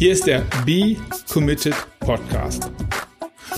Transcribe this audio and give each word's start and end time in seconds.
Hier 0.00 0.12
ist 0.12 0.26
der 0.26 0.46
Be 0.64 0.96
Committed 1.30 1.74
Podcast. 1.98 2.70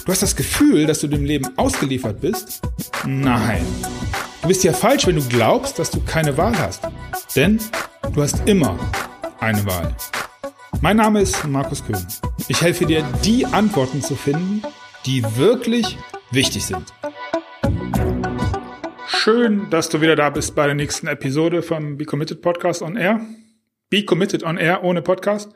Du 0.05 0.11
hast 0.11 0.23
das 0.25 0.35
Gefühl, 0.35 0.89
dass 0.89 0.99
du 0.99 1.07
dem 1.07 1.25
Leben 1.25 1.57
ausgeliefert 1.57 2.21
bist? 2.21 2.61
Nein. 3.07 3.65
Du 4.41 4.49
bist 4.49 4.65
ja 4.65 4.73
falsch, 4.73 5.07
wenn 5.07 5.15
du 5.15 5.23
glaubst, 5.29 5.79
dass 5.79 5.93
du 5.93 6.01
keine 6.01 6.37
Wahl 6.37 6.59
hast. 6.59 6.83
Denn 7.37 7.61
du 8.13 8.23
hast 8.23 8.45
immer 8.49 8.77
eine 9.39 9.65
Wahl. 9.67 9.95
Mein 10.81 10.97
Name 10.97 11.21
ist 11.21 11.47
Markus 11.47 11.87
Köhn. 11.87 12.05
Ich 12.49 12.61
helfe 12.61 12.87
dir, 12.87 13.05
die 13.25 13.47
Antworten 13.47 14.03
zu 14.03 14.17
finden, 14.17 14.63
die 15.07 15.23
wirklich 15.37 15.97
wichtig 16.33 16.67
sind. 16.67 16.93
Schön, 19.07 19.71
dass 19.71 19.91
du 19.91 20.01
wieder 20.01 20.17
da 20.17 20.31
bist 20.31 20.57
bei 20.57 20.67
der 20.67 20.75
nächsten 20.75 21.07
Episode 21.07 21.63
vom 21.63 21.99
Be 21.99 22.05
Committed 22.05 22.43
Podcast 22.43 22.83
on 22.83 22.97
Air. 22.97 23.21
Be 23.91 24.05
Committed 24.05 24.43
on 24.43 24.59
Air 24.59 24.83
ohne 24.83 25.03
Podcast. 25.03 25.53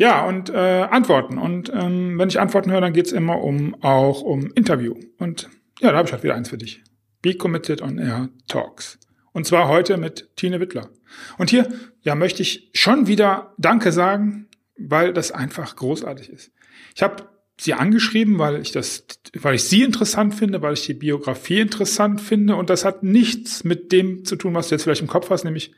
Ja, 0.00 0.24
und 0.24 0.48
äh, 0.48 0.54
Antworten. 0.90 1.36
Und 1.36 1.70
ähm, 1.74 2.18
wenn 2.18 2.30
ich 2.30 2.40
Antworten 2.40 2.70
höre, 2.70 2.80
dann 2.80 2.94
geht's 2.94 3.12
immer 3.12 3.42
um 3.42 3.74
auch 3.82 4.22
um 4.22 4.50
Interview. 4.54 4.94
Und 5.18 5.50
ja, 5.78 5.92
da 5.92 5.98
habe 5.98 6.08
ich 6.08 6.12
halt 6.14 6.22
wieder 6.22 6.34
eins 6.34 6.48
für 6.48 6.56
dich. 6.56 6.82
Be 7.20 7.34
Committed 7.34 7.82
on 7.82 7.98
Air 7.98 8.30
Talks. 8.48 8.98
Und 9.32 9.46
zwar 9.46 9.68
heute 9.68 9.98
mit 9.98 10.34
Tine 10.36 10.58
Wittler. 10.58 10.88
Und 11.36 11.50
hier, 11.50 11.68
ja, 12.00 12.14
möchte 12.14 12.40
ich 12.40 12.70
schon 12.72 13.08
wieder 13.08 13.52
Danke 13.58 13.92
sagen, 13.92 14.48
weil 14.78 15.12
das 15.12 15.32
einfach 15.32 15.76
großartig 15.76 16.30
ist. 16.30 16.50
Ich 16.96 17.02
habe 17.02 17.28
sie 17.58 17.74
angeschrieben, 17.74 18.38
weil 18.38 18.62
ich 18.62 18.72
das, 18.72 19.04
weil 19.34 19.56
ich 19.56 19.64
sie 19.64 19.82
interessant 19.82 20.34
finde, 20.34 20.62
weil 20.62 20.72
ich 20.72 20.86
die 20.86 20.94
Biografie 20.94 21.60
interessant 21.60 22.22
finde. 22.22 22.56
Und 22.56 22.70
das 22.70 22.86
hat 22.86 23.02
nichts 23.02 23.64
mit 23.64 23.92
dem 23.92 24.24
zu 24.24 24.36
tun, 24.36 24.54
was 24.54 24.68
du 24.68 24.76
jetzt 24.76 24.84
vielleicht 24.84 25.02
im 25.02 25.08
Kopf 25.08 25.28
hast, 25.28 25.44
nämlich 25.44 25.74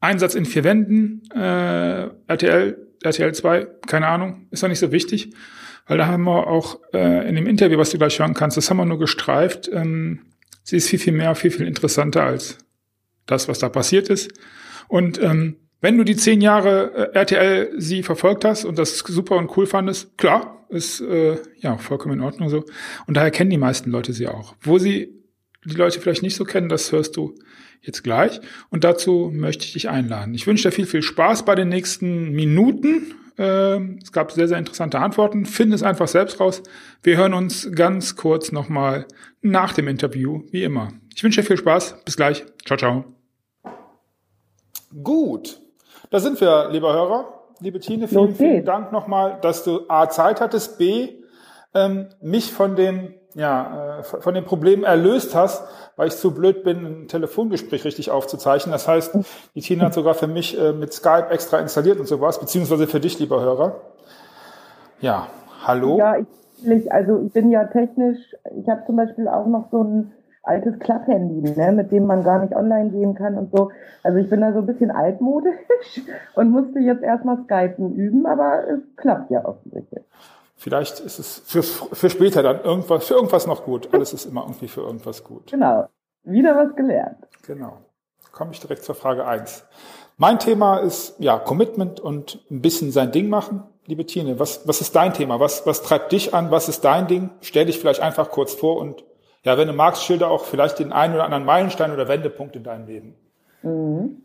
Einsatz 0.00 0.34
in 0.34 0.46
vier 0.46 0.64
Wänden, 0.64 1.22
äh, 1.32 2.08
RTL, 2.26 2.89
RTL 3.02 3.32
2, 3.32 3.66
keine 3.86 4.08
Ahnung, 4.08 4.46
ist 4.50 4.62
doch 4.62 4.68
nicht 4.68 4.78
so 4.78 4.92
wichtig, 4.92 5.32
weil 5.86 5.98
da 5.98 6.06
haben 6.06 6.24
wir 6.24 6.46
auch 6.46 6.80
äh, 6.92 7.28
in 7.28 7.34
dem 7.34 7.46
Interview, 7.46 7.78
was 7.78 7.90
du 7.90 7.98
gleich 7.98 8.18
hören 8.18 8.34
kannst, 8.34 8.56
das 8.56 8.70
haben 8.70 8.76
wir 8.76 8.84
nur 8.84 8.98
gestreift. 8.98 9.70
Ähm, 9.72 10.26
sie 10.62 10.76
ist 10.76 10.88
viel, 10.88 10.98
viel 10.98 11.12
mehr, 11.12 11.34
viel, 11.34 11.50
viel 11.50 11.66
interessanter 11.66 12.22
als 12.22 12.58
das, 13.26 13.48
was 13.48 13.58
da 13.58 13.68
passiert 13.68 14.08
ist. 14.08 14.32
Und 14.88 15.20
ähm, 15.22 15.56
wenn 15.80 15.96
du 15.96 16.04
die 16.04 16.16
zehn 16.16 16.40
Jahre 16.40 17.12
äh, 17.14 17.18
RTL 17.18 17.72
sie 17.78 18.02
verfolgt 18.02 18.44
hast 18.44 18.64
und 18.64 18.78
das 18.78 18.98
super 18.98 19.36
und 19.36 19.56
cool 19.56 19.66
fandest, 19.66 20.18
klar, 20.18 20.66
ist 20.68 21.00
äh, 21.00 21.38
ja 21.58 21.78
vollkommen 21.78 22.14
in 22.14 22.20
Ordnung 22.20 22.48
so. 22.48 22.64
Und 23.06 23.16
daher 23.16 23.30
kennen 23.30 23.50
die 23.50 23.58
meisten 23.58 23.90
Leute 23.90 24.12
sie 24.12 24.28
auch. 24.28 24.54
Wo 24.60 24.78
sie 24.78 25.19
die 25.64 25.74
Leute 25.76 26.00
vielleicht 26.00 26.22
nicht 26.22 26.36
so 26.36 26.44
kennen, 26.44 26.68
das 26.68 26.90
hörst 26.92 27.16
du 27.16 27.34
jetzt 27.82 28.02
gleich. 28.02 28.40
Und 28.70 28.84
dazu 28.84 29.30
möchte 29.32 29.64
ich 29.64 29.72
dich 29.72 29.88
einladen. 29.88 30.34
Ich 30.34 30.46
wünsche 30.46 30.68
dir 30.68 30.72
viel, 30.72 30.86
viel 30.86 31.02
Spaß 31.02 31.44
bei 31.44 31.54
den 31.54 31.68
nächsten 31.68 32.30
Minuten. 32.30 33.14
Ähm, 33.38 33.98
es 34.02 34.12
gab 34.12 34.32
sehr, 34.32 34.48
sehr 34.48 34.58
interessante 34.58 34.98
Antworten. 34.98 35.46
Finde 35.46 35.74
es 35.74 35.82
einfach 35.82 36.08
selbst 36.08 36.40
raus. 36.40 36.62
Wir 37.02 37.16
hören 37.16 37.34
uns 37.34 37.70
ganz 37.72 38.16
kurz 38.16 38.52
nochmal 38.52 39.06
nach 39.40 39.72
dem 39.72 39.88
Interview, 39.88 40.42
wie 40.50 40.62
immer. 40.62 40.92
Ich 41.14 41.24
wünsche 41.24 41.40
dir 41.40 41.46
viel 41.46 41.56
Spaß. 41.56 42.04
Bis 42.04 42.16
gleich. 42.16 42.44
Ciao, 42.64 42.78
ciao. 42.78 43.04
Gut. 45.02 45.60
Da 46.10 46.20
sind 46.20 46.40
wir, 46.40 46.68
lieber 46.70 46.92
Hörer. 46.92 47.40
Liebe 47.60 47.78
Tine, 47.78 48.08
vielen, 48.08 48.34
vielen 48.34 48.64
Dank 48.64 48.90
nochmal, 48.90 49.38
dass 49.42 49.64
du 49.64 49.84
A, 49.88 50.08
Zeit 50.08 50.40
hattest, 50.40 50.78
B, 50.78 51.10
ähm, 51.74 52.08
mich 52.22 52.52
von 52.52 52.74
den 52.74 53.14
ja, 53.34 53.98
äh, 54.00 54.02
von 54.02 54.34
den 54.34 54.44
Problemen 54.44 54.84
erlöst 54.84 55.34
hast, 55.34 55.64
weil 55.96 56.08
ich 56.08 56.16
zu 56.16 56.32
blöd 56.32 56.64
bin, 56.64 57.04
ein 57.04 57.08
Telefongespräch 57.08 57.84
richtig 57.84 58.10
aufzuzeichnen. 58.10 58.72
Das 58.72 58.88
heißt, 58.88 59.18
die 59.54 59.60
Tina 59.60 59.86
hat 59.86 59.94
sogar 59.94 60.14
für 60.14 60.26
mich 60.26 60.58
äh, 60.58 60.72
mit 60.72 60.92
Skype 60.92 61.30
extra 61.30 61.58
installiert 61.58 62.00
und 62.00 62.06
sowas, 62.06 62.40
beziehungsweise 62.40 62.86
für 62.86 63.00
dich, 63.00 63.18
lieber 63.18 63.40
Hörer. 63.40 63.76
Ja, 65.00 65.28
hallo. 65.64 65.96
Ja, 65.98 66.16
ich, 66.18 66.92
also 66.92 67.22
ich 67.24 67.32
bin 67.32 67.50
ja 67.50 67.64
technisch, 67.64 68.18
ich 68.58 68.68
habe 68.68 68.82
zum 68.86 68.96
Beispiel 68.96 69.28
auch 69.28 69.46
noch 69.46 69.70
so 69.70 69.82
ein 69.82 70.12
altes 70.42 70.78
Klapphandy, 70.78 71.52
ne, 71.54 71.72
mit 71.72 71.92
dem 71.92 72.06
man 72.06 72.24
gar 72.24 72.40
nicht 72.40 72.54
online 72.54 72.90
gehen 72.90 73.14
kann 73.14 73.36
und 73.36 73.50
so. 73.54 73.70
Also 74.02 74.18
ich 74.18 74.28
bin 74.28 74.40
da 74.40 74.52
so 74.52 74.60
ein 74.60 74.66
bisschen 74.66 74.90
altmodisch 74.90 75.54
und 76.34 76.50
musste 76.50 76.80
jetzt 76.80 77.02
erstmal 77.02 77.38
Skypen 77.44 77.94
üben, 77.94 78.26
aber 78.26 78.64
es 78.68 78.96
klappt 78.96 79.30
ja 79.30 79.44
offensichtlich. 79.44 80.02
Vielleicht 80.60 81.00
ist 81.00 81.18
es 81.18 81.42
für, 81.46 81.62
für 81.62 82.10
später 82.10 82.42
dann 82.42 82.62
irgendwas, 82.62 83.06
für 83.06 83.14
irgendwas 83.14 83.46
noch 83.46 83.64
gut. 83.64 83.88
Alles 83.94 84.12
ist 84.12 84.26
immer 84.26 84.42
irgendwie 84.42 84.68
für 84.68 84.82
irgendwas 84.82 85.24
gut. 85.24 85.50
Genau. 85.50 85.88
Wieder 86.22 86.54
was 86.54 86.76
gelernt. 86.76 87.16
Genau. 87.46 87.78
Komme 88.30 88.52
ich 88.52 88.60
direkt 88.60 88.84
zur 88.84 88.94
Frage 88.94 89.26
eins. 89.26 89.64
Mein 90.18 90.38
Thema 90.38 90.76
ist, 90.76 91.18
ja, 91.18 91.38
Commitment 91.38 91.98
und 91.98 92.44
ein 92.50 92.60
bisschen 92.60 92.92
sein 92.92 93.10
Ding 93.10 93.30
machen. 93.30 93.62
Liebe 93.86 94.04
Tine, 94.04 94.38
was, 94.38 94.68
was 94.68 94.82
ist 94.82 94.94
dein 94.94 95.14
Thema? 95.14 95.40
Was, 95.40 95.66
was 95.66 95.80
treibt 95.80 96.12
dich 96.12 96.34
an? 96.34 96.50
Was 96.50 96.68
ist 96.68 96.84
dein 96.84 97.06
Ding? 97.06 97.30
Stell 97.40 97.64
dich 97.64 97.78
vielleicht 97.78 98.00
einfach 98.00 98.30
kurz 98.30 98.52
vor 98.52 98.76
und, 98.76 99.02
ja, 99.44 99.56
wenn 99.56 99.66
du 99.66 99.72
magst, 99.72 100.04
schilder 100.04 100.28
auch 100.28 100.44
vielleicht 100.44 100.78
den 100.78 100.92
einen 100.92 101.14
oder 101.14 101.24
anderen 101.24 101.46
Meilenstein 101.46 101.90
oder 101.90 102.06
Wendepunkt 102.06 102.54
in 102.54 102.64
deinem 102.64 102.86
Leben. 102.86 103.14
Mhm. 103.62 104.22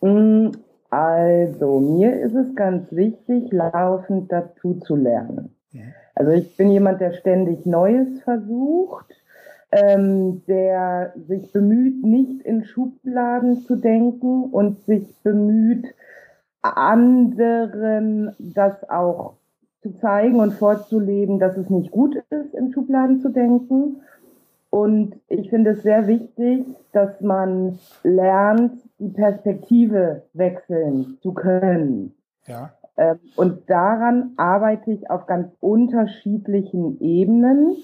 Mhm. 0.00 0.52
Also, 0.90 1.78
mir 1.78 2.20
ist 2.20 2.34
es 2.34 2.54
ganz 2.56 2.90
wichtig, 2.90 3.52
laufend 3.52 4.30
dazu 4.30 4.74
zu 4.80 4.96
lernen. 4.96 5.54
Ja. 5.72 5.82
Also 6.16 6.32
ich 6.32 6.56
bin 6.56 6.70
jemand, 6.70 7.00
der 7.00 7.12
ständig 7.12 7.64
Neues 7.64 8.20
versucht, 8.22 9.06
ähm, 9.72 10.42
der 10.46 11.14
sich 11.28 11.52
bemüht, 11.52 12.04
nicht 12.04 12.42
in 12.42 12.64
Schubladen 12.64 13.62
zu 13.62 13.76
denken 13.76 14.44
und 14.44 14.84
sich 14.84 15.16
bemüht, 15.22 15.86
anderen 16.62 18.34
das 18.38 18.88
auch 18.90 19.34
zu 19.82 19.96
zeigen 19.98 20.40
und 20.40 20.52
vorzuleben, 20.52 21.38
dass 21.38 21.56
es 21.56 21.70
nicht 21.70 21.90
gut 21.90 22.16
ist, 22.30 22.54
in 22.54 22.72
Schubladen 22.72 23.20
zu 23.20 23.30
denken. 23.30 24.02
Und 24.68 25.16
ich 25.28 25.50
finde 25.50 25.70
es 25.70 25.82
sehr 25.82 26.06
wichtig, 26.06 26.66
dass 26.92 27.20
man 27.20 27.78
lernt, 28.02 28.72
die 29.00 29.08
Perspektive 29.08 30.22
wechseln 30.34 31.18
zu 31.22 31.32
können. 31.32 32.14
Ja. 32.46 32.70
Ähm, 32.96 33.18
und 33.34 33.68
daran 33.68 34.32
arbeite 34.36 34.92
ich 34.92 35.10
auf 35.10 35.26
ganz 35.26 35.48
unterschiedlichen 35.60 37.00
Ebenen. 37.00 37.76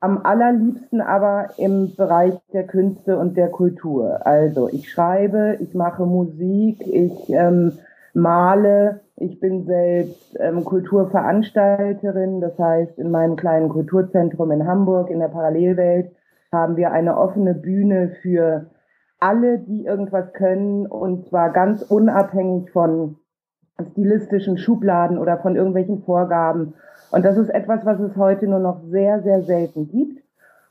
Am 0.00 0.18
allerliebsten 0.24 1.00
aber 1.00 1.50
im 1.56 1.94
Bereich 1.94 2.34
der 2.52 2.66
Künste 2.66 3.18
und 3.18 3.36
der 3.36 3.48
Kultur. 3.48 4.26
Also 4.26 4.68
ich 4.68 4.90
schreibe, 4.90 5.58
ich 5.60 5.74
mache 5.74 6.04
Musik, 6.04 6.84
ich 6.86 7.30
ähm, 7.30 7.72
male, 8.12 9.00
ich 9.16 9.38
bin 9.40 9.64
selbst 9.64 10.36
ähm, 10.40 10.64
Kulturveranstalterin. 10.64 12.40
Das 12.40 12.58
heißt, 12.58 12.98
in 12.98 13.10
meinem 13.10 13.36
kleinen 13.36 13.68
Kulturzentrum 13.68 14.50
in 14.50 14.66
Hamburg 14.66 15.08
in 15.08 15.20
der 15.20 15.28
Parallelwelt 15.28 16.10
haben 16.50 16.76
wir 16.76 16.90
eine 16.90 17.16
offene 17.16 17.54
Bühne 17.54 18.16
für 18.20 18.66
alle, 19.22 19.58
die 19.60 19.84
irgendwas 19.84 20.32
können 20.32 20.86
und 20.86 21.28
zwar 21.28 21.50
ganz 21.50 21.82
unabhängig 21.82 22.70
von 22.72 23.16
stilistischen 23.92 24.58
Schubladen 24.58 25.16
oder 25.16 25.38
von 25.38 25.54
irgendwelchen 25.54 26.02
Vorgaben. 26.02 26.74
Und 27.12 27.24
das 27.24 27.36
ist 27.36 27.48
etwas, 27.48 27.86
was 27.86 28.00
es 28.00 28.16
heute 28.16 28.48
nur 28.48 28.58
noch 28.58 28.80
sehr, 28.90 29.22
sehr 29.22 29.42
selten 29.42 29.88
gibt. 29.88 30.22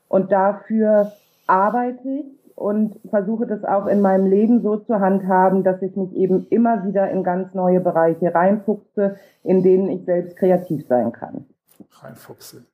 Und 0.08 0.32
dafür 0.32 1.12
arbeite 1.46 2.06
ich 2.06 2.56
und 2.56 3.00
versuche 3.08 3.46
das 3.46 3.64
auch 3.64 3.86
in 3.86 4.02
meinem 4.02 4.26
Leben 4.26 4.60
so 4.60 4.76
zu 4.76 5.00
handhaben, 5.00 5.64
dass 5.64 5.80
ich 5.80 5.96
mich 5.96 6.14
eben 6.14 6.46
immer 6.50 6.84
wieder 6.84 7.10
in 7.10 7.24
ganz 7.24 7.54
neue 7.54 7.80
Bereiche 7.80 8.34
reinfuchse, 8.34 9.16
in 9.42 9.62
denen 9.62 9.88
ich 9.88 10.04
selbst 10.04 10.36
kreativ 10.36 10.86
sein 10.86 11.12
kann 11.12 11.46
reinfuchse. 12.00 12.64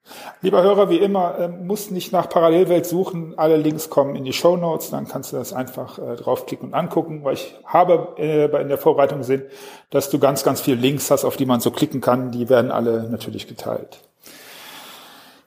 Lieber 0.41 0.63
Hörer, 0.63 0.91
wie 0.91 0.99
immer, 0.99 1.39
äh, 1.39 1.49
muss 1.49 1.91
nicht 1.91 2.13
nach 2.13 2.29
Parallelwelt 2.29 2.87
suchen. 2.87 3.39
Alle 3.39 3.57
Links 3.57 3.91
kommen 3.91 4.17
in 4.17 4.25
die 4.25 4.33
Show 4.33 4.57
Notes, 4.57 4.91
dann 4.91 5.07
kannst 5.09 5.33
du 5.33 5.37
das 5.37 5.53
einfach 5.53 5.99
äh, 5.99 6.17
draufklicken 6.17 6.69
und 6.69 6.75
angucken, 6.75 7.25
weil 7.25 7.35
ich 7.35 7.55
habe 7.65 8.15
äh, 8.19 8.45
in 8.61 8.69
der 8.69 8.79
Vorbereitung 8.79 9.19
gesehen, 9.19 9.43
dass 9.91 10.11
du 10.11 10.19
ganz, 10.19 10.45
ganz 10.45 10.61
viele 10.61 10.81
Links 10.81 11.11
hast, 11.11 11.25
auf 11.25 11.37
die 11.37 11.47
man 11.47 11.61
so 11.61 11.71
klicken 11.71 12.01
kann. 12.01 12.31
Die 12.31 12.49
werden 12.49 12.71
alle 12.71 13.09
natürlich 13.11 13.47
geteilt. 13.47 14.08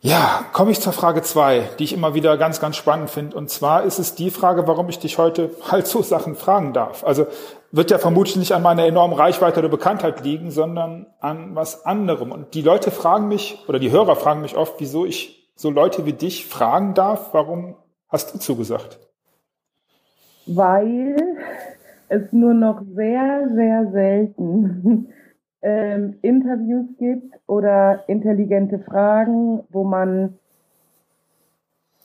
Ja, 0.04 0.46
komme 0.52 0.72
ich 0.72 0.82
zur 0.82 0.94
Frage 0.94 1.22
zwei, 1.22 1.70
die 1.78 1.84
ich 1.84 1.94
immer 1.94 2.16
wieder 2.16 2.36
ganz, 2.36 2.60
ganz 2.60 2.76
spannend 2.76 3.12
finde. 3.12 3.38
Und 3.38 3.52
zwar 3.52 3.84
ist 3.84 4.00
es 4.00 4.16
die 4.16 4.32
Frage, 4.32 4.68
warum 4.68 4.90
ich 4.90 4.98
dich 4.98 5.20
heute 5.20 5.52
halt 5.72 5.86
so 5.86 6.02
Sachen 6.02 6.34
fragen 6.36 6.74
darf. 6.74 7.04
Also 7.04 7.28
wird 7.72 7.92
ja 7.92 8.00
vermutlich 8.00 8.36
nicht 8.36 8.54
an 8.54 8.64
meiner 8.64 8.86
enormen 8.86 9.16
Reichweite 9.16 9.60
oder 9.60 9.70
Bekanntheit 9.70 10.24
liegen, 10.24 10.50
sondern 10.50 11.06
an 11.20 11.56
was 11.56 11.86
anderem. 11.86 12.32
Und 12.32 12.56
die 12.56 12.64
Leute 12.64 12.90
fragen 12.90 13.28
mich, 13.28 13.64
oder 13.68 13.78
die 13.78 13.92
Hörer 13.92 14.16
fragen 14.16 14.42
mich 14.42 14.58
oft, 14.58 14.80
wieso 14.80 15.06
ich 15.06 15.52
so 15.56 15.70
Leute 15.70 16.04
wie 16.08 16.14
dich 16.14 16.48
fragen 16.48 16.96
darf. 16.96 17.30
Warum 17.34 17.76
hast 18.10 18.34
du 18.34 18.40
zugesagt? 18.40 19.00
Weil 20.48 21.16
es 22.10 22.34
nur 22.34 22.56
noch 22.56 22.82
sehr, 22.96 23.50
sehr 23.54 23.92
selten 23.92 25.14
ähm, 25.62 26.16
Interviews 26.22 26.88
gibt 26.98 27.40
oder 27.48 28.04
intelligente 28.08 28.80
Fragen, 28.80 29.64
wo 29.70 29.84
man 29.84 30.38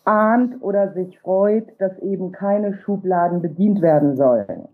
ahnt 0.04 0.62
oder 0.62 0.92
sich 0.92 1.18
freut, 1.20 1.68
dass 1.78 1.98
eben 1.98 2.32
keine 2.32 2.74
Schubladen 2.74 3.42
bedient 3.42 3.82
werden 3.82 4.16
sollen. 4.16 4.68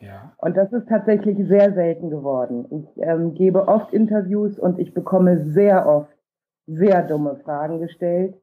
Ja. 0.00 0.32
Und 0.38 0.56
das 0.56 0.72
ist 0.72 0.88
tatsächlich 0.88 1.38
sehr 1.48 1.72
selten 1.72 2.10
geworden. 2.10 2.66
Ich 2.70 3.02
ähm, 3.02 3.34
gebe 3.34 3.66
oft 3.66 3.92
Interviews 3.92 4.58
und 4.58 4.78
ich 4.78 4.94
bekomme 4.94 5.44
sehr 5.52 5.86
oft 5.86 6.10
sehr 6.66 7.02
dumme 7.02 7.36
Fragen 7.36 7.80
gestellt, 7.80 8.34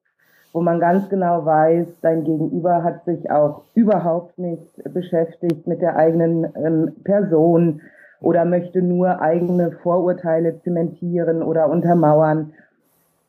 wo 0.52 0.62
man 0.62 0.80
ganz 0.80 1.10
genau 1.10 1.46
weiß, 1.46 1.88
dein 2.02 2.24
Gegenüber 2.24 2.84
hat 2.84 3.06
sich 3.06 3.30
auch 3.30 3.64
überhaupt 3.76 4.38
nicht 4.38 4.82
beschäftigt 4.94 5.68
mit 5.68 5.82
der 5.82 5.96
eigenen 5.96 6.48
ähm, 6.56 6.96
Person 7.04 7.82
oder 8.24 8.46
möchte 8.46 8.82
nur 8.82 9.22
eigene 9.22 9.72
Vorurteile 9.84 10.60
zementieren 10.62 11.44
oder 11.44 11.70
untermauern. 11.70 12.54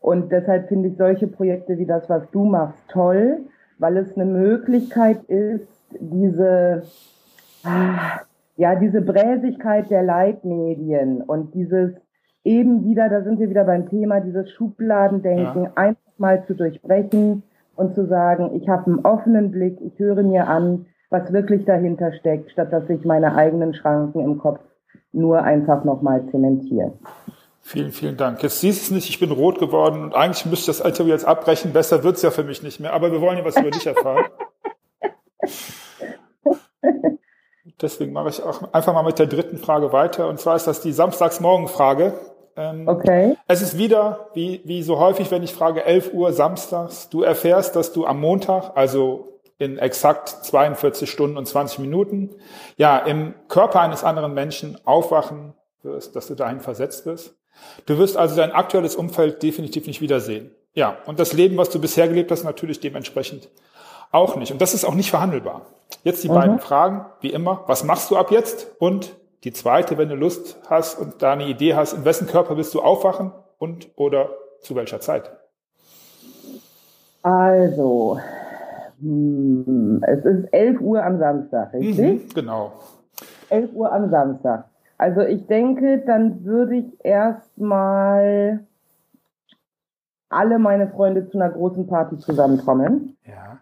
Und 0.00 0.31
deshalb 0.31 0.69
finde 0.69 0.88
ich 0.88 0.96
solche 0.96 1.26
Projekte 1.26 1.79
wie 1.79 1.85
das, 1.85 2.08
was 2.08 2.23
du 2.31 2.44
machst, 2.44 2.79
toll, 2.88 3.38
weil 3.79 3.96
es 3.96 4.14
eine 4.14 4.25
Möglichkeit 4.25 5.25
ist, 5.25 5.67
diese, 5.99 6.85
ja, 8.56 8.76
diese 8.76 9.00
Bräsigkeit 9.00 9.91
der 9.91 10.05
Leitmedien 10.05 11.23
und 11.23 11.55
dieses 11.55 11.91
eben 12.44 12.85
wieder, 12.85 13.08
da 13.08 13.23
sind 13.23 13.41
wir 13.41 13.50
wieder 13.50 13.64
beim 13.64 13.88
Thema, 13.88 14.20
dieses 14.20 14.49
Schubladendenken 14.52 15.64
ja. 15.64 15.73
einfach 15.75 16.19
mal 16.19 16.44
zu 16.46 16.55
durchbrechen 16.55 17.43
und 17.75 17.96
zu 17.96 18.06
sagen, 18.06 18.50
ich 18.55 18.69
habe 18.69 18.87
einen 18.87 19.05
offenen 19.05 19.50
Blick, 19.50 19.81
ich 19.81 19.99
höre 19.99 20.23
mir 20.23 20.46
an, 20.46 20.87
was 21.11 21.32
wirklich 21.32 21.64
dahinter 21.64 22.12
steckt, 22.12 22.52
statt 22.52 22.73
dass 22.73 22.88
ich 22.88 23.05
meine 23.05 23.35
eigenen 23.35 23.75
Schranken 23.75 24.20
im 24.20 24.38
Kopf 24.38 24.61
nur 25.14 25.43
einfach 25.43 25.84
nochmal 25.84 26.26
zementiere. 26.31 26.93
Vielen, 27.66 27.93
vielen 27.93 28.16
Dank. 28.19 28.43
Jetzt 28.43 28.61
siehst 28.61 28.81
du 28.81 28.84
es 28.84 28.90
nicht, 28.90 29.08
ich 29.08 29.19
bin 29.19 29.31
rot 29.31 29.58
geworden 29.58 30.05
und 30.05 30.14
eigentlich 30.14 30.44
müsste 30.44 30.70
ich 30.70 30.76
das 30.78 30.87
Interview 30.87 31.12
jetzt 31.12 31.25
abbrechen. 31.25 31.72
Besser 31.72 32.05
wird's 32.05 32.20
ja 32.20 32.31
für 32.31 32.44
mich 32.44 32.62
nicht 32.62 32.78
mehr. 32.78 32.93
Aber 32.93 33.11
wir 33.11 33.22
wollen 33.22 33.38
ja 33.38 33.44
was 33.44 33.56
über 33.56 33.70
dich 33.70 33.87
erfahren. 33.87 34.26
Deswegen 37.81 38.12
mache 38.12 38.28
ich 38.28 38.43
auch 38.43 38.72
einfach 38.72 38.93
mal 38.93 39.02
mit 39.02 39.19
der 39.19 39.26
dritten 39.26 39.56
Frage 39.56 39.93
weiter. 39.93 40.28
Und 40.28 40.38
zwar 40.38 40.56
ist 40.56 40.66
das 40.66 40.82
die 40.82 40.93
Samstagsmorgenfrage. 40.93 42.12
Ähm, 42.56 42.87
okay. 42.87 43.37
Es 43.49 43.62
ist 43.62 43.78
wieder, 43.78 44.28
wie, 44.34 44.60
wie 44.64 44.82
so 44.82 44.99
häufig, 44.99 45.31
wenn 45.31 45.43
ich 45.43 45.55
frage, 45.55 45.84
11 45.84 46.12
Uhr 46.12 46.32
samstags, 46.32 47.08
du 47.08 47.22
erfährst, 47.22 47.76
dass 47.76 47.93
du 47.93 48.06
am 48.06 48.20
Montag, 48.20 48.72
also 48.76 49.33
in 49.59 49.79
exakt 49.79 50.29
42 50.29 51.11
Stunden 51.11 51.37
und 51.37 51.47
20 51.47 51.79
Minuten, 51.79 52.31
ja, 52.77 52.99
im 52.99 53.35
Körper 53.49 53.81
eines 53.81 54.05
anderen 54.05 54.35
Menschen 54.35 54.79
aufwachen 54.85 55.55
wirst, 55.83 56.17
dass 56.17 56.27
du 56.27 56.35
dahin 56.35 56.61
versetzt 56.61 57.06
wirst. 57.06 57.37
Du 57.87 57.99
wirst 57.99 58.17
also 58.17 58.35
dein 58.37 58.53
aktuelles 58.53 58.97
Umfeld 58.97 59.43
definitiv 59.43 59.87
nicht 59.87 60.01
wiedersehen. 60.01 60.51
Ja, 60.75 60.99
und 61.06 61.21
das 61.21 61.33
Leben, 61.33 61.56
was 61.56 61.71
du 61.71 61.81
bisher 61.81 62.09
gelebt 62.09 62.33
hast, 62.33 62.43
natürlich 62.43 62.81
dementsprechend 62.81 63.49
auch 64.11 64.37
nicht. 64.37 64.53
Und 64.53 64.61
das 64.61 64.75
ist 64.75 64.85
auch 64.85 64.95
nicht 64.95 65.11
verhandelbar. 65.11 65.62
Jetzt 66.03 66.25
die 66.25 66.29
mhm. 66.29 66.35
beiden 66.35 66.59
Fragen, 66.59 67.06
wie 67.21 67.31
immer. 67.31 67.62
Was 67.67 67.85
machst 67.85 68.11
du 68.11 68.17
ab 68.17 68.31
jetzt? 68.31 68.69
Und 68.79 69.15
die 69.45 69.53
zweite, 69.53 69.99
wenn 69.99 70.09
du 70.09 70.17
Lust 70.17 70.56
hast 70.69 70.99
und 70.99 71.23
da 71.23 71.33
eine 71.33 71.47
Idee 71.47 71.75
hast, 71.75 71.93
in 71.93 72.05
wessen 72.05 72.27
Körper 72.27 72.56
willst 72.56 72.75
du 72.75 72.81
aufwachen 72.81 73.33
und 73.59 73.89
oder 73.97 74.31
zu 74.61 74.75
welcher 74.75 75.01
Zeit? 75.01 75.31
Also, 77.23 78.19
es 80.06 80.25
ist 80.25 80.53
11 80.53 80.81
Uhr 80.81 81.05
am 81.05 81.19
Samstag, 81.19 81.73
richtig? 81.75 82.25
Mhm, 82.25 82.35
genau. 82.35 82.73
11 83.51 83.73
Uhr 83.75 83.93
am 83.93 84.11
Samstag. 84.11 84.65
Also 84.99 85.21
ich 85.21 85.47
denke, 85.47 85.99
dann 86.06 86.45
würde 86.45 86.77
ich 86.77 87.05
erstmal 87.05 88.65
alle 90.29 90.59
meine 90.59 90.89
Freunde 90.89 91.29
zu 91.29 91.39
einer 91.39 91.51
großen 91.51 91.87
Party 91.87 92.19
zusammenkommen. 92.19 93.17
Ja. 93.25 93.59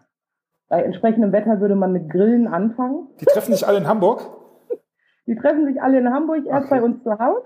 Bei 0.69 0.81
entsprechendem 0.81 1.31
Wetter 1.31 1.59
würde 1.59 1.75
man 1.75 1.91
mit 1.91 2.09
Grillen 2.09 2.47
anfangen. 2.47 3.07
Die 3.19 3.25
treffen 3.25 3.53
sich 3.53 3.67
alle 3.67 3.79
in 3.79 3.87
Hamburg? 3.87 4.21
Die 5.27 5.35
treffen 5.35 5.65
sich 5.65 5.81
alle 5.81 5.99
in 5.99 6.09
Hamburg, 6.09 6.45
erst 6.45 6.67
okay. 6.67 6.79
bei 6.79 6.83
uns 6.83 7.03
zu 7.03 7.11
Hause. 7.17 7.45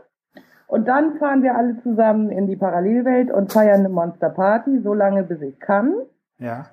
Und 0.68 0.88
dann 0.88 1.18
fahren 1.18 1.44
wir 1.44 1.56
alle 1.56 1.82
zusammen 1.82 2.30
in 2.30 2.48
die 2.48 2.58
Parallelwelt 2.58 3.32
und 3.32 3.54
feiern 3.54 3.80
eine 3.80 3.90
Monsterparty, 3.90 4.82
so 4.82 4.94
lange 4.94 5.24
bis 5.24 5.42
ich 5.42 5.60
kann. 5.60 5.94
Ja. 6.40 6.66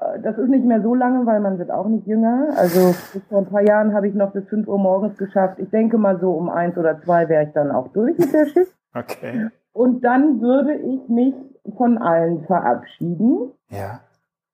Äh, 0.00 0.20
das 0.20 0.38
ist 0.38 0.48
nicht 0.48 0.64
mehr 0.64 0.82
so 0.82 0.94
lange, 0.94 1.26
weil 1.26 1.40
man 1.40 1.58
wird 1.58 1.70
auch 1.70 1.86
nicht 1.86 2.06
jünger. 2.06 2.48
Also 2.56 2.94
bis 3.12 3.22
vor 3.28 3.38
ein 3.38 3.46
paar 3.46 3.62
Jahren 3.62 3.94
habe 3.94 4.08
ich 4.08 4.14
noch 4.14 4.32
bis 4.32 4.48
5 4.48 4.66
Uhr 4.66 4.78
morgens 4.78 5.16
geschafft. 5.16 5.58
Ich 5.58 5.70
denke 5.70 5.98
mal 5.98 6.18
so 6.20 6.32
um 6.32 6.48
eins 6.48 6.76
oder 6.76 7.00
zwei 7.02 7.28
wäre 7.28 7.44
ich 7.44 7.52
dann 7.52 7.70
auch 7.70 7.88
durch 7.88 8.16
mit 8.18 8.32
der 8.32 8.46
Schicht. 8.46 8.74
Okay. 8.94 9.50
Und 9.72 10.02
dann 10.04 10.40
würde 10.40 10.74
ich 10.74 11.08
mich 11.08 11.34
von 11.76 11.98
allen 11.98 12.44
verabschieden. 12.46 13.52
Ja. 13.68 14.00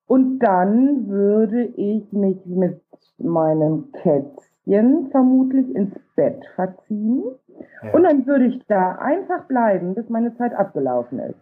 Und 0.06 0.38
dann 0.40 1.08
würde 1.08 1.64
ich 1.64 2.12
mich 2.12 2.44
mit 2.46 2.80
meinem 3.18 3.90
Kätzchen 3.92 5.08
vermutlich 5.10 5.74
ins 5.74 5.94
Bett 6.14 6.44
verziehen. 6.54 7.24
Ja. 7.82 7.92
Und 7.92 8.04
dann 8.04 8.26
würde 8.26 8.46
ich 8.46 8.64
da 8.66 8.96
einfach 8.96 9.46
bleiben, 9.46 9.94
bis 9.94 10.08
meine 10.10 10.36
Zeit 10.36 10.54
abgelaufen 10.54 11.18
ist. 11.18 11.40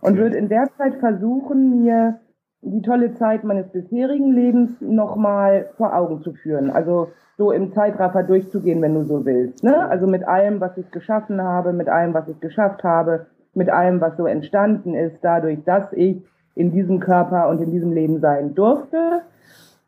Und 0.00 0.12
okay. 0.12 0.20
würde 0.20 0.36
in 0.36 0.48
der 0.48 0.68
Zeit 0.76 0.96
versuchen, 0.96 1.82
mir 1.82 2.20
die 2.64 2.82
tolle 2.82 3.14
Zeit 3.14 3.44
meines 3.44 3.68
bisherigen 3.68 4.32
Lebens 4.32 4.70
nochmal 4.80 5.68
vor 5.76 5.94
Augen 5.94 6.22
zu 6.22 6.32
führen. 6.32 6.70
Also 6.70 7.10
so 7.36 7.52
im 7.52 7.72
Zeitraffer 7.74 8.22
durchzugehen, 8.22 8.80
wenn 8.80 8.94
du 8.94 9.04
so 9.04 9.24
willst. 9.24 9.62
Ne? 9.62 9.88
Also 9.88 10.06
mit 10.06 10.26
allem, 10.26 10.60
was 10.60 10.76
ich 10.78 10.90
geschaffen 10.90 11.42
habe, 11.42 11.72
mit 11.72 11.88
allem, 11.88 12.14
was 12.14 12.28
ich 12.28 12.40
geschafft 12.40 12.82
habe, 12.82 13.26
mit 13.52 13.68
allem, 13.68 14.00
was 14.00 14.16
so 14.16 14.26
entstanden 14.26 14.94
ist, 14.94 15.18
dadurch, 15.22 15.62
dass 15.64 15.92
ich 15.92 16.22
in 16.54 16.72
diesem 16.72 17.00
Körper 17.00 17.48
und 17.48 17.60
in 17.60 17.70
diesem 17.70 17.92
Leben 17.92 18.20
sein 18.20 18.54
durfte. 18.54 19.22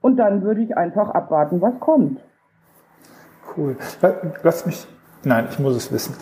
Und 0.03 0.17
dann 0.17 0.43
würde 0.43 0.61
ich 0.61 0.77
einfach 0.77 1.11
abwarten, 1.11 1.61
was 1.63 1.79
kommt. 1.81 2.21
Cool. 3.57 3.77
Lass 4.43 4.67
mich, 4.67 4.87
nein, 5.25 5.47
ich 5.51 5.59
muss 5.59 5.77
es 5.77 5.93
wissen. 5.93 6.15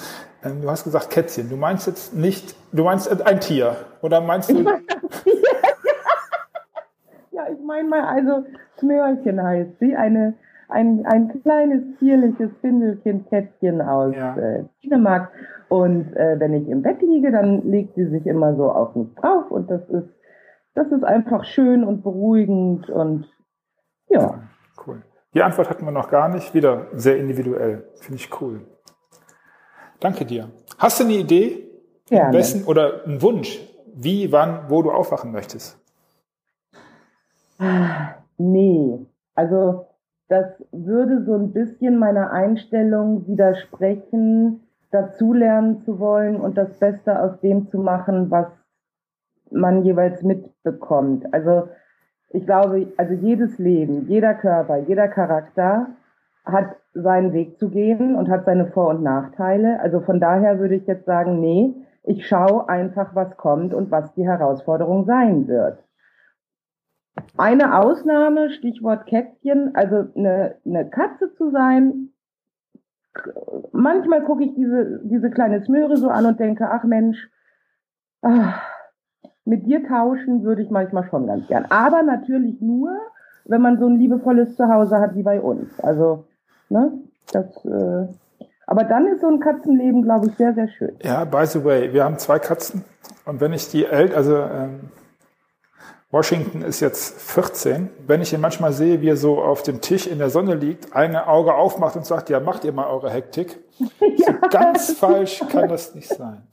Ähm, 0.45 0.63
du 0.63 0.71
hast 0.71 0.85
gesagt 0.85 1.11
Kätzchen. 1.11 1.49
Du 1.49 1.57
meinst 1.57 1.87
jetzt 1.87 2.15
nicht, 2.15 2.55
du 2.73 2.85
meinst 2.85 3.27
ein 3.27 3.41
Tier. 3.41 3.77
Oder 4.03 4.21
meinst 4.21 4.51
du? 4.51 4.65
ja, 7.65 7.79
ich 7.81 7.87
meine 7.87 7.89
mal, 7.89 8.05
also 8.05 8.45
Smörchen 8.79 9.43
heißt 9.43 9.79
sie. 9.81 9.97
Eine, 9.97 10.35
ein, 10.69 11.05
ein 11.07 11.43
kleines, 11.43 11.83
zierliches 11.99 12.51
Findelkind-Kätzchen 12.61 13.81
aus 13.81 14.15
ja. 14.15 14.37
äh, 14.37 14.65
Dänemark. 14.83 15.31
Und 15.69 16.15
äh, 16.17 16.39
wenn 16.39 16.55
ich 16.55 16.69
im 16.69 16.83
Bett 16.83 17.01
liege, 17.03 17.33
dann 17.33 17.63
legt 17.71 17.95
sie 17.95 18.07
sich 18.07 18.27
immer 18.27 18.55
so 18.57 18.71
auf 18.71 18.95
mich 18.95 19.15
drauf. 19.15 19.51
Und 19.51 19.71
das 19.71 19.83
ist, 19.89 20.09
das 20.75 20.89
ist 20.89 21.05
einfach 21.05 21.45
schön 21.45 21.85
und 21.85 22.03
beruhigend 22.03 22.91
und 22.91 23.27
ja. 24.09 24.41
Cool. 24.87 25.03
Die 25.33 25.43
Antwort 25.43 25.71
hatten 25.71 25.85
wir 25.85 25.93
noch 25.93 26.11
gar 26.11 26.29
nicht. 26.29 26.55
Wieder 26.55 26.87
sehr 26.93 27.17
individuell. 27.17 27.85
Finde 27.97 28.17
ich 28.17 28.41
cool. 28.41 28.61
Danke 30.01 30.25
dir. 30.25 30.51
Hast 30.79 31.01
du 31.01 31.05
eine 31.05 31.15
Idee? 31.15 31.71
Ja. 32.11 32.33
Wessen, 32.33 32.65
oder 32.65 33.05
einen 33.05 33.23
Wunsch, 33.23 33.61
wie, 33.95 34.31
wann, 34.31 34.65
wo 34.69 34.83
du 34.83 34.91
aufwachen 34.91 35.33
möchtest? 35.33 35.84
Nee. 38.39 39.07
Also, 39.35 39.87
das 40.29 40.47
würde 40.73 41.25
so 41.25 41.35
ein 41.35 41.53
bisschen 41.53 41.99
meiner 41.99 42.33
Einstellung 42.33 43.27
widersprechen, 43.27 44.61
dazulernen 44.91 45.83
zu 45.83 45.99
wollen 45.99 46.41
und 46.41 46.57
das 46.57 46.79
Beste 46.79 47.21
aus 47.21 47.41
dem 47.41 47.69
zu 47.69 47.79
machen, 47.79 48.31
was 48.31 48.47
man 49.51 49.85
jeweils 49.85 50.23
mitbekommt. 50.23 51.33
Also, 51.33 51.69
ich 52.31 52.47
glaube, 52.47 52.89
also 52.97 53.15
jedes 53.15 53.59
Leben, 53.59 54.09
jeder 54.09 54.35
Körper, 54.35 54.79
jeder 54.79 55.07
Charakter 55.07 55.87
hat 56.45 56.77
seinen 56.93 57.33
Weg 57.33 57.59
zu 57.59 57.71
gehen 57.71 58.17
und 58.17 58.29
hat 58.29 58.45
seine 58.45 58.67
Vor- 58.67 58.89
und 58.89 59.03
Nachteile. 59.03 59.81
Also 59.81 60.01
von 60.01 60.19
daher 60.21 60.59
würde 60.59 60.75
ich 60.75 60.87
jetzt 60.87 61.07
sagen, 61.07 61.41
nee, 61.41 61.75
ich 62.03 62.27
schaue 62.27 62.69
einfach, 62.69 63.15
was 63.15 63.37
kommt 63.37 63.73
und 63.73 63.91
was 63.91 64.13
die 64.15 64.27
Herausforderung 64.27 65.05
sein 65.05 65.47
wird. 65.47 65.84
Eine 67.37 67.79
Ausnahme, 67.79 68.51
Stichwort 68.51 69.07
Kätzchen, 69.07 69.75
also 69.75 70.07
eine, 70.17 70.57
eine 70.65 70.89
Katze 70.89 71.33
zu 71.35 71.51
sein. 71.51 72.11
Manchmal 73.73 74.25
gucke 74.25 74.45
ich 74.45 74.55
diese, 74.55 75.01
diese 75.05 75.31
kleine 75.31 75.63
Smöre 75.65 75.97
so 75.97 76.09
an 76.09 76.27
und 76.27 76.41
denke, 76.41 76.69
ach 76.71 76.85
Mensch, 76.85 77.31
ach, 78.23 78.61
mit 79.45 79.67
dir 79.67 79.87
tauschen 79.87 80.43
würde 80.43 80.63
ich 80.63 80.71
manchmal 80.71 81.05
schon 81.05 81.27
ganz 81.27 81.47
gern. 81.47 81.67
Aber 81.69 82.03
natürlich 82.03 82.61
nur, 82.61 82.91
wenn 83.45 83.61
man 83.61 83.79
so 83.79 83.87
ein 83.87 83.99
liebevolles 83.99 84.57
Zuhause 84.57 84.99
hat 84.99 85.15
wie 85.15 85.23
bei 85.23 85.41
uns. 85.41 85.79
Also, 85.81 86.25
ne, 86.69 86.93
das, 87.33 87.65
äh, 87.65 88.09
aber 88.67 88.85
dann 88.85 89.07
ist 89.07 89.21
so 89.21 89.29
ein 89.29 89.41
Katzenleben, 89.41 90.03
glaube 90.03 90.29
ich, 90.29 90.37
sehr, 90.37 90.55
sehr 90.55 90.69
schön. 90.69 90.97
Ja, 91.03 91.25
by 91.25 91.47
the 91.47 91.63
way, 91.63 91.93
wir 91.93 92.05
haben 92.05 92.19
zwei 92.19 92.39
Katzen. 92.39 92.85
Und 93.27 93.41
wenn 93.41 93.53
ich 93.53 93.69
die 93.69 93.85
El 93.85 94.15
also 94.15 94.37
ähm, 94.37 94.81
Washington 96.15 96.63
ist 96.63 96.79
jetzt 96.79 97.21
14, 97.23 97.91
wenn 98.07 98.23
ich 98.23 98.33
ihn 98.33 98.41
manchmal 98.41 98.73
sehe, 98.73 99.01
wie 99.01 99.09
er 99.09 99.17
so 99.17 99.43
auf 99.43 99.65
dem 99.65 99.81
Tisch 99.81 100.07
in 100.07 100.19
der 100.19 100.31
Sonne 100.31 100.55
liegt, 100.55 100.95
ein 100.95 101.17
Auge 101.17 101.55
aufmacht 101.55 101.97
und 101.97 102.07
sagt, 102.07 102.31
ja, 102.31 102.39
macht 102.39 102.63
ihr 102.63 102.71
mal 102.71 102.87
eure 102.87 103.11
Hektik. 103.11 103.59
ja. 103.79 104.39
So 104.41 104.49
ganz 104.49 104.93
falsch 104.93 105.43
kann 105.51 105.69
das 105.69 105.93
nicht 105.97 106.07
sein. 106.07 106.47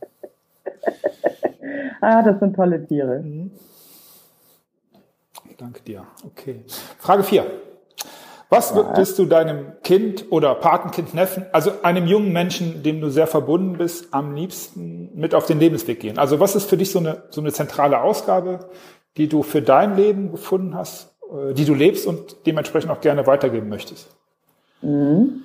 ah, 2.02 2.24
das 2.24 2.40
sind 2.40 2.56
tolle 2.56 2.84
Tiere. 2.88 3.20
Mhm. 3.20 3.52
Danke 5.60 5.82
dir. 5.82 6.08
Okay. 6.26 6.66
Frage 6.98 7.22
4. 7.22 7.46
Was 8.50 8.74
würdest 8.74 9.20
du 9.20 9.28
deinem 9.28 9.74
Kind 9.84 10.26
oder 10.32 10.56
Patenkind, 10.56 11.14
Neffen, 11.14 11.46
also 11.52 11.72
einem 11.84 12.08
jungen 12.08 12.34
Menschen, 12.34 12.82
dem 12.82 13.00
du 13.00 13.12
sehr 13.12 13.28
verbunden 13.28 13.78
bist, 13.78 14.12
am 14.12 14.34
liebsten 14.34 15.12
mit 15.14 15.36
auf 15.36 15.46
den 15.46 15.60
Lebensweg 15.60 16.00
gehen? 16.00 16.18
Also 16.18 16.40
was 16.40 16.56
ist 16.56 16.68
für 16.68 16.78
dich 16.78 16.92
so 16.92 16.98
eine, 16.98 17.24
so 17.30 17.42
eine 17.42 17.54
zentrale 17.54 18.02
Ausgabe, 18.02 18.68
die 19.18 19.28
du 19.28 19.44
für 19.44 19.62
dein 19.62 19.96
Leben 19.96 20.32
gefunden 20.32 20.76
hast, 20.76 21.16
äh, 21.32 21.54
die 21.54 21.66
du 21.66 21.74
lebst 21.74 22.08
und 22.08 22.46
dementsprechend 22.46 22.92
auch 22.92 23.02
gerne 23.02 23.28
weitergeben 23.28 23.70
möchtest? 23.70 24.10
Mhm. 24.82 25.44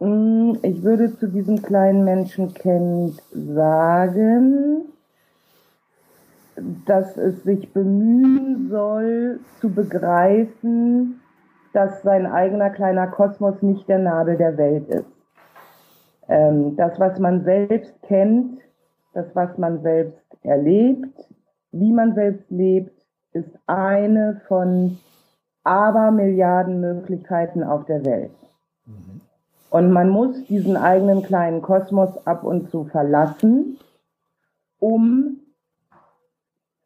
Mhm, 0.00 0.58
ich 0.62 0.82
würde 0.82 1.16
zu 1.18 1.26
diesem 1.28 1.62
kleinen 1.62 2.04
Menschenkind 2.04 3.20
sagen, 3.32 4.84
dass 6.86 7.16
es 7.16 7.42
sich 7.44 7.72
bemühen 7.72 8.68
soll, 8.68 9.40
zu 9.60 9.70
begreifen, 9.70 11.20
dass 11.72 12.02
sein 12.02 12.26
eigener 12.26 12.70
kleiner 12.70 13.06
Kosmos 13.08 13.62
nicht 13.62 13.88
der 13.88 13.98
Nabel 13.98 14.36
der 14.36 14.56
Welt 14.56 14.88
ist. 14.88 15.04
Ähm, 16.28 16.76
das, 16.76 16.98
was 16.98 17.18
man 17.18 17.44
selbst 17.44 17.94
kennt, 18.02 18.60
das, 19.14 19.26
was 19.34 19.56
man 19.58 19.82
selbst 19.82 20.24
erlebt, 20.42 21.27
wie 21.78 21.92
man 21.92 22.14
selbst 22.14 22.50
lebt, 22.50 22.92
ist 23.32 23.50
eine 23.66 24.40
von 24.48 24.98
Abermilliarden 25.64 26.80
Möglichkeiten 26.80 27.62
auf 27.62 27.84
der 27.86 28.04
Welt. 28.04 28.32
Mhm. 28.86 29.20
Und 29.70 29.92
man 29.92 30.08
muss 30.08 30.44
diesen 30.46 30.76
eigenen 30.76 31.22
kleinen 31.22 31.60
Kosmos 31.60 32.26
ab 32.26 32.42
und 32.42 32.70
zu 32.70 32.84
verlassen, 32.84 33.78
um 34.78 35.40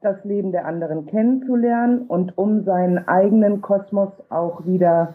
das 0.01 0.25
Leben 0.25 0.51
der 0.51 0.67
anderen 0.67 1.07
kennenzulernen 1.07 2.07
und 2.09 2.37
um 2.37 2.65
seinen 2.65 3.07
eigenen 3.07 3.61
Kosmos 3.61 4.11
auch 4.31 4.67
wieder 4.67 5.15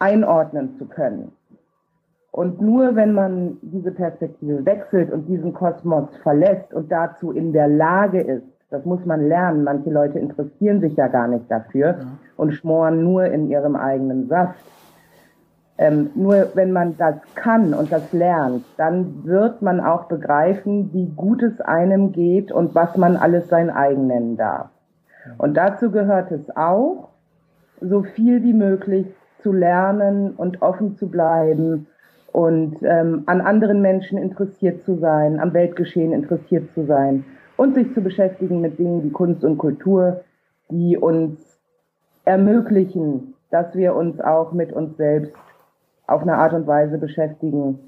einordnen 0.00 0.76
zu 0.76 0.86
können. 0.86 1.30
Und 2.32 2.60
nur 2.60 2.96
wenn 2.96 3.12
man 3.12 3.58
diese 3.62 3.92
Perspektive 3.92 4.66
wechselt 4.66 5.12
und 5.12 5.26
diesen 5.26 5.52
Kosmos 5.52 6.08
verlässt 6.24 6.74
und 6.74 6.90
dazu 6.90 7.30
in 7.30 7.52
der 7.52 7.68
Lage 7.68 8.20
ist, 8.20 8.53
das 8.74 8.84
muss 8.84 9.06
man 9.06 9.28
lernen, 9.28 9.62
manche 9.62 9.88
Leute 9.88 10.18
interessieren 10.18 10.80
sich 10.80 10.96
ja 10.96 11.06
gar 11.06 11.28
nicht 11.28 11.48
dafür 11.48 11.86
ja. 11.86 11.96
und 12.36 12.54
schmoren 12.54 13.04
nur 13.04 13.24
in 13.26 13.48
ihrem 13.48 13.76
eigenen 13.76 14.26
Saft, 14.26 14.58
ähm, 15.78 16.10
nur 16.16 16.48
wenn 16.54 16.72
man 16.72 16.96
das 16.96 17.14
kann 17.36 17.72
und 17.72 17.92
das 17.92 18.12
lernt, 18.12 18.64
dann 18.76 19.24
wird 19.24 19.62
man 19.62 19.78
auch 19.78 20.06
begreifen, 20.06 20.92
wie 20.92 21.06
gut 21.06 21.44
es 21.44 21.60
einem 21.60 22.10
geht 22.10 22.50
und 22.50 22.74
was 22.74 22.96
man 22.96 23.16
alles 23.16 23.48
sein 23.48 23.70
eigen 23.70 24.08
nennen 24.08 24.36
darf. 24.36 24.70
Und 25.38 25.56
dazu 25.56 25.92
gehört 25.92 26.32
es 26.32 26.56
auch, 26.56 27.10
so 27.80 28.02
viel 28.02 28.42
wie 28.42 28.54
möglich 28.54 29.06
zu 29.38 29.52
lernen 29.52 30.32
und 30.32 30.62
offen 30.62 30.96
zu 30.96 31.08
bleiben 31.08 31.86
und 32.32 32.78
ähm, 32.82 33.22
an 33.26 33.40
anderen 33.40 33.82
Menschen 33.82 34.18
interessiert 34.18 34.82
zu 34.82 34.96
sein, 34.96 35.38
am 35.38 35.54
Weltgeschehen 35.54 36.12
interessiert 36.12 36.72
zu 36.74 36.86
sein 36.86 37.24
und 37.56 37.74
sich 37.74 37.92
zu 37.94 38.00
beschäftigen 38.00 38.60
mit 38.60 38.78
Dingen 38.78 39.04
wie 39.04 39.10
Kunst 39.10 39.44
und 39.44 39.58
Kultur, 39.58 40.24
die 40.70 40.96
uns 40.96 41.38
ermöglichen, 42.24 43.34
dass 43.50 43.74
wir 43.74 43.94
uns 43.94 44.20
auch 44.20 44.52
mit 44.52 44.72
uns 44.72 44.96
selbst 44.96 45.32
auf 46.06 46.22
eine 46.22 46.36
Art 46.36 46.52
und 46.52 46.66
Weise 46.66 46.98
beschäftigen, 46.98 47.78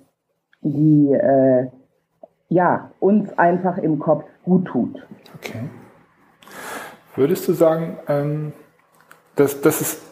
die 0.63 1.13
äh, 1.13 1.69
ja, 2.49 2.91
uns 3.01 3.37
einfach 3.39 3.79
im 3.79 3.99
Kopf 3.99 4.25
gut 4.45 4.67
tut. 4.67 5.07
Okay. 5.37 5.69
Würdest 7.17 7.49
du 7.49 7.53
sagen, 7.53 7.99
ähm, 8.09 8.53
dass, 9.35 9.61
dass, 9.61 9.81
es, 9.81 10.03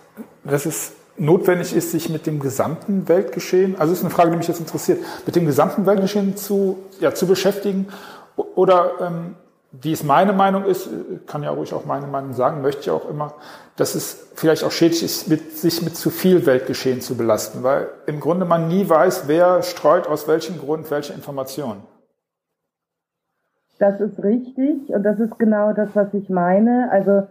dass 0.43 0.67
es 0.67 0.97
notwendig 1.17 1.75
ist, 1.77 1.93
sich 1.93 2.09
mit 2.09 2.27
dem 2.27 2.41
gesamten 2.41 3.09
Weltgeschehen, 3.09 3.79
also 3.79 3.93
ist 3.93 4.01
eine 4.01 4.11
Frage, 4.11 4.31
die 4.31 4.39
mich 4.39 4.49
jetzt 4.49 4.61
interessiert, 4.61 5.01
mit 5.27 5.37
dem 5.37 5.47
gesamten 5.47 5.87
Weltgeschehen 5.87 6.37
zu, 6.37 6.79
ja, 7.01 7.15
zu 7.15 7.27
beschäftigen? 7.27 7.89
Oder 8.37 8.93
ähm, 9.01 9.37
wie 9.83 9.93
es 9.93 10.05
meine 10.05 10.33
Meinung 10.33 10.65
ist, 10.65 10.89
kann 11.27 11.43
ja 11.43 11.51
ruhig 11.51 11.73
auch 11.73 11.85
meine 11.85 12.07
Meinung 12.07 12.33
sagen, 12.33 12.63
möchte 12.63 12.83
ich 12.83 12.91
auch 12.91 13.09
immer, 13.09 13.35
dass 13.77 13.95
es 13.95 14.29
vielleicht 14.35 14.65
auch 14.65 14.71
schädlich 14.71 15.03
ist, 15.03 15.29
mit, 15.29 15.53
sich 15.53 15.83
mit 15.83 15.97
zu 15.97 16.11
viel 16.11 16.47
Weltgeschehen 16.47 17.01
zu 17.01 17.17
belasten, 17.17 17.63
weil 17.63 17.89
im 18.07 18.21
Grunde 18.21 18.45
man 18.45 18.69
nie 18.69 18.89
weiß, 18.89 19.27
wer 19.27 19.63
streut 19.63 20.07
aus 20.07 20.29
welchem 20.29 20.59
Grund 20.59 20.91
welche 20.91 21.13
Informationen. 21.13 21.83
Das 23.79 24.01
ist 24.01 24.23
richtig 24.23 24.89
und 24.91 25.03
das 25.03 25.19
ist 25.19 25.39
genau 25.39 25.73
das, 25.73 25.91
was 25.95 26.15
ich 26.15 26.29
meine. 26.29 26.89
Also 26.93 27.25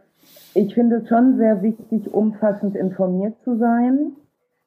ich 0.54 0.74
finde 0.74 0.98
es 0.98 1.08
schon 1.08 1.38
sehr 1.38 1.62
wichtig, 1.62 2.14
umfassend 2.14 2.76
informiert 2.76 3.36
zu 3.44 3.58
sein. 3.58 4.14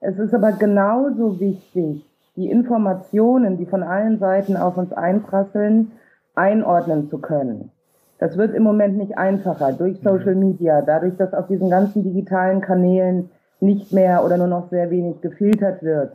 Es 0.00 0.18
ist 0.18 0.35
aber 0.35 0.52
genauso 0.52 1.38
wichtig, 1.38 2.04
die 2.37 2.50
Informationen, 2.50 3.56
die 3.59 3.66
von 3.66 3.83
allen 3.83 4.18
Seiten 4.18 4.56
auf 4.56 4.76
uns 4.76 4.92
einprasseln, 4.92 5.92
einordnen 6.37 7.09
zu 7.09 7.19
können. 7.19 7.71
Das 8.19 8.38
wird 8.38 8.55
im 8.55 8.62
Moment 8.62 8.97
nicht 8.97 9.19
einfacher 9.19 9.73
durch 9.73 10.00
mhm. 10.02 10.09
Social 10.09 10.35
Media, 10.35 10.83
dadurch, 10.83 11.16
dass 11.16 11.35
auf 11.35 11.49
diesen 11.49 11.69
ganzen 11.69 12.02
digitalen 12.02 12.61
Kanälen 12.61 13.31
nicht 13.61 13.93
mehr 13.93 14.25
oder 14.25 14.37
nur 14.37 14.47
noch 14.47 14.71
sehr 14.71 14.90
wenig 14.90 15.21
gefiltert 15.21 15.83
wird, 15.83 16.12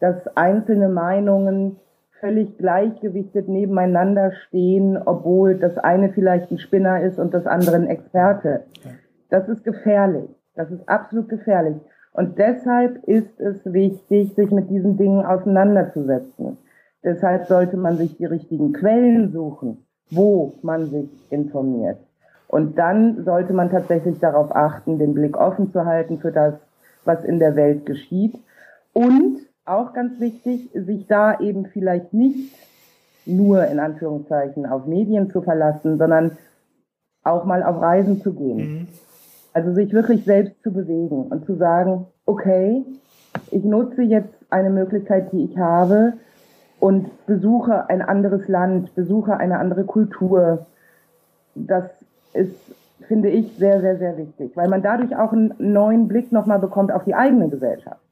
dass 0.00 0.36
einzelne 0.36 0.88
Meinungen 0.88 1.76
völlig 2.20 2.56
gleichgewichtet 2.56 3.48
nebeneinander 3.48 4.32
stehen, 4.32 4.96
obwohl 4.96 5.56
das 5.56 5.76
eine 5.78 6.10
vielleicht 6.10 6.50
ein 6.50 6.58
Spinner 6.58 7.02
ist 7.02 7.18
und 7.18 7.34
das 7.34 7.46
andere 7.46 7.76
ein 7.76 7.86
Experte. 7.86 8.64
Das 9.30 9.48
ist 9.48 9.64
gefährlich. 9.64 10.28
Das 10.54 10.70
ist 10.70 10.88
absolut 10.88 11.28
gefährlich. 11.28 11.76
Und 12.12 12.38
deshalb 12.38 13.02
ist 13.04 13.40
es 13.40 13.60
wichtig, 13.64 14.34
sich 14.34 14.50
mit 14.50 14.70
diesen 14.70 14.96
Dingen 14.96 15.24
auseinanderzusetzen. 15.26 16.58
Deshalb 17.04 17.46
sollte 17.46 17.76
man 17.76 17.98
sich 17.98 18.16
die 18.16 18.24
richtigen 18.24 18.72
Quellen 18.72 19.30
suchen, 19.30 19.84
wo 20.10 20.54
man 20.62 20.90
sich 20.90 21.08
informiert. 21.30 21.98
Und 22.48 22.78
dann 22.78 23.24
sollte 23.24 23.52
man 23.52 23.70
tatsächlich 23.70 24.18
darauf 24.20 24.54
achten, 24.54 24.98
den 24.98 25.14
Blick 25.14 25.36
offen 25.36 25.72
zu 25.72 25.84
halten 25.84 26.18
für 26.18 26.32
das, 26.32 26.54
was 27.04 27.24
in 27.24 27.38
der 27.38 27.56
Welt 27.56 27.84
geschieht. 27.84 28.38
Und 28.92 29.40
auch 29.66 29.92
ganz 29.92 30.20
wichtig, 30.20 30.70
sich 30.72 31.06
da 31.06 31.38
eben 31.40 31.66
vielleicht 31.66 32.12
nicht 32.14 32.54
nur 33.26 33.66
in 33.66 33.80
Anführungszeichen 33.80 34.66
auf 34.66 34.86
Medien 34.86 35.30
zu 35.30 35.42
verlassen, 35.42 35.98
sondern 35.98 36.36
auch 37.22 37.44
mal 37.44 37.62
auf 37.62 37.80
Reisen 37.80 38.22
zu 38.22 38.34
gehen. 38.34 38.56
Mhm. 38.56 38.88
Also 39.52 39.72
sich 39.72 39.92
wirklich 39.92 40.24
selbst 40.24 40.62
zu 40.62 40.72
bewegen 40.72 41.26
und 41.28 41.46
zu 41.46 41.54
sagen, 41.56 42.06
okay, 42.26 42.84
ich 43.50 43.64
nutze 43.64 44.02
jetzt 44.02 44.34
eine 44.50 44.70
Möglichkeit, 44.70 45.32
die 45.32 45.44
ich 45.44 45.58
habe, 45.58 46.14
und 46.84 47.24
besuche 47.24 47.88
ein 47.88 48.02
anderes 48.02 48.46
Land, 48.46 48.94
besuche 48.94 49.38
eine 49.38 49.58
andere 49.58 49.84
Kultur. 49.84 50.66
Das 51.54 51.86
ist, 52.34 52.54
finde 53.08 53.30
ich, 53.30 53.56
sehr, 53.56 53.80
sehr, 53.80 53.96
sehr 53.96 54.18
wichtig, 54.18 54.54
weil 54.54 54.68
man 54.68 54.82
dadurch 54.82 55.16
auch 55.16 55.32
einen 55.32 55.54
neuen 55.58 56.08
Blick 56.08 56.30
nochmal 56.30 56.58
bekommt 56.58 56.92
auf 56.92 57.04
die 57.04 57.14
eigene 57.14 57.48
Gesellschaft. 57.48 58.02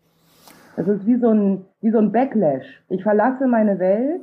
Das 0.77 0.89
ist 0.89 1.05
wie 1.05 1.17
so 1.17 1.29
ein, 1.29 1.67
wie 1.83 1.91
so 1.91 1.99
ein 1.99 2.13
Backlash. 2.13 2.65
Ich 2.89 3.03
verlasse 3.03 3.47
meine 3.47 3.79
Welt 3.79 4.23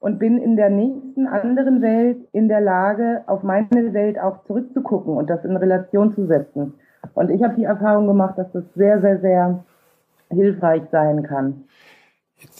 und 0.00 0.18
bin 0.18 0.38
in 0.38 0.56
der 0.56 0.70
nächsten 0.70 1.26
anderen 1.26 1.82
Welt 1.82 2.16
in 2.32 2.48
der 2.48 2.62
Lage, 2.62 3.24
auf 3.26 3.42
meine 3.42 3.92
Welt 3.92 4.18
auch 4.18 4.42
zurückzugucken 4.44 5.18
und 5.18 5.28
das 5.28 5.44
in 5.44 5.54
Relation 5.54 6.14
zu 6.14 6.24
setzen. 6.24 6.72
Und 7.12 7.30
ich 7.30 7.42
habe 7.42 7.56
die 7.56 7.64
Erfahrung 7.64 8.06
gemacht, 8.06 8.38
dass 8.38 8.50
das 8.52 8.64
sehr, 8.74 9.02
sehr, 9.02 9.20
sehr 9.20 9.62
hilfreich 10.30 10.84
sein 10.90 11.24
kann. 11.24 11.64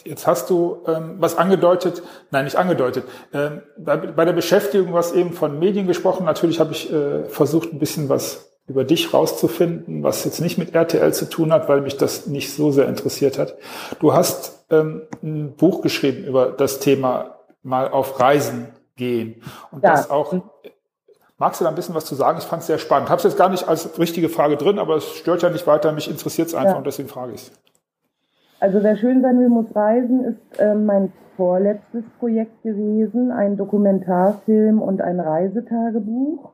Jetzt, 0.04 0.26
hast 0.26 0.50
du 0.50 0.82
ähm, 0.86 1.16
was 1.18 1.36
angedeutet, 1.36 2.02
nein, 2.30 2.44
nicht 2.44 2.56
angedeutet. 2.56 3.04
Ähm, 3.32 3.62
bei, 3.76 3.96
bei, 3.96 4.24
der 4.24 4.32
Beschäftigung, 4.32 4.92
was 4.92 5.12
eben 5.12 5.32
von 5.32 5.58
Medien 5.58 5.86
gesprochen, 5.86 6.24
natürlich 6.24 6.60
habe 6.60 6.72
ich 6.72 6.92
äh, 6.92 7.24
versucht, 7.24 7.72
ein 7.72 7.78
bisschen 7.78 8.08
was 8.08 8.52
über 8.66 8.84
dich 8.84 9.12
rauszufinden, 9.12 10.02
was 10.02 10.24
jetzt 10.24 10.40
nicht 10.40 10.56
mit 10.56 10.74
RTL 10.74 11.12
zu 11.12 11.28
tun 11.28 11.52
hat, 11.52 11.68
weil 11.68 11.80
mich 11.80 11.96
das 11.96 12.26
nicht 12.26 12.54
so 12.54 12.70
sehr 12.70 12.88
interessiert 12.88 13.38
hat. 13.38 13.56
Du 13.98 14.12
hast 14.12 14.64
ähm, 14.70 15.02
ein 15.22 15.56
Buch 15.56 15.82
geschrieben 15.82 16.24
über 16.24 16.46
das 16.52 16.78
Thema 16.78 17.38
mal 17.62 17.88
auf 17.90 18.20
Reisen 18.20 18.68
gehen 18.96 19.42
und 19.70 19.82
ja. 19.82 19.90
das 19.90 20.10
auch. 20.10 20.34
Magst 21.38 21.60
du 21.60 21.64
da 21.64 21.70
ein 21.70 21.74
bisschen 21.74 21.96
was 21.96 22.04
zu 22.04 22.14
sagen? 22.14 22.38
Ich 22.38 22.44
fand 22.44 22.60
es 22.60 22.68
sehr 22.68 22.78
spannend. 22.78 23.10
Habe 23.10 23.18
es 23.18 23.24
jetzt 23.24 23.36
gar 23.36 23.48
nicht 23.48 23.66
als 23.66 23.98
richtige 23.98 24.28
Frage 24.28 24.56
drin, 24.56 24.78
aber 24.78 24.96
es 24.96 25.12
stört 25.14 25.42
ja 25.42 25.50
nicht 25.50 25.66
weiter. 25.66 25.90
Mich 25.90 26.08
interessiert 26.08 26.48
es 26.48 26.54
einfach 26.54 26.74
ja. 26.74 26.78
und 26.78 26.86
deswegen 26.86 27.08
frage 27.08 27.32
ich 27.32 27.42
es. 27.42 27.52
Also 28.62 28.81
wer 28.85 28.95
schön 28.95 29.23
sein 29.23 29.40
will, 29.40 29.49
muss 29.49 29.75
reisen, 29.75 30.23
ist 30.23 30.61
äh, 30.61 30.76
mein 30.76 31.12
vorletztes 31.37 32.04
Projekt 32.21 32.62
gewesen, 32.62 33.33
ein 33.33 33.57
Dokumentarfilm 33.57 34.81
und 34.81 35.00
ein 35.02 35.19
Reisetagebuch 35.19 36.52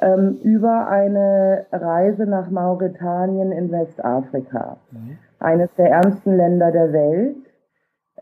ähm, 0.00 0.38
über 0.42 0.88
eine 0.88 1.66
Reise 1.70 2.24
nach 2.24 2.48
Mauretanien 2.48 3.52
in 3.52 3.70
Westafrika, 3.70 4.78
mhm. 4.90 5.18
eines 5.38 5.68
der 5.76 5.90
ärmsten 5.90 6.38
Länder 6.38 6.72
der 6.72 6.94
Welt, 6.94 7.36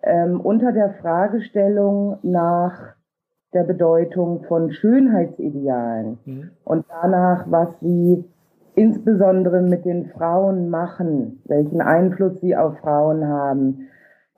ähm, 0.03 0.41
unter 0.41 0.73
der 0.73 0.95
Fragestellung 0.95 2.19
nach 2.23 2.97
der 3.53 3.63
Bedeutung 3.63 4.43
von 4.49 4.73
Schönheitsidealen 4.73 6.19
mhm. 6.25 6.51
und 6.65 6.85
danach, 6.89 7.45
was 7.49 7.79
sie 7.79 8.25
insbesondere 8.77 9.63
mit 9.63 9.85
den 9.85 10.07
Frauen 10.07 10.69
machen, 10.69 11.43
welchen 11.47 11.81
Einfluss 11.81 12.41
sie 12.41 12.57
auf 12.57 12.79
Frauen 12.79 13.27
haben, 13.27 13.89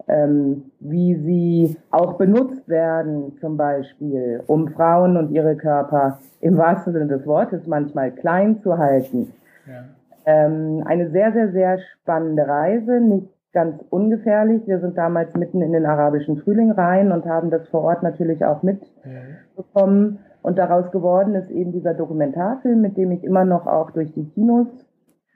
ähm, 0.09 0.71
wie 0.78 1.14
sie 1.16 1.76
auch 1.90 2.14
benutzt 2.14 2.69
werden, 2.69 3.37
zum 3.40 3.57
Beispiel, 3.57 4.43
um 4.47 4.69
Frauen 4.69 5.16
und 5.16 5.31
ihre 5.31 5.57
Körper 5.57 6.19
im 6.40 6.57
wahrsten 6.57 6.93
Sinne 6.93 7.07
des 7.07 7.26
Wortes 7.26 7.66
manchmal 7.66 8.12
klein 8.12 8.61
zu 8.61 8.78
halten. 8.78 9.33
Ja. 9.66 9.85
Ähm, 10.26 10.83
eine 10.87 11.11
sehr, 11.11 11.33
sehr, 11.33 11.50
sehr 11.52 11.78
spannende 11.78 12.47
Reise, 12.47 13.00
nicht 13.00 13.28
ganz 13.52 13.83
ungefährlich. 13.90 14.66
Wir 14.66 14.81
sind 14.81 14.99
damals 14.99 15.35
mitten 15.35 15.62
in 15.62 15.73
den 15.73 15.87
arabischen 15.87 16.37
Frühling 16.37 16.73
rein 16.73 17.11
und 17.11 17.25
haben 17.25 17.50
das 17.50 17.66
vor 17.69 17.83
Ort 17.83 18.02
natürlich 18.02 18.45
auch 18.45 18.62
mitbekommen. 18.62 20.19
Und 20.46 20.58
daraus 20.58 20.92
geworden 20.92 21.34
ist 21.34 21.50
eben 21.50 21.72
dieser 21.72 21.92
Dokumentarfilm, 21.92 22.80
mit 22.80 22.96
dem 22.96 23.10
ich 23.10 23.24
immer 23.24 23.44
noch 23.44 23.66
auch 23.66 23.90
durch 23.90 24.12
die 24.12 24.28
Kinos 24.30 24.68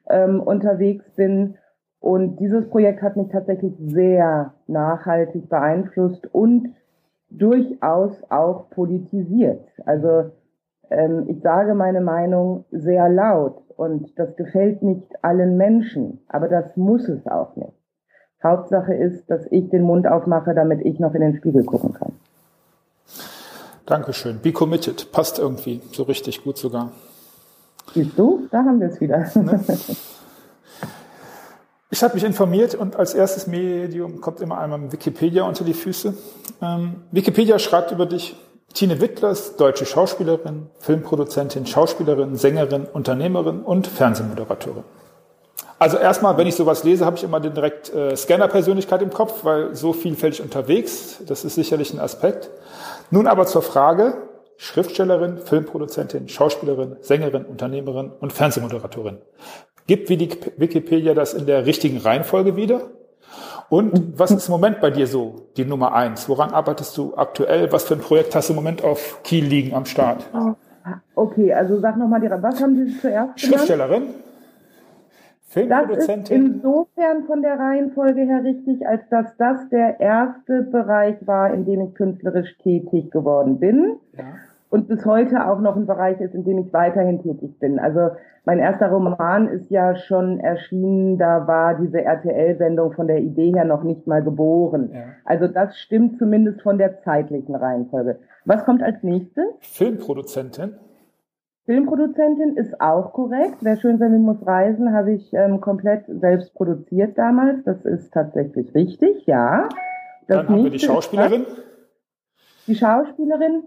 ähm, 0.08 0.40
unterwegs 0.40 1.10
bin 1.16 1.56
und 1.98 2.36
dieses 2.36 2.70
Projekt 2.70 3.02
hat 3.02 3.16
mich 3.16 3.28
tatsächlich 3.28 3.74
sehr 3.78 4.54
nachhaltig 4.68 5.48
beeinflusst 5.48 6.32
und 6.32 6.76
durchaus 7.28 8.22
auch 8.30 8.70
politisiert. 8.70 9.66
Also 9.84 10.30
ähm, 10.90 11.24
ich 11.26 11.42
sage 11.42 11.74
meine 11.74 12.00
Meinung 12.00 12.66
sehr 12.70 13.08
laut 13.08 13.64
und 13.76 14.16
das 14.16 14.36
gefällt 14.36 14.80
nicht 14.84 15.24
allen 15.24 15.56
Menschen, 15.56 16.20
aber 16.28 16.46
das 16.46 16.76
muss 16.76 17.08
es 17.08 17.26
auch 17.26 17.56
nicht. 17.56 17.74
Hauptsache 18.44 18.94
ist, 18.94 19.28
dass 19.28 19.44
ich 19.50 19.70
den 19.70 19.82
Mund 19.82 20.06
aufmache, 20.06 20.54
damit 20.54 20.82
ich 20.86 21.00
noch 21.00 21.14
in 21.14 21.20
den 21.20 21.34
Spiegel 21.34 21.64
gucken 21.64 21.94
kann. 21.94 22.12
Dankeschön. 23.90 24.38
Be 24.40 24.52
committed. 24.52 25.10
Passt 25.10 25.40
irgendwie. 25.40 25.80
So 25.92 26.04
richtig 26.04 26.44
gut 26.44 26.56
sogar. 26.58 26.92
Siehst 27.92 28.16
du? 28.16 28.46
Da 28.50 28.58
haben 28.58 28.80
wir 28.80 28.88
es 28.88 29.00
wieder. 29.00 29.18
Ne? 29.34 29.64
Ich 31.92 32.04
habe 32.04 32.14
mich 32.14 32.22
informiert 32.22 32.76
und 32.76 32.94
als 32.94 33.14
erstes 33.14 33.48
Medium 33.48 34.20
kommt 34.20 34.40
immer 34.40 34.58
einmal 34.58 34.92
Wikipedia 34.92 35.42
unter 35.42 35.64
die 35.64 35.74
Füße. 35.74 36.14
Ähm, 36.62 37.02
Wikipedia 37.10 37.58
schreibt 37.58 37.90
über 37.90 38.06
dich, 38.06 38.36
Tine 38.74 39.00
Wittlers, 39.00 39.56
deutsche 39.56 39.84
Schauspielerin, 39.86 40.68
Filmproduzentin, 40.78 41.66
Schauspielerin, 41.66 42.36
Sängerin, 42.36 42.86
Unternehmerin 42.92 43.62
und 43.62 43.88
Fernsehmoderatorin. 43.88 44.84
Also 45.80 45.96
erstmal, 45.96 46.36
wenn 46.36 46.46
ich 46.46 46.54
sowas 46.54 46.84
lese, 46.84 47.04
habe 47.04 47.16
ich 47.16 47.24
immer 47.24 47.40
den 47.40 47.54
direkt 47.54 47.92
äh, 47.92 48.14
Scanner-Persönlichkeit 48.14 49.02
im 49.02 49.10
Kopf, 49.10 49.44
weil 49.44 49.74
so 49.74 49.92
vielfältig 49.92 50.42
unterwegs, 50.42 51.16
das 51.26 51.44
ist 51.44 51.56
sicherlich 51.56 51.92
ein 51.92 51.98
Aspekt. 51.98 52.50
Nun 53.10 53.26
aber 53.26 53.46
zur 53.46 53.62
Frage, 53.62 54.28
Schriftstellerin, 54.56 55.38
Filmproduzentin, 55.38 56.28
Schauspielerin, 56.28 56.96
Sängerin, 57.00 57.44
Unternehmerin 57.44 58.12
und 58.20 58.32
Fernsehmoderatorin. 58.32 59.18
Gibt 59.86 60.10
Wikipedia 60.10 61.14
das 61.14 61.34
in 61.34 61.46
der 61.46 61.66
richtigen 61.66 61.98
Reihenfolge 61.98 62.56
wieder? 62.56 62.82
Und 63.68 64.18
was 64.18 64.30
ist 64.30 64.48
im 64.48 64.52
Moment 64.52 64.80
bei 64.80 64.90
dir 64.90 65.06
so 65.06 65.48
die 65.56 65.64
Nummer 65.64 65.94
eins? 65.94 66.28
Woran 66.28 66.50
arbeitest 66.50 66.96
du 66.96 67.14
aktuell? 67.16 67.72
Was 67.72 67.84
für 67.84 67.94
ein 67.94 68.00
Projekt 68.00 68.34
hast 68.34 68.48
du 68.48 68.52
im 68.52 68.56
Moment 68.56 68.84
auf 68.84 69.22
Kiel 69.22 69.44
liegen 69.44 69.74
am 69.74 69.86
Start? 69.86 70.24
Okay, 71.14 71.52
also 71.52 71.80
sag 71.80 71.96
nochmal, 71.96 72.20
was 72.42 72.60
haben 72.60 72.76
Sie 72.76 72.98
zuerst 73.00 73.36
genannt? 73.36 74.14
Filmproduzentin. 75.50 76.22
Das 76.22 76.30
ist 76.30 76.54
insofern 76.54 77.24
von 77.26 77.42
der 77.42 77.58
Reihenfolge 77.58 78.22
her 78.22 78.42
richtig, 78.42 78.86
als 78.86 79.02
dass 79.10 79.36
das 79.36 79.68
der 79.68 80.00
erste 80.00 80.62
Bereich 80.62 81.16
war, 81.26 81.52
in 81.52 81.64
dem 81.64 81.80
ich 81.82 81.94
künstlerisch 81.94 82.56
tätig 82.58 83.10
geworden 83.10 83.58
bin. 83.58 83.96
Ja 84.16 84.24
und 84.70 84.86
bis 84.86 85.04
heute 85.04 85.46
auch 85.48 85.60
noch 85.60 85.76
ein 85.76 85.86
Bereich 85.86 86.20
ist, 86.20 86.34
in 86.34 86.44
dem 86.44 86.58
ich 86.58 86.72
weiterhin 86.72 87.20
tätig 87.20 87.58
bin. 87.58 87.78
Also 87.78 88.10
mein 88.44 88.60
erster 88.60 88.88
Roman 88.88 89.48
ist 89.48 89.70
ja 89.70 89.96
schon 89.96 90.38
erschienen, 90.38 91.18
da 91.18 91.46
war 91.46 91.74
diese 91.74 92.02
RTL-Sendung 92.02 92.92
von 92.92 93.08
der 93.08 93.18
Idee 93.18 93.52
her 93.52 93.64
noch 93.64 93.82
nicht 93.82 94.06
mal 94.06 94.22
geboren. 94.22 94.90
Ja. 94.94 95.00
Also 95.24 95.48
das 95.48 95.76
stimmt 95.76 96.18
zumindest 96.18 96.62
von 96.62 96.78
der 96.78 97.00
zeitlichen 97.00 97.54
Reihenfolge. 97.54 98.20
Was 98.44 98.64
kommt 98.64 98.82
als 98.82 99.02
nächstes? 99.02 99.44
Filmproduzentin. 99.60 100.74
Filmproduzentin 101.70 102.56
ist 102.56 102.80
auch 102.80 103.12
korrekt. 103.12 103.58
Wer 103.60 103.76
schön 103.76 103.98
sein 103.98 104.22
muss 104.22 104.44
reisen, 104.44 104.92
habe 104.92 105.12
ich 105.12 105.32
ähm, 105.32 105.60
komplett 105.60 106.04
selbst 106.06 106.52
produziert 106.54 107.16
damals. 107.16 107.62
Das 107.64 107.84
ist 107.84 108.12
tatsächlich 108.12 108.74
richtig, 108.74 109.26
ja. 109.26 109.68
Das 110.26 110.38
Dann 110.38 110.48
haben 110.48 110.64
wir 110.64 110.70
die 110.70 110.80
Schauspielerin. 110.80 111.46
Die 112.66 112.74
Schauspielerin 112.74 113.64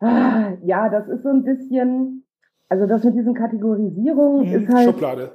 Ah, 0.00 0.52
ja, 0.62 0.88
das 0.88 1.08
ist 1.08 1.22
so 1.22 1.30
ein 1.30 1.42
bisschen, 1.42 2.24
also 2.68 2.86
das 2.86 3.02
mit 3.02 3.14
diesen 3.14 3.34
Kategorisierungen 3.34 4.46
hm, 4.46 4.62
ist 4.62 4.74
halt. 4.74 4.90
Schublade. 4.90 5.30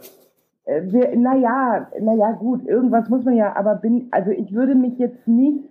Äh, 0.65 1.15
naja, 1.15 1.89
naja, 1.99 2.31
gut, 2.33 2.65
irgendwas 2.67 3.09
muss 3.09 3.23
man 3.25 3.35
ja, 3.35 3.55
aber 3.55 3.75
bin, 3.75 4.07
also 4.11 4.29
ich 4.29 4.53
würde 4.53 4.75
mich 4.75 4.99
jetzt 4.99 5.27
nicht 5.27 5.67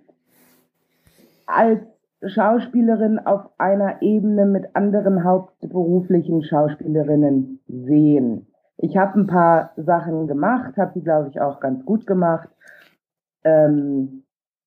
als 1.45 1.79
Schauspielerin 2.25 3.19
auf 3.19 3.49
einer 3.57 4.01
Ebene 4.01 4.45
mit 4.45 4.75
anderen 4.75 5.23
hauptberuflichen 5.23 6.43
Schauspielerinnen 6.43 7.59
sehen. 7.67 8.47
Ich 8.77 8.97
habe 8.97 9.19
ein 9.19 9.27
paar 9.27 9.71
Sachen 9.75 10.27
gemacht, 10.27 10.77
habe 10.77 10.91
die, 10.95 11.03
glaube 11.03 11.29
ich, 11.29 11.41
auch 11.41 11.59
ganz 11.59 11.85
gut 11.85 12.05
gemacht. 12.05 12.49
Ähm, 13.43 14.23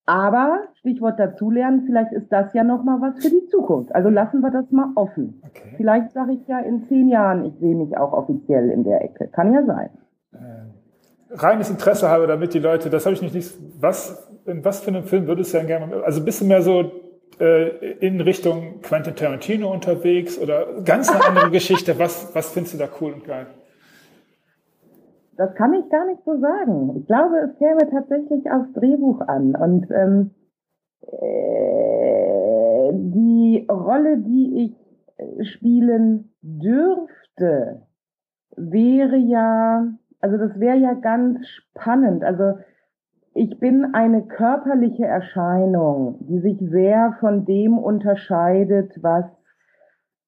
aber 0.06 0.64
Stichwort 0.80 1.18
dazulernen, 1.18 1.84
vielleicht 1.86 2.12
ist 2.12 2.30
das 2.30 2.52
ja 2.52 2.62
noch 2.62 2.84
mal 2.84 3.00
was 3.00 3.22
für 3.22 3.30
die 3.30 3.46
Zukunft. 3.50 3.94
Also 3.94 4.10
lassen 4.10 4.40
wir 4.40 4.50
das 4.50 4.70
mal 4.70 4.90
offen. 4.96 5.40
Okay. 5.46 5.74
Vielleicht 5.76 6.12
sage 6.12 6.32
ich 6.32 6.46
ja 6.46 6.58
in 6.58 6.86
zehn 6.88 7.08
Jahren, 7.08 7.44
ich 7.44 7.54
sehe 7.58 7.74
mich 7.74 7.96
auch 7.96 8.12
offiziell 8.12 8.70
in 8.70 8.84
der 8.84 9.02
Ecke. 9.02 9.28
Kann 9.28 9.52
ja 9.52 9.64
sein. 9.64 9.90
Äh, 10.32 11.34
reines 11.34 11.70
Interesse 11.70 12.08
habe, 12.08 12.26
damit 12.26 12.52
die 12.52 12.58
Leute, 12.58 12.90
das 12.90 13.06
habe 13.06 13.14
ich 13.14 13.22
nicht, 13.22 13.34
nicht 13.34 13.54
was, 13.80 14.30
in 14.44 14.64
was 14.64 14.80
für 14.80 14.88
einem 14.88 15.04
Film 15.04 15.26
würdest 15.26 15.54
du 15.54 15.58
denn 15.58 15.66
gerne, 15.68 16.04
also 16.04 16.20
ein 16.20 16.24
bisschen 16.24 16.48
mehr 16.48 16.62
so 16.62 17.03
äh, 17.40 17.92
in 17.98 18.20
Richtung 18.20 18.80
Quentin 18.82 19.16
Tarantino 19.16 19.72
unterwegs 19.72 20.38
oder 20.38 20.82
ganz 20.84 21.10
eine 21.10 21.24
andere 21.24 21.50
Geschichte. 21.58 21.98
Was, 21.98 22.34
was 22.34 22.52
findest 22.52 22.74
du 22.74 22.78
da 22.78 22.88
cool 23.00 23.12
und 23.12 23.24
geil? 23.24 23.46
Das 25.36 25.54
kann 25.56 25.74
ich 25.74 25.88
gar 25.90 26.06
nicht 26.06 26.22
so 26.24 26.38
sagen. 26.38 26.96
Ich 26.96 27.06
glaube, 27.06 27.36
es 27.38 27.58
käme 27.58 27.90
tatsächlich 27.90 28.50
aufs 28.50 28.72
Drehbuch 28.74 29.20
an. 29.22 29.56
Und 29.56 29.90
ähm, 29.90 30.30
äh, 31.02 32.92
die 32.92 33.66
Rolle, 33.68 34.18
die 34.18 34.64
ich 34.64 35.48
spielen 35.48 36.34
dürfte, 36.42 37.82
wäre 38.56 39.16
ja, 39.16 39.86
also 40.20 40.36
das 40.36 40.58
wäre 40.60 40.76
ja 40.76 40.94
ganz 40.94 41.46
spannend. 41.48 42.24
Also 42.24 42.58
ich 43.34 43.58
bin 43.58 43.94
eine 43.94 44.22
körperliche 44.22 45.04
Erscheinung, 45.04 46.18
die 46.20 46.38
sich 46.38 46.58
sehr 46.60 47.16
von 47.20 47.44
dem 47.44 47.78
unterscheidet, 47.78 48.92
was 49.02 49.24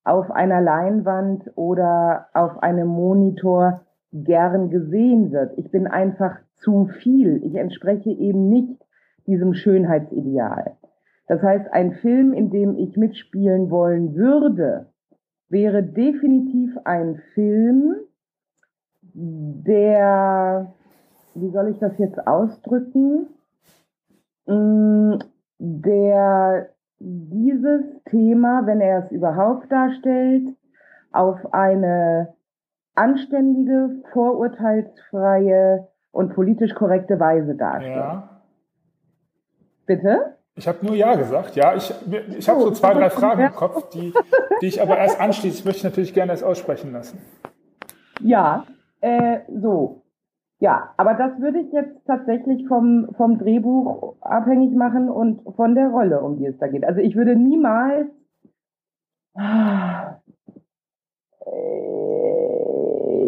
auf 0.04 0.30
einer 0.30 0.60
Leinwand 0.60 1.50
oder 1.56 2.26
auf 2.34 2.62
einem 2.62 2.88
Monitor 2.88 3.80
gern 4.12 4.70
gesehen 4.70 5.32
wird. 5.32 5.56
Ich 5.56 5.70
bin 5.70 5.86
einfach 5.86 6.36
zu 6.56 6.86
viel. 7.00 7.42
Ich 7.44 7.54
entspreche 7.54 8.10
eben 8.10 8.48
nicht 8.48 8.80
diesem 9.26 9.54
Schönheitsideal. 9.54 10.76
Das 11.28 11.42
heißt, 11.42 11.72
ein 11.72 11.92
Film, 11.94 12.32
in 12.32 12.50
dem 12.50 12.76
ich 12.76 12.96
mitspielen 12.96 13.70
wollen 13.70 14.14
würde, 14.14 14.86
wäre 15.48 15.82
definitiv 15.82 16.76
ein 16.84 17.20
Film, 17.34 17.96
der, 19.18 20.72
wie 21.36 21.50
soll 21.50 21.68
ich 21.68 21.78
das 21.78 21.96
jetzt 21.98 22.26
ausdrücken, 22.26 23.28
mm, 24.46 25.18
der 25.58 26.70
dieses 26.98 27.82
Thema, 28.10 28.66
wenn 28.66 28.80
er 28.80 29.04
es 29.04 29.12
überhaupt 29.12 29.70
darstellt, 29.70 30.56
auf 31.12 31.52
eine 31.52 32.34
anständige, 32.94 34.02
vorurteilsfreie 34.12 35.88
und 36.10 36.34
politisch 36.34 36.74
korrekte 36.74 37.20
Weise 37.20 37.54
darstellt. 37.54 37.96
Ja. 37.96 38.40
Bitte? 39.84 40.36
Ich 40.54 40.66
habe 40.66 40.84
nur 40.84 40.94
Ja 40.94 41.14
gesagt. 41.14 41.54
Ja, 41.54 41.74
ich, 41.74 41.92
ich 42.38 42.48
habe 42.48 42.60
so 42.62 42.70
zwei, 42.70 42.94
drei 42.94 43.10
Fragen 43.10 43.42
im 43.42 43.54
Kopf, 43.54 43.90
die, 43.90 44.14
die 44.62 44.66
ich 44.66 44.80
aber 44.80 44.96
erst 44.96 45.20
anschließend 45.20 45.66
möchte 45.66 45.78
ich 45.78 45.84
natürlich 45.84 46.14
gerne 46.14 46.32
erst 46.32 46.44
aussprechen 46.44 46.92
lassen. 46.92 47.18
Ja, 48.20 48.64
äh, 49.02 49.40
so. 49.48 50.05
Ja, 50.58 50.94
aber 50.96 51.14
das 51.14 51.38
würde 51.38 51.60
ich 51.60 51.70
jetzt 51.72 52.04
tatsächlich 52.06 52.66
vom, 52.66 53.08
vom 53.16 53.38
Drehbuch 53.38 54.16
abhängig 54.20 54.74
machen 54.74 55.10
und 55.10 55.42
von 55.54 55.74
der 55.74 55.88
Rolle, 55.88 56.22
um 56.22 56.38
die 56.38 56.46
es 56.46 56.58
da 56.58 56.66
geht. 56.68 56.84
Also 56.84 57.00
ich 57.00 57.14
würde 57.14 57.36
niemals 57.36 58.08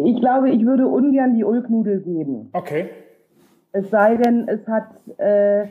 ich 0.05 0.21
glaube, 0.21 0.51
ich 0.51 0.65
würde 0.65 0.87
ungern 0.87 1.35
die 1.35 1.45
Ulknudel 1.45 2.01
geben. 2.01 2.49
Okay. 2.53 2.89
Es 3.73 3.91
sei 3.91 4.17
denn, 4.17 4.49
es 4.49 4.67
hat 4.67 4.89
äh, 5.19 5.69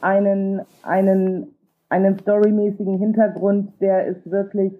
einen, 0.00 0.62
einen, 0.82 1.54
einen 1.88 2.18
storymäßigen 2.18 2.98
Hintergrund, 2.98 3.80
der 3.80 4.06
ist 4.06 4.28
wirklich 4.30 4.72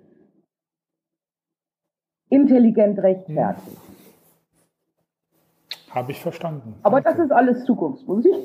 intelligent 2.29 2.99
rechtfertigt. 2.99 3.79
Hm. 3.87 3.96
Habe 5.97 6.13
ich 6.13 6.21
verstanden. 6.21 6.75
Aber 6.83 6.99
okay. 6.99 7.09
das 7.11 7.19
ist 7.19 7.33
alles 7.33 7.65
Zukunftsmusik. 7.65 8.31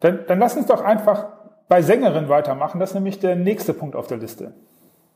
dann, 0.00 0.20
dann 0.28 0.38
lass 0.38 0.54
uns 0.58 0.66
doch 0.66 0.84
einfach 0.84 1.28
bei 1.68 1.80
Sängerin 1.80 2.28
weitermachen. 2.28 2.80
Das 2.80 2.90
ist 2.90 2.94
nämlich 2.94 3.18
der 3.18 3.34
nächste 3.34 3.72
Punkt 3.72 3.96
auf 3.96 4.08
der 4.08 4.18
Liste. 4.18 4.52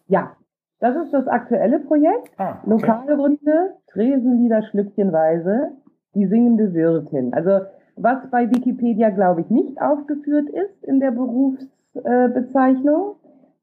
Ja, 0.07 0.33
das 0.81 0.97
ist 0.97 1.13
das 1.13 1.29
aktuelle 1.29 1.81
Projekt. 1.81 2.31
Ah, 2.39 2.61
okay. 2.63 2.71
Lokalrunde, 2.71 3.75
Tresenlieder 3.93 4.63
schlückchenweise, 4.71 5.73
die 6.15 6.25
singende 6.25 6.73
Wirtin. 6.73 7.35
Also 7.35 7.61
was 7.97 8.31
bei 8.31 8.51
Wikipedia, 8.51 9.11
glaube 9.11 9.43
ich, 9.43 9.51
nicht 9.51 9.79
aufgeführt 9.83 10.49
ist 10.49 10.83
in 10.85 10.99
der 10.99 11.11
Berufsbezeichnung, 11.11 13.17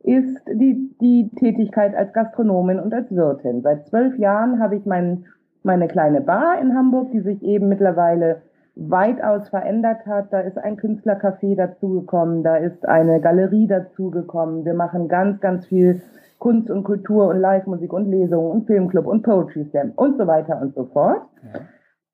ist 0.03 0.39
die, 0.47 0.95
die 1.01 1.31
Tätigkeit 1.39 1.95
als 1.95 2.13
Gastronomin 2.13 2.79
und 2.79 2.93
als 2.93 3.09
Wirtin. 3.09 3.63
Seit 3.63 3.87
zwölf 3.87 4.19
Jahren 4.19 4.59
habe 4.59 4.75
ich 4.75 4.85
mein, 4.85 5.25
meine 5.65 5.87
kleine 5.87 6.21
Bar 6.21 6.59
in 6.61 6.75
Hamburg, 6.75 7.11
die 7.11 7.21
sich 7.21 7.41
eben 7.43 7.67
mittlerweile 7.67 8.43
weitaus 8.75 9.49
verändert 9.49 10.05
hat. 10.05 10.31
Da 10.31 10.41
ist 10.41 10.57
ein 10.57 10.77
Künstlercafé 10.77 11.55
dazugekommen, 11.55 12.43
da 12.43 12.57
ist 12.57 12.87
eine 12.87 13.19
Galerie 13.19 13.67
dazugekommen. 13.67 14.65
Wir 14.65 14.73
machen 14.73 15.07
ganz, 15.07 15.39
ganz 15.41 15.65
viel 15.65 16.01
Kunst 16.39 16.69
und 16.69 16.83
Kultur 16.83 17.27
und 17.29 17.39
Live-Musik 17.39 17.93
und 17.93 18.09
Lesungen 18.09 18.51
und 18.51 18.67
Filmclub 18.67 19.07
und 19.07 19.23
Poetry 19.23 19.65
Slam 19.65 19.93
und 19.95 20.17
so 20.17 20.27
weiter 20.27 20.61
und 20.61 20.75
so 20.75 20.85
fort. 20.85 21.21
Ja. 21.41 21.61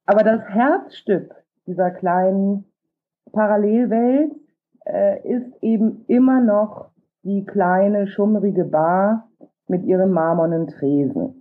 Aber 0.06 0.24
das 0.24 0.42
Herzstück 0.48 1.34
dieser 1.66 1.92
kleinen 1.92 2.66
Parallelwelt 3.34 4.32
äh, 4.86 5.28
ist 5.28 5.52
eben 5.62 6.06
immer 6.08 6.42
noch 6.42 6.92
die 7.24 7.46
kleine 7.46 8.08
schummrige 8.08 8.66
Bar 8.66 9.28
mit 9.68 9.84
ihrem 9.84 10.12
marmornen 10.12 10.68
Tresen. 10.68 11.41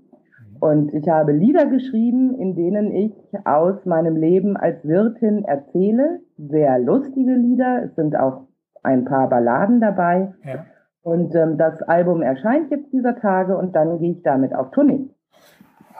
Und 0.61 0.93
ich 0.93 1.09
habe 1.09 1.33
Lieder 1.33 1.67
geschrieben, 1.67 2.39
in 2.39 2.55
denen 2.55 2.93
ich 2.95 3.15
aus 3.45 3.85
meinem 3.87 4.17
Leben 4.17 4.57
als 4.57 4.85
Wirtin 4.85 5.45
erzähle. 5.45 6.21
Sehr 6.37 6.79
lustige 6.79 7.33
Lieder. 7.33 7.85
Es 7.85 7.95
sind 7.97 8.15
auch 8.15 8.43
ein 8.83 9.07
paar 9.07 9.29
Balladen 9.29 9.81
dabei. 9.81 10.35
Ja. 10.45 10.67
Und 11.03 11.35
ähm, 11.35 11.57
das 11.57 11.81
Album 11.83 12.21
erscheint 12.21 12.71
jetzt 12.71 12.93
dieser 12.93 13.17
Tage 13.17 13.57
und 13.57 13.75
dann 13.75 13.99
gehe 13.99 14.13
ich 14.13 14.23
damit 14.23 14.55
auf 14.55 14.71
Tournee. 14.71 15.09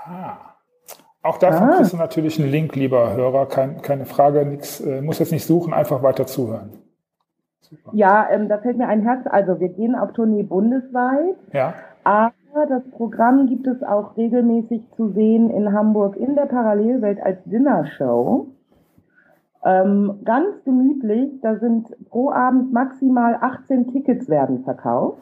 Ah. 0.05 0.37
Auch 1.23 1.39
davon 1.39 1.71
ah. 1.71 1.77
kriegst 1.77 1.93
du 1.95 1.97
natürlich 1.97 2.39
einen 2.39 2.51
Link, 2.51 2.77
lieber 2.77 3.15
Hörer. 3.15 3.47
Kein, 3.47 3.81
keine 3.81 4.05
Frage, 4.05 4.45
nix, 4.45 4.81
äh, 4.81 5.01
muss 5.01 5.19
jetzt 5.19 5.33
nicht 5.33 5.47
suchen, 5.47 5.73
einfach 5.73 6.03
weiter 6.03 6.27
zuhören. 6.27 6.73
Super. 7.61 7.91
Ja, 7.95 8.29
ähm, 8.31 8.49
da 8.49 8.59
fällt 8.59 8.77
mir 8.77 8.89
ein 8.89 9.03
Herz. 9.03 9.27
Also 9.27 9.59
wir 9.59 9.69
gehen 9.71 9.95
auf 9.95 10.13
Tournee 10.13 10.43
bundesweit. 10.43 11.37
Ja. 11.53 11.75
Aber 12.05 12.67
das 12.69 12.83
Programm 12.91 13.47
gibt 13.47 13.67
es 13.67 13.83
auch 13.83 14.17
regelmäßig 14.17 14.83
zu 14.97 15.11
sehen 15.11 15.51
in 15.51 15.73
Hamburg 15.73 16.17
in 16.17 16.35
der 16.35 16.47
Parallelwelt 16.47 17.23
als 17.23 17.39
Dinnershow. 17.45 18.47
Ähm, 19.63 20.21
ganz 20.25 20.65
gemütlich, 20.65 21.41
da 21.43 21.57
sind 21.57 21.95
pro 22.09 22.31
Abend 22.31 22.73
maximal 22.73 23.37
18 23.41 23.93
Tickets 23.93 24.29
werden 24.29 24.65
verkauft. 24.65 25.21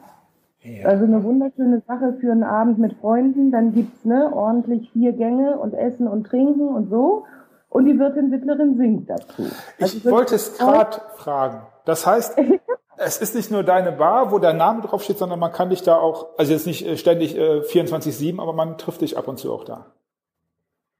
Ja. 0.61 0.87
Also 0.87 1.05
eine 1.05 1.23
wunderschöne 1.23 1.81
Sache 1.87 2.13
für 2.19 2.31
einen 2.31 2.43
Abend 2.43 2.79
mit 2.79 2.93
Freunden. 2.93 3.51
Dann 3.51 3.73
gibt's 3.73 4.05
ne, 4.05 4.31
ordentlich 4.33 4.91
vier 4.91 5.13
Gänge 5.13 5.57
und 5.57 5.73
Essen 5.73 6.07
und 6.07 6.25
Trinken 6.25 6.67
und 6.69 6.89
so. 6.89 7.25
Und 7.69 7.85
die 7.85 7.99
Wirtin 7.99 8.31
Wittlerin 8.31 8.77
singt 8.77 9.09
dazu. 9.09 9.43
Also 9.79 9.97
ich 9.97 10.05
wollte 10.05 10.35
es 10.35 10.57
gerade 10.57 10.97
fragen. 11.17 11.61
Das 11.85 12.05
heißt, 12.05 12.37
es 12.99 13.17
ist 13.21 13.35
nicht 13.35 13.51
nur 13.51 13.63
deine 13.63 13.91
Bar, 13.91 14.31
wo 14.31 14.39
dein 14.39 14.57
Name 14.57 14.81
draufsteht, 14.81 15.17
sondern 15.17 15.39
man 15.39 15.51
kann 15.51 15.69
dich 15.69 15.83
da 15.83 15.97
auch, 15.97 16.37
also 16.37 16.51
jetzt 16.51 16.67
nicht 16.67 16.85
äh, 16.85 16.97
ständig 16.97 17.37
äh, 17.37 17.61
24-7, 17.61 18.41
aber 18.41 18.53
man 18.53 18.77
trifft 18.77 19.01
dich 19.01 19.17
ab 19.17 19.27
und 19.27 19.39
zu 19.39 19.53
auch 19.53 19.63
da. 19.63 19.87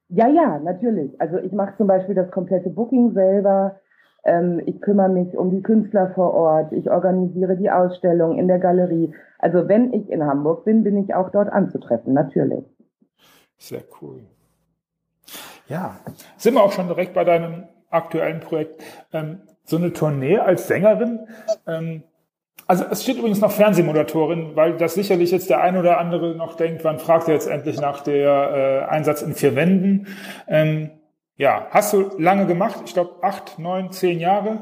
Ja, 0.10 0.28
ja, 0.28 0.60
natürlich. 0.60 1.20
Also 1.22 1.38
ich 1.38 1.52
mache 1.52 1.76
zum 1.78 1.88
Beispiel 1.88 2.16
das 2.16 2.32
komplette 2.32 2.70
Booking 2.70 3.14
selber. 3.14 3.80
Ähm, 4.24 4.62
ich 4.66 4.82
kümmere 4.82 5.10
mich 5.10 5.38
um 5.38 5.52
die 5.52 5.62
Künstler 5.62 6.12
vor 6.16 6.34
Ort. 6.34 6.72
Ich 6.72 6.90
organisiere 6.90 7.56
die 7.56 7.70
Ausstellung 7.70 8.38
in 8.38 8.48
der 8.48 8.60
Galerie. 8.60 9.14
Also 9.38 9.68
wenn 9.68 9.94
ich 9.94 10.10
in 10.10 10.26
Hamburg 10.26 10.66
bin, 10.66 10.84
bin 10.84 10.98
ich 10.98 11.14
auch 11.14 11.30
dort 11.30 11.50
anzutreffen, 11.50 12.14
natürlich. 12.14 12.66
Sehr 13.58 13.84
cool. 14.02 14.22
Ja, 15.68 16.00
sind 16.38 16.56
wir 16.56 16.64
auch 16.64 16.72
schon 16.72 16.88
direkt 16.88 17.14
bei 17.14 17.24
deinem 17.24 17.66
aktuellen 17.92 18.40
Projekt. 18.40 18.82
Ähm, 19.14 19.42
so 19.70 19.78
eine 19.78 19.94
Tournee 19.94 20.38
als 20.40 20.68
Sängerin. 20.68 21.20
Ähm, 21.68 22.04
also 22.68 22.86
es 22.92 23.04
steht 23.04 23.18
übrigens 23.18 23.42
noch 23.42 23.52
Fernsehmoderatorin, 23.52 24.56
weil 24.56 24.78
das 24.78 24.94
sicherlich 24.94 25.32
jetzt 25.32 25.50
der 25.50 25.62
ein 25.62 25.78
oder 25.78 26.00
andere 26.00 26.36
noch 26.36 26.56
denkt, 26.56 26.84
wann 26.84 27.00
fragt 27.00 27.28
er 27.28 27.34
jetzt 27.34 27.48
endlich 27.48 27.80
nach 27.80 28.02
der 28.02 28.86
äh, 28.88 28.92
Einsatz 28.92 29.22
in 29.22 29.34
vier 29.34 29.56
Wänden. 29.56 30.08
Ähm, 30.48 30.92
ja, 31.36 31.68
hast 31.72 31.94
du 31.94 32.12
lange 32.18 32.46
gemacht? 32.46 32.82
Ich 32.86 32.94
glaube 32.94 33.12
acht, 33.22 33.58
neun, 33.60 33.92
zehn 33.92 34.20
Jahre? 34.20 34.58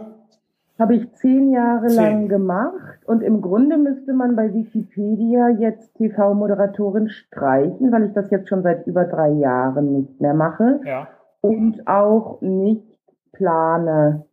Habe 0.79 0.95
ich 0.95 1.11
zehn 1.15 1.51
Jahre 1.51 1.87
zehn. 1.87 1.97
lang 1.97 2.27
gemacht 2.27 2.99
und 3.07 3.23
im 3.23 3.41
Grunde 3.41 3.77
müsste 3.77 4.13
man 4.13 4.35
bei 4.35 4.53
Wikipedia 4.53 5.49
jetzt 5.49 5.95
TV-Moderatorin 5.95 7.09
streichen, 7.09 7.91
weil 7.91 8.05
ich 8.05 8.13
das 8.13 8.29
jetzt 8.29 8.47
schon 8.47 8.61
seit 8.61 8.85
über 8.85 9.05
drei 9.05 9.31
Jahren 9.31 9.91
nicht 9.91 10.21
mehr 10.21 10.35
mache 10.35 10.79
ja. 10.85 11.07
und 11.41 11.87
auch 11.87 12.41
nicht 12.41 12.99
plane, 13.31 14.25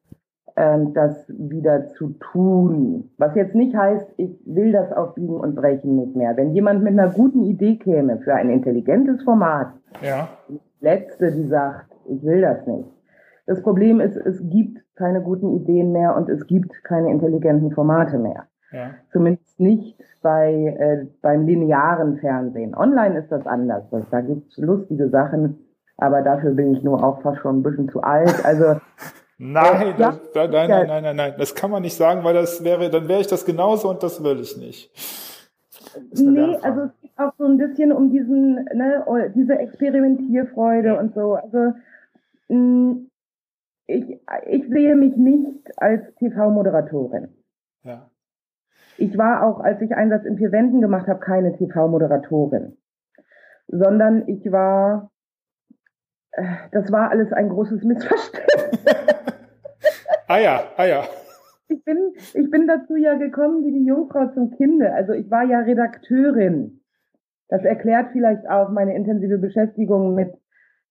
das 0.57 1.27
wieder 1.29 1.89
zu 1.89 2.11
tun. 2.11 3.11
Was 3.19 3.35
jetzt 3.35 3.55
nicht 3.55 3.77
heißt, 3.77 4.07
ich 4.19 4.41
will 4.47 4.71
das 4.71 4.93
auf 4.93 5.15
Biegen 5.15 5.37
und 5.37 5.57
Brechen 5.57 5.97
nicht 5.97 6.15
mehr. 6.15 6.37
Wenn 6.37 6.53
jemand 6.53 6.85
mit 6.85 6.93
einer 6.93 7.11
guten 7.11 7.43
Idee 7.43 7.77
käme 7.77 8.19
für 8.19 8.35
ein 8.35 8.51
intelligentes 8.51 9.23
Format, 9.25 9.73
ja. 10.01 10.29
letzte, 10.81 11.33
die 11.33 11.45
sagt, 11.45 11.91
ich 12.09 12.23
will 12.23 12.41
das 12.41 12.67
nicht. 12.67 12.89
Das 13.47 13.63
Problem 13.63 14.01
ist, 14.01 14.17
es 14.17 14.41
gibt 14.49 14.79
keine 14.95 15.23
guten 15.23 15.57
Ideen 15.57 15.93
mehr 15.93 16.17
und 16.17 16.29
es 16.29 16.47
gibt 16.47 16.85
keine 16.85 17.11
intelligenten 17.11 17.73
Formate 17.73 18.19
mehr. 18.19 18.45
Ja. 18.71 18.91
Zumindest 19.13 19.59
nicht 19.59 20.01
bei, 20.23 20.53
äh, 20.53 21.07
beim 21.21 21.47
linearen 21.47 22.19
Fernsehen. 22.19 22.75
Online 22.77 23.19
ist 23.19 23.31
das 23.31 23.47
anders. 23.47 23.85
Da 24.11 24.21
gibt's 24.21 24.57
lustige 24.57 25.09
Sachen, 25.09 25.59
aber 25.97 26.23
dafür 26.23 26.53
bin 26.53 26.75
ich 26.75 26.83
nur 26.83 27.05
auch 27.05 27.23
fast 27.23 27.41
schon 27.41 27.59
ein 27.59 27.63
bisschen 27.63 27.89
zu 27.89 28.03
alt. 28.03 28.45
Also 28.45 28.81
Nein, 29.39 29.95
ja, 29.99 30.13
das, 30.13 30.21
nein, 30.35 30.51
nein, 30.51 30.87
nein, 30.87 31.03
nein, 31.03 31.17
nein, 31.17 31.35
das 31.39 31.55
kann 31.55 31.71
man 31.71 31.83
nicht 31.83 31.97
sagen, 31.97 32.23
weil 32.23 32.35
das 32.35 32.63
wäre, 32.63 32.89
dann 32.91 33.09
wäre 33.09 33.21
ich 33.21 33.27
das 33.27 33.45
genauso 33.45 33.91
und 33.91 34.03
das 34.03 34.23
will 34.23 34.41
ich 34.41 34.57
nicht. 34.57 34.91
Nee, 36.13 36.57
also 36.63 36.83
es 36.83 37.01
geht 37.01 37.19
auch 37.19 37.33
so 37.39 37.45
ein 37.45 37.59
bisschen 37.59 37.93
um 37.93 38.11
diesen, 38.11 38.55
ne, 38.55 39.33
diese 39.35 39.59
Experimentierfreude 39.59 40.99
und 40.99 41.15
so. 41.15 41.35
Also 41.35 41.73
mm, 42.49 43.07
ich, 43.87 44.21
ich 44.47 44.69
sehe 44.69 44.97
mich 44.97 45.17
nicht 45.17 45.71
als 45.77 46.03
TV-Moderatorin. 46.17 47.29
Ja. 47.83 48.09
Ich 48.97 49.17
war 49.19 49.43
auch, 49.43 49.61
als 49.61 49.81
ich 49.83 49.95
Einsatz 49.95 50.25
in 50.25 50.37
vier 50.37 50.53
Wänden 50.53 50.81
gemacht 50.81 51.09
habe, 51.09 51.21
keine 51.21 51.57
TV-Moderatorin, 51.57 52.77
sondern 53.69 54.29
ich 54.29 54.51
war, 54.51 55.11
äh, 55.11 55.14
das 56.73 56.91
war 56.91 57.11
alles 57.11 57.33
ein 57.33 57.49
großes 57.49 57.83
Missverständnis. 57.85 58.85
Ah 60.27 60.39
ja, 60.39 60.65
ah 60.79 60.87
ja. 60.87 61.05
Ich 61.69 61.85
bin, 61.85 61.99
ich 62.17 62.51
bin 62.51 62.67
dazu 62.67 62.97
ja 62.97 63.15
gekommen 63.15 63.63
wie 63.63 63.73
die 63.73 63.85
Jungfrau 63.85 64.29
zum 64.33 64.53
Kinde. 64.53 64.91
Also 64.93 65.13
ich 65.13 65.31
war 65.31 65.45
ja 65.45 65.61
Redakteurin. 65.61 66.81
Das 67.49 67.63
erklärt 67.63 68.09
vielleicht 68.13 68.49
auch 68.49 68.71
meine 68.71 68.97
intensive 68.97 69.37
Beschäftigung 69.37 70.15
mit 70.15 70.33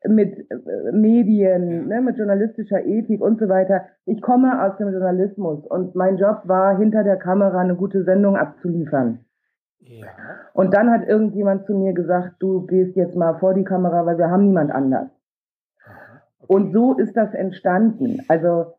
mit 0.06 0.38
äh, 0.52 0.92
Medien, 0.92 1.88
ne, 1.88 2.02
mit 2.02 2.18
journalistischer 2.18 2.86
Ethik 2.86 3.22
und 3.22 3.40
so 3.40 3.48
weiter. 3.48 3.86
Ich 4.06 4.22
komme 4.22 4.62
aus 4.62 4.78
dem 4.78 4.92
Journalismus 4.92 5.66
und 5.66 5.96
mein 5.96 6.18
Job 6.18 6.42
war, 6.44 6.78
hinter 6.78 7.04
der 7.04 7.18
Kamera 7.18 7.60
eine 7.60 7.76
gute 7.76 8.04
Sendung 8.04 8.36
abzuliefern. 8.36 9.20
Ja. 9.80 10.08
Und 10.54 10.74
dann 10.74 10.92
hat 10.92 11.08
irgendjemand 11.08 11.66
zu 11.66 11.74
mir 11.74 11.94
gesagt, 11.94 12.36
du 12.40 12.66
gehst 12.66 12.96
jetzt 12.96 13.16
mal 13.16 13.38
vor 13.40 13.54
die 13.54 13.64
Kamera, 13.64 14.06
weil 14.06 14.18
wir 14.18 14.30
haben 14.30 14.46
niemand 14.46 14.72
anders. 14.72 15.10
Okay. 16.44 16.54
Und 16.54 16.74
so 16.74 16.94
ist 16.98 17.16
das 17.16 17.34
entstanden. 17.34 18.22
Also 18.28 18.74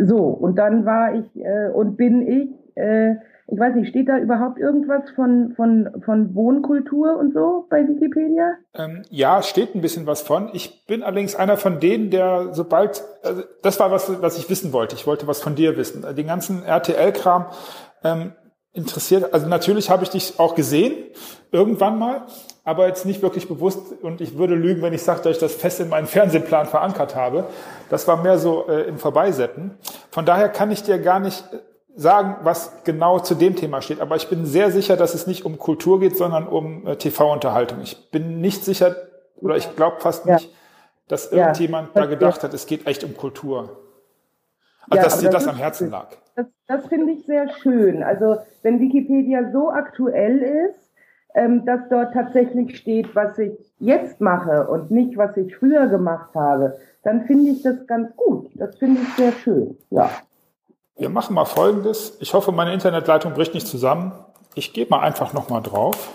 so, 0.00 0.18
und 0.18 0.56
dann 0.56 0.84
war 0.84 1.14
ich 1.14 1.36
äh, 1.36 1.70
und 1.72 1.96
bin 1.96 2.26
ich, 2.26 2.76
äh, 2.76 3.14
ich 3.46 3.58
weiß 3.58 3.74
nicht, 3.74 3.90
steht 3.90 4.08
da 4.08 4.18
überhaupt 4.18 4.58
irgendwas 4.58 5.10
von, 5.14 5.52
von, 5.54 6.02
von 6.04 6.34
Wohnkultur 6.34 7.18
und 7.18 7.34
so 7.34 7.66
bei 7.68 7.86
Wikipedia? 7.86 8.54
Ähm, 8.74 9.02
ja, 9.10 9.42
steht 9.42 9.74
ein 9.74 9.82
bisschen 9.82 10.06
was 10.06 10.22
von. 10.22 10.48
Ich 10.54 10.86
bin 10.86 11.02
allerdings 11.02 11.36
einer 11.36 11.56
von 11.56 11.78
denen, 11.78 12.10
der 12.10 12.48
sobald, 12.52 13.04
also 13.22 13.42
das 13.62 13.78
war 13.80 13.90
was, 13.90 14.22
was 14.22 14.38
ich 14.38 14.48
wissen 14.48 14.72
wollte. 14.72 14.96
Ich 14.96 15.06
wollte 15.06 15.26
was 15.26 15.42
von 15.42 15.54
dir 15.54 15.76
wissen. 15.76 16.04
Den 16.16 16.26
ganzen 16.26 16.62
RTL-Kram, 16.62 17.46
ähm, 18.02 18.32
interessiert. 18.74 19.32
Also 19.32 19.46
natürlich 19.46 19.88
habe 19.88 20.02
ich 20.02 20.10
dich 20.10 20.38
auch 20.38 20.54
gesehen, 20.54 20.94
irgendwann 21.52 21.98
mal, 21.98 22.26
aber 22.64 22.88
jetzt 22.88 23.06
nicht 23.06 23.22
wirklich 23.22 23.48
bewusst. 23.48 23.78
Und 24.02 24.20
ich 24.20 24.36
würde 24.36 24.54
lügen, 24.54 24.82
wenn 24.82 24.92
ich 24.92 25.02
sage, 25.02 25.22
dass 25.22 25.36
ich 25.36 25.38
das 25.38 25.54
fest 25.54 25.80
in 25.80 25.88
meinen 25.88 26.06
Fernsehplan 26.06 26.66
verankert 26.66 27.14
habe. 27.14 27.44
Das 27.88 28.06
war 28.08 28.22
mehr 28.22 28.38
so 28.38 28.66
äh, 28.68 28.82
im 28.82 28.98
Vorbeiseppen. 28.98 29.78
Von 30.10 30.26
daher 30.26 30.48
kann 30.48 30.70
ich 30.72 30.82
dir 30.82 30.98
gar 30.98 31.20
nicht 31.20 31.44
äh, 31.52 31.58
sagen, 31.94 32.36
was 32.42 32.82
genau 32.82 33.20
zu 33.20 33.36
dem 33.36 33.54
Thema 33.54 33.80
steht. 33.80 34.00
Aber 34.00 34.16
ich 34.16 34.28
bin 34.28 34.44
sehr 34.44 34.72
sicher, 34.72 34.96
dass 34.96 35.14
es 35.14 35.28
nicht 35.28 35.44
um 35.44 35.58
Kultur 35.58 36.00
geht, 36.00 36.16
sondern 36.16 36.48
um 36.48 36.86
äh, 36.86 36.96
TV-Unterhaltung. 36.96 37.80
Ich 37.82 38.10
bin 38.10 38.40
nicht 38.40 38.64
sicher, 38.64 38.96
Oder 39.40 39.56
ich 39.56 39.76
glaube 39.76 40.00
fast 40.00 40.26
nicht, 40.26 40.46
ja. 40.46 40.56
dass 41.06 41.30
irgendjemand 41.30 41.94
ja, 41.94 42.00
da 42.00 42.06
gedacht 42.06 42.42
hat, 42.42 42.52
es 42.54 42.66
geht 42.66 42.88
echt 42.88 43.04
um 43.04 43.16
Kultur. 43.16 43.83
Also, 44.90 44.96
ja, 44.96 45.02
dass 45.02 45.18
dir 45.20 45.30
das, 45.30 45.44
das 45.44 45.52
am 45.52 45.58
Herzen 45.58 45.90
lag. 45.90 46.08
Das, 46.36 46.46
das 46.66 46.86
finde 46.86 47.12
ich 47.12 47.26
sehr 47.26 47.48
schön. 47.62 48.02
Also, 48.02 48.38
wenn 48.62 48.80
Wikipedia 48.80 49.50
so 49.52 49.70
aktuell 49.70 50.38
ist, 50.38 50.90
ähm, 51.34 51.64
dass 51.64 51.80
dort 51.90 52.14
tatsächlich 52.14 52.76
steht, 52.76 53.14
was 53.14 53.38
ich 53.38 53.52
jetzt 53.78 54.20
mache 54.20 54.68
und 54.68 54.90
nicht, 54.90 55.16
was 55.16 55.36
ich 55.36 55.56
früher 55.56 55.88
gemacht 55.88 56.30
habe, 56.34 56.78
dann 57.02 57.26
finde 57.26 57.50
ich 57.50 57.62
das 57.62 57.86
ganz 57.86 58.14
gut. 58.16 58.50
Das 58.54 58.76
finde 58.76 59.00
ich 59.02 59.08
sehr 59.14 59.32
schön. 59.32 59.76
Ja. 59.90 60.10
Wir 60.96 61.08
machen 61.08 61.34
mal 61.34 61.44
Folgendes. 61.44 62.16
Ich 62.20 62.34
hoffe, 62.34 62.52
meine 62.52 62.72
Internetleitung 62.72 63.34
bricht 63.34 63.52
nicht 63.54 63.66
zusammen. 63.66 64.12
Ich 64.54 64.72
gehe 64.72 64.86
mal 64.88 65.00
einfach 65.00 65.32
nochmal 65.32 65.60
drauf. 65.60 66.12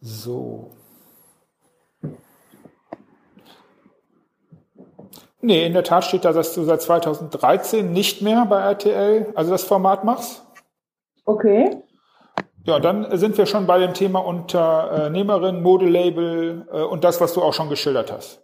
So. 0.00 0.70
Nee, 5.40 5.64
in 5.64 5.72
der 5.72 5.84
Tat 5.84 6.04
steht 6.04 6.24
da, 6.24 6.32
dass 6.32 6.54
du 6.54 6.64
seit 6.64 6.82
2013 6.82 7.92
nicht 7.92 8.22
mehr 8.22 8.44
bei 8.46 8.60
RTL, 8.60 9.32
also 9.34 9.50
das 9.50 9.62
Format 9.62 10.04
machst. 10.04 10.44
Okay. 11.24 11.82
Ja, 12.64 12.80
dann 12.80 13.16
sind 13.16 13.38
wir 13.38 13.46
schon 13.46 13.66
bei 13.66 13.78
dem 13.78 13.94
Thema 13.94 14.18
Unternehmerin, 14.18 15.62
Modelabel 15.62 16.66
äh, 16.72 16.82
und 16.82 17.04
das, 17.04 17.20
was 17.20 17.34
du 17.34 17.42
auch 17.42 17.54
schon 17.54 17.68
geschildert 17.68 18.12
hast. 18.12 18.42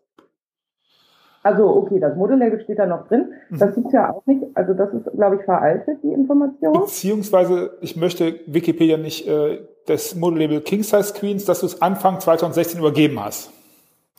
Also 1.43 1.67
okay, 1.67 2.01
das 2.01 2.17
Modelabel 2.17 2.63
steht 2.63 2.79
da 2.79 2.87
noch 2.87 3.07
drin. 3.07 3.35
Mhm. 3.51 3.59
Das 3.59 3.75
gibt's 3.75 3.93
ja 3.93 4.11
auch 4.11 4.25
nicht. 4.25 4.45
Also 4.55 4.73
das 4.73 4.95
ist, 4.95 5.11
glaube 5.13 5.37
ich, 5.37 5.43
veraltet, 5.43 6.03
die 6.03 6.13
Information. 6.13 6.73
Beziehungsweise, 6.73 7.77
ich 7.83 7.97
möchte 7.97 8.41
Wikipedia 8.47 8.97
nicht 8.97 9.29
äh, 9.29 9.61
das 9.87 10.15
Modelabel 10.15 10.63
King 10.63 10.83
Size 10.83 11.13
Queens, 11.13 11.45
dass 11.45 11.61
du 11.61 11.67
es 11.67 11.83
Anfang 11.83 12.19
2016 12.19 12.81
übergeben 12.81 13.23
hast. 13.23 13.53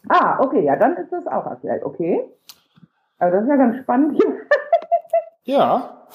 Ah, 0.08 0.40
okay, 0.40 0.64
ja, 0.64 0.76
dann 0.76 0.98
ist 0.98 1.12
das 1.12 1.26
auch 1.26 1.48
aktuell. 1.48 1.82
Okay. 1.84 2.24
Aber 3.18 3.32
das 3.32 3.44
ist 3.44 3.50
ja 3.50 3.56
ganz 3.56 3.78
spannend. 3.78 4.24
ja. 5.44 6.08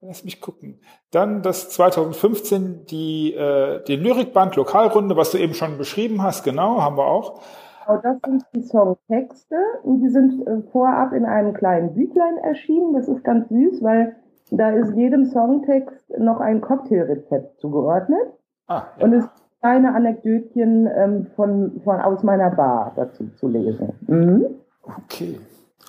Lass 0.00 0.24
mich 0.24 0.40
gucken. 0.40 0.80
Dann 1.10 1.42
das 1.42 1.70
2015 1.70 2.86
die 2.86 3.32
äh, 3.34 3.82
den 3.84 4.00
Lyrikband 4.00 4.56
Lokalrunde, 4.56 5.16
was 5.16 5.30
du 5.30 5.38
eben 5.38 5.54
schon 5.54 5.78
beschrieben 5.78 6.22
hast, 6.22 6.44
genau, 6.44 6.82
haben 6.82 6.96
wir 6.98 7.06
auch. 7.06 7.40
Genau, 7.86 8.00
das 8.02 8.16
sind 8.24 8.44
die 8.54 8.62
Songtexte 8.62 9.56
und 9.82 10.00
die 10.02 10.10
sind 10.10 10.46
äh, 10.46 10.62
vorab 10.72 11.12
in 11.12 11.24
einem 11.24 11.54
kleinen 11.54 11.94
Büchlein 11.94 12.36
erschienen. 12.38 12.92
Das 12.94 13.08
ist 13.08 13.24
ganz 13.24 13.48
süß, 13.48 13.82
weil 13.82 14.16
da 14.50 14.70
ist 14.70 14.94
jedem 14.94 15.26
Songtext 15.26 16.18
noch 16.18 16.40
ein 16.40 16.60
Cocktailrezept 16.60 17.58
zugeordnet. 17.60 18.32
Ah, 18.66 18.84
ja. 18.98 19.04
Und 19.04 19.14
es 19.14 19.28
kleine 19.60 19.94
Anekdötchen 19.94 20.86
ähm, 20.94 21.26
von, 21.34 21.80
von 21.82 21.98
aus 22.00 22.22
meiner 22.22 22.50
Bar 22.50 22.92
dazu 22.96 23.30
zu 23.36 23.48
lesen. 23.48 23.94
Mhm. 24.06 24.46
Okay. 24.86 25.40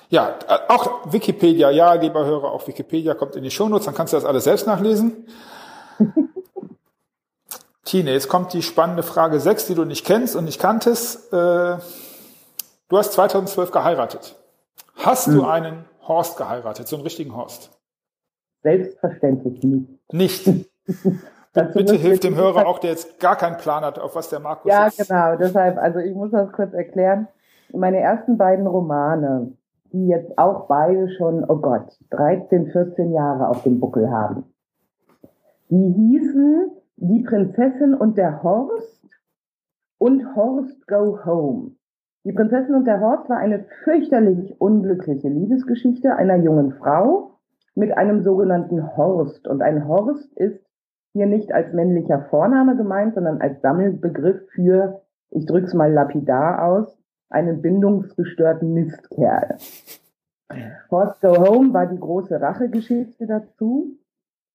Ja, 0.09 0.35
äh, 0.47 0.57
auch 0.67 1.11
Wikipedia, 1.11 1.69
ja, 1.71 1.93
lieber 1.93 2.25
Hörer, 2.25 2.51
auch 2.51 2.67
Wikipedia 2.67 3.13
kommt 3.13 3.35
in 3.35 3.43
die 3.43 3.51
Shownotes, 3.51 3.85
dann 3.85 3.95
kannst 3.95 4.13
du 4.13 4.17
das 4.17 4.25
alles 4.25 4.43
selbst 4.43 4.67
nachlesen. 4.67 5.27
Tine, 7.85 8.11
jetzt 8.11 8.29
kommt 8.29 8.53
die 8.53 8.61
spannende 8.61 9.03
Frage 9.03 9.39
6, 9.39 9.67
die 9.67 9.75
du 9.75 9.85
nicht 9.85 10.05
kennst 10.05 10.35
und 10.35 10.45
nicht 10.45 10.59
kanntest. 10.59 11.31
Äh, 11.31 11.77
du 12.89 12.97
hast 12.97 13.13
2012 13.13 13.71
geheiratet. 13.71 14.35
Hast 14.95 15.27
hm. 15.27 15.35
du 15.35 15.45
einen 15.45 15.85
Horst 16.07 16.37
geheiratet, 16.37 16.87
so 16.87 16.95
einen 16.95 17.03
richtigen 17.03 17.35
Horst? 17.35 17.71
Selbstverständlich 18.63 19.61
nicht. 19.63 20.13
Nicht? 20.13 20.45
Bitte 21.73 21.95
hilf 21.95 22.19
dem 22.19 22.35
Hörer 22.35 22.67
auch, 22.67 22.79
der 22.79 22.91
jetzt 22.91 23.19
gar 23.19 23.35
keinen 23.35 23.57
Plan 23.57 23.83
hat, 23.83 23.99
auf 23.99 24.15
was 24.15 24.29
der 24.29 24.39
Markus 24.39 24.71
Ja, 24.71 24.87
ist. 24.87 24.97
genau. 24.97 25.35
Deshalb, 25.37 25.77
also 25.77 25.99
ich 25.99 26.13
muss 26.13 26.31
das 26.31 26.51
kurz 26.51 26.73
erklären. 26.73 27.27
Meine 27.75 27.99
ersten 27.99 28.37
beiden 28.37 28.67
Romane, 28.67 29.53
die 29.91 30.07
jetzt 30.07 30.37
auch 30.37 30.67
beide 30.67 31.09
schon, 31.09 31.43
oh 31.47 31.57
Gott, 31.57 31.97
13, 32.11 32.67
14 32.67 33.11
Jahre 33.11 33.49
auf 33.49 33.63
dem 33.63 33.79
Buckel 33.79 34.09
haben, 34.09 34.45
die 35.69 35.91
hießen 35.91 36.71
die 36.97 37.23
Prinzessin 37.23 37.93
und 37.93 38.17
der 38.17 38.43
Horst 38.43 39.05
und 39.97 40.35
Horst 40.35 40.87
Go 40.87 41.19
Home. 41.25 41.71
Die 42.23 42.31
Prinzessin 42.31 42.75
und 42.75 42.85
der 42.85 43.01
Horst 43.01 43.29
war 43.29 43.37
eine 43.37 43.65
fürchterlich 43.83 44.59
unglückliche 44.59 45.27
Liebesgeschichte 45.27 46.15
einer 46.15 46.37
jungen 46.37 46.73
Frau 46.73 47.31
mit 47.75 47.95
einem 47.97 48.23
sogenannten 48.23 48.95
Horst. 48.95 49.47
Und 49.47 49.61
ein 49.61 49.87
Horst 49.87 50.33
ist 50.37 50.65
hier 51.13 51.27
nicht 51.27 51.53
als 51.53 51.73
männlicher 51.73 52.27
Vorname 52.29 52.75
gemeint, 52.75 53.15
sondern 53.15 53.41
als 53.41 53.61
Sammelbegriff 53.61 54.41
für, 54.51 55.01
ich 55.29 55.45
drück's 55.45 55.73
mal 55.73 55.91
lapidar 55.91 56.65
aus, 56.65 57.04
einen 57.35 57.61
bindungsgestörten 57.61 58.73
Mistkerl. 58.73 59.57
Horst 60.89 61.21
Go 61.21 61.37
Home 61.37 61.73
war 61.73 61.85
die 61.85 61.99
große 61.99 62.39
Rachegeschichte 62.39 63.27
dazu. 63.27 63.97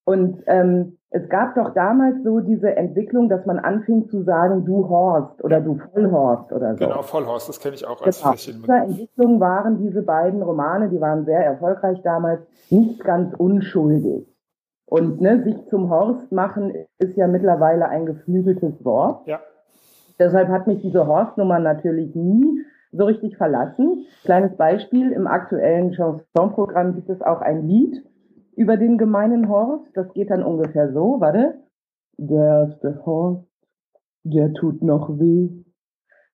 Und 0.05 0.43
ähm, 0.47 0.97
es 1.11 1.29
gab 1.29 1.55
doch 1.57 1.75
damals 1.75 2.23
so 2.25 2.41
diese 2.41 2.75
Entwicklung, 2.77 3.29
dass 3.29 3.45
man 3.45 3.59
anfing 3.59 4.09
zu 4.09 4.23
sagen, 4.23 4.65
du 4.65 4.89
Horst 4.89 5.43
oder 5.45 5.61
du 5.61 5.79
Vollhorst 5.93 6.53
oder 6.53 6.77
so. 6.77 6.85
Genau, 6.85 7.03
Vollhorst, 7.03 7.49
das 7.49 7.61
kenne 7.61 7.75
ich 7.75 7.87
auch 7.87 8.01
als 8.03 8.21
genau. 8.21 8.33
In 8.33 8.63
dieser 8.63 8.85
Entwicklung 8.85 9.41
waren 9.41 9.79
diese 9.79 10.03
beiden 10.03 10.43
Romane, 10.43 10.89
die 10.89 11.01
waren 11.01 11.25
sehr 11.27 11.45
erfolgreich 11.45 12.01
damals, 12.03 12.41
nicht 12.71 13.05
ganz 13.05 13.35
unschuldig. 13.35 14.27
Und 14.87 15.21
ne, 15.21 15.43
sich 15.45 15.67
zum 15.69 15.91
Horst 15.91 16.33
machen 16.33 16.75
ist 16.99 17.17
ja 17.17 17.29
mittlerweile 17.29 17.89
ein 17.89 18.07
geflügeltes 18.07 18.85
Wort. 18.85 19.27
Ja. 19.27 19.41
Deshalb 20.19 20.49
hat 20.49 20.67
mich 20.67 20.83
diese 20.83 21.07
Horstnummer 21.07 21.59
natürlich 21.59 22.15
nie 22.15 22.65
so 22.93 23.05
richtig 23.05 23.37
verlassen. 23.37 24.07
Kleines 24.25 24.57
Beispiel, 24.57 25.13
im 25.13 25.27
aktuellen 25.27 25.93
Chansonprogramm 25.93 26.95
gibt 26.95 27.09
es 27.09 27.23
auch 27.23 27.41
ein 27.41 27.67
Lied, 27.67 28.05
über 28.57 28.77
den 28.77 28.99
gemeinen 28.99 29.49
Horst. 29.49 29.91
Das 29.95 30.13
geht 30.13 30.31
dann 30.31 30.43
ungefähr 30.43 30.93
so, 30.93 31.21
warte. 31.21 31.55
Der 32.19 32.69
erste 32.69 33.05
Horst, 33.07 33.49
der 34.25 34.53
tut 34.53 34.83
noch 34.83 35.19
weh. 35.19 35.49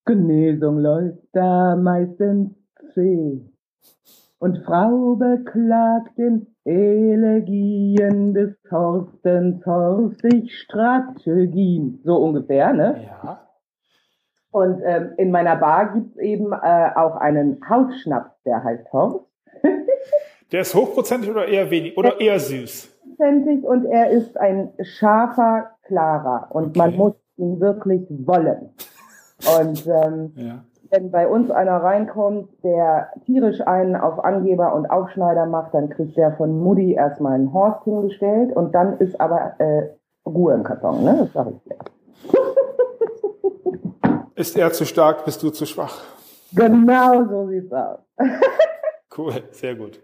Genesung 0.04 0.78
läuft 0.78 1.22
da 1.32 1.76
meistens 1.76 2.54
zäh. 2.94 3.40
Und 4.38 4.58
Frau 4.64 5.16
beklagt 5.16 6.18
den 6.18 6.46
Elegien 6.64 8.34
des 8.34 8.54
Horstens 8.70 9.64
Horstig 9.64 10.52
Strategien. 10.52 12.00
So 12.04 12.16
ungefähr, 12.16 12.72
ne? 12.72 13.04
Ja. 13.04 13.45
Und 14.56 14.80
ähm, 14.86 15.12
in 15.18 15.30
meiner 15.32 15.56
Bar 15.56 15.92
gibt's 15.92 16.16
eben 16.16 16.50
äh, 16.50 16.88
auch 16.94 17.16
einen 17.16 17.60
Hausschnaps, 17.68 18.30
der 18.46 18.64
heißt 18.64 18.90
Horst. 18.90 19.26
Der 20.50 20.62
ist 20.62 20.74
hochprozentig 20.74 21.30
oder 21.30 21.46
eher 21.46 21.70
wenig 21.70 21.98
oder 21.98 22.18
eher 22.18 22.40
süß? 22.40 22.88
Hochprozentig 23.04 23.64
und 23.64 23.84
er 23.84 24.08
ist 24.10 24.38
ein 24.40 24.72
scharfer, 24.80 25.72
klarer 25.82 26.46
und 26.52 26.68
okay. 26.68 26.78
man 26.78 26.96
muss 26.96 27.12
ihn 27.36 27.60
wirklich 27.60 28.06
wollen. 28.08 28.70
Und 29.60 29.86
ähm, 29.86 30.32
ja. 30.36 30.64
wenn 30.88 31.10
bei 31.10 31.28
uns 31.28 31.50
einer 31.50 31.76
reinkommt, 31.82 32.48
der 32.64 33.10
tierisch 33.26 33.60
einen 33.60 33.94
auf 33.94 34.24
Angeber 34.24 34.74
und 34.74 34.86
Aufschneider 34.86 35.44
macht, 35.44 35.74
dann 35.74 35.90
kriegt 35.90 36.16
der 36.16 36.32
von 36.32 36.58
Mutti 36.60 36.94
erstmal 36.94 37.34
einen 37.34 37.52
Horst 37.52 37.84
hingestellt 37.84 38.56
und 38.56 38.74
dann 38.74 38.96
ist 39.00 39.20
aber 39.20 39.56
äh, 39.58 39.90
Ruhe 40.24 40.54
im 40.54 40.62
Karton, 40.62 41.04
ne? 41.04 41.16
Das 41.18 41.32
sag 41.34 41.48
ich 41.50 41.62
dir. 41.64 41.76
Ist 44.36 44.56
er 44.56 44.72
zu 44.72 44.84
stark, 44.84 45.24
bist 45.24 45.42
du 45.42 45.50
zu 45.50 45.66
schwach? 45.66 45.98
Genau 46.52 47.24
so 47.24 47.48
sieht's 47.48 47.72
aus. 47.72 47.98
cool, 49.18 49.42
sehr 49.50 49.74
gut. 49.74 49.98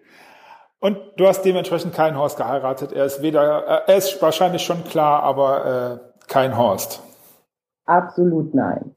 Und 0.81 0.99
du 1.17 1.29
hast 1.29 1.43
dementsprechend 1.43 1.95
keinen 1.95 2.19
Horst 2.19 2.37
geheiratet. 2.37 2.93
Er 2.93 3.05
ist 3.05 3.23
weder, 3.23 3.87
äh, 3.87 3.93
er 3.93 3.97
ist 3.99 4.21
wahrscheinlich 4.21 4.63
schon 4.63 4.83
klar, 4.85 5.23
aber 5.23 6.01
äh, 6.03 6.27
kein 6.27 6.57
Horst. 6.57 7.01
Absolut 7.85 8.53
nein. 8.55 8.97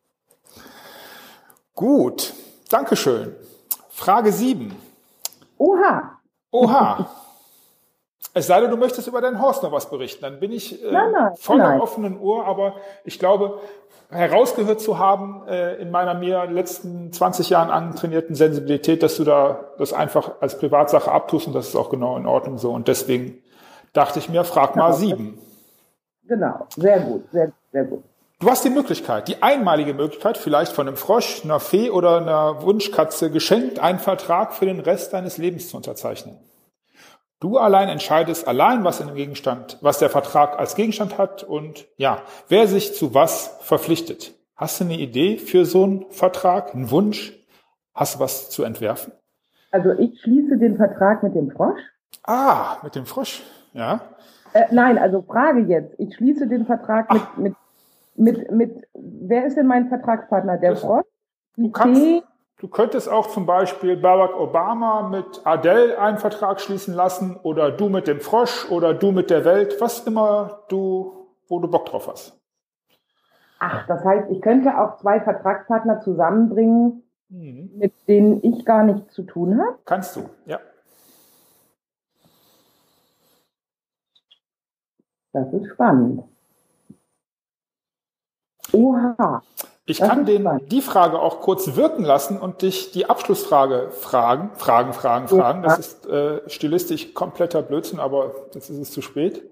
Gut, 1.76 2.34
Dankeschön. 2.70 3.36
Frage 3.90 4.32
7. 4.32 4.76
Oha. 5.58 6.20
Oha. 6.52 7.10
Es 8.38 8.48
sei 8.48 8.60
denn, 8.60 8.70
du 8.70 8.76
möchtest 8.76 9.08
über 9.08 9.22
deinen 9.22 9.42
Horst 9.42 9.64
noch 9.64 9.72
was 9.72 9.90
berichten. 9.90 10.22
Dann 10.24 10.42
bin 10.42 10.52
ich 10.52 10.84
äh, 10.84 10.92
nein, 10.92 11.10
nein, 11.14 11.34
voller 11.38 11.82
offenen 11.82 12.20
Ohr, 12.20 12.46
aber 12.46 12.76
ich 13.06 13.18
glaube, 13.18 13.62
herausgehört 14.10 14.82
zu 14.82 15.00
haben 15.00 15.48
äh, 15.48 15.76
in 15.76 15.92
meiner 15.92 16.14
mir 16.14 16.46
letzten 16.46 17.12
20 17.12 17.50
Jahren 17.50 17.70
antrainierten 17.70 18.36
Sensibilität, 18.36 19.04
dass 19.04 19.18
du 19.18 19.24
da 19.24 19.66
das 19.78 19.94
einfach 19.94 20.42
als 20.42 20.58
Privatsache 20.58 21.12
abtust 21.12 21.48
und 21.48 21.54
das 21.54 21.70
ist 21.70 21.76
auch 21.76 21.90
genau 21.90 22.18
in 22.18 22.26
Ordnung 22.26 22.58
so. 22.58 22.72
Und 22.72 22.88
deswegen 22.88 23.42
dachte 23.94 24.20
ich 24.20 24.30
mir, 24.30 24.44
frag 24.44 24.76
mal 24.76 24.88
genau. 24.88 24.98
sieben. 24.98 25.40
Genau, 26.28 26.68
sehr 26.76 27.00
gut, 27.00 27.24
sehr, 27.32 27.52
sehr 27.72 27.86
gut. 27.86 28.04
Du 28.40 28.50
hast 28.50 28.66
die 28.66 28.70
Möglichkeit, 28.70 29.28
die 29.28 29.42
einmalige 29.42 29.94
Möglichkeit, 29.94 30.38
vielleicht 30.38 30.74
von 30.74 30.88
einem 30.88 30.98
Frosch, 30.98 31.44
einer 31.46 31.60
Fee 31.60 31.90
oder 31.90 32.18
einer 32.18 32.62
Wunschkatze 32.64 33.32
geschenkt, 33.32 33.80
einen 33.80 34.00
Vertrag 34.00 34.54
für 34.54 34.66
den 34.66 34.82
Rest 34.82 35.14
deines 35.14 35.38
Lebens 35.38 35.70
zu 35.70 35.78
unterzeichnen. 35.78 36.38
Du 37.46 37.60
allein 37.60 37.90
entscheidest 37.90 38.48
allein, 38.48 38.84
was 38.84 39.00
in 39.02 39.06
dem 39.06 39.16
Gegenstand, 39.16 39.78
was 39.82 40.00
der 40.00 40.10
Vertrag 40.10 40.58
als 40.58 40.74
Gegenstand 40.74 41.20
hat 41.20 41.44
und 41.44 41.86
ja, 41.96 42.24
wer 42.48 42.66
sich 42.68 42.96
zu 42.96 43.14
was 43.14 43.60
verpflichtet. 43.62 44.34
Hast 44.56 44.80
du 44.80 44.86
eine 44.86 44.98
Idee 44.98 45.38
für 45.38 45.64
so 45.64 45.84
einen 45.84 46.06
Vertrag, 46.10 46.74
einen 46.74 46.90
Wunsch? 46.90 47.38
Hast 47.94 48.16
du 48.16 48.20
was 48.20 48.50
zu 48.50 48.64
entwerfen? 48.64 49.14
Also 49.70 49.92
ich 49.92 50.20
schließe 50.22 50.58
den 50.58 50.76
Vertrag 50.78 51.22
mit 51.22 51.36
dem 51.36 51.52
Frosch. 51.52 51.80
Ah, 52.24 52.78
mit 52.82 52.96
dem 52.96 53.06
Frosch, 53.06 53.44
ja. 53.74 54.02
Äh, 54.54 54.64
nein, 54.72 54.98
also 54.98 55.22
Frage 55.22 55.60
jetzt. 55.68 55.94
Ich 56.00 56.16
schließe 56.16 56.48
den 56.48 56.66
Vertrag 56.66 57.14
mit, 57.14 57.22
mit, 57.38 57.56
mit, 58.16 58.52
mit, 58.52 58.88
wer 58.96 59.46
ist 59.46 59.56
denn 59.56 59.68
mein 59.68 59.88
Vertragspartner? 59.90 60.58
Der 60.58 60.72
Das- 60.72 60.82
Frosch? 60.82 61.06
Du 61.58 61.70
kannst, 61.70 62.02
du 62.58 62.68
könntest 62.68 63.10
auch 63.10 63.28
zum 63.28 63.46
Beispiel 63.46 63.98
Barack 63.98 64.36
Obama 64.40 65.10
mit 65.10 65.42
Adele 65.46 66.00
einen 66.00 66.18
Vertrag 66.18 66.60
schließen 66.62 66.94
lassen 66.94 67.38
oder 67.44 67.72
du 67.72 67.90
mit 67.90 68.08
dem 68.08 68.22
Frosch 68.22 68.70
oder 68.70 68.94
du 68.94 69.12
mit 69.12 69.30
der 69.30 69.46
Welt, 69.46 69.80
was 69.80 70.06
immer 70.08 70.64
du, 70.70 71.28
wo 71.48 71.60
du 71.60 71.68
Bock 71.68 71.86
drauf 71.86 72.08
hast. 72.08 72.40
Ach, 73.60 73.88
das 73.88 74.04
heißt, 74.04 74.30
ich 74.32 74.42
könnte 74.42 74.78
auch 74.80 74.98
zwei 74.98 75.22
Vertragspartner 75.22 76.02
zusammenbringen, 76.02 77.02
Mhm. 77.30 77.72
mit 77.76 77.92
denen 78.08 78.44
ich 78.44 78.66
gar 78.66 78.84
nichts 78.84 79.12
zu 79.14 79.24
tun 79.24 79.60
habe. 79.60 79.80
Kannst 79.86 80.16
du, 80.16 80.30
ja. 80.46 80.60
Das 85.34 85.52
ist 85.52 85.68
spannend. 85.72 86.24
Oha. 88.72 89.42
Ich 89.88 90.00
Das 90.00 90.10
kann 90.10 90.26
den, 90.26 90.50
die 90.72 90.82
Frage 90.82 91.20
auch 91.20 91.42
kurz 91.42 91.76
wirken 91.76 92.04
lassen 92.04 92.40
und 92.40 92.64
dich 92.64 92.92
die 92.92 93.08
Abschlussfrage 93.08 93.90
fragen, 93.92 94.50
fragen, 94.56 94.94
fragen, 94.94 95.28
Ja. 95.30 95.42
fragen. 95.44 95.62
Das 95.62 95.78
ist 95.78 96.08
äh, 96.08 96.42
stilistisch 96.50 97.14
kompletter 97.14 97.62
Blödsinn, 97.62 98.00
aber 98.00 98.32
jetzt 98.54 98.70
ist 98.70 98.80
es 98.80 98.92
zu 98.92 99.02
spät. 99.04 99.44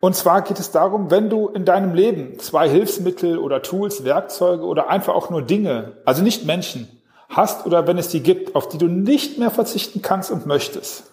Und 0.00 0.16
zwar 0.16 0.42
geht 0.42 0.58
es 0.58 0.72
darum, 0.72 1.12
wenn 1.12 1.30
du 1.30 1.46
in 1.48 1.64
deinem 1.64 1.94
Leben 1.94 2.40
zwei 2.40 2.68
Hilfsmittel 2.68 3.38
oder 3.38 3.62
Tools, 3.62 4.04
Werkzeuge 4.04 4.64
oder 4.64 4.88
einfach 4.90 5.14
auch 5.14 5.30
nur 5.30 5.42
Dinge, 5.42 5.92
also 6.04 6.24
nicht 6.24 6.44
Menschen, 6.44 6.88
hast 7.28 7.64
oder 7.64 7.86
wenn 7.86 7.98
es 7.98 8.08
die 8.08 8.20
gibt, 8.20 8.56
auf 8.56 8.68
die 8.68 8.78
du 8.78 8.86
nicht 8.88 9.38
mehr 9.38 9.52
verzichten 9.52 10.02
kannst 10.02 10.32
und 10.32 10.44
möchtest. 10.44 11.04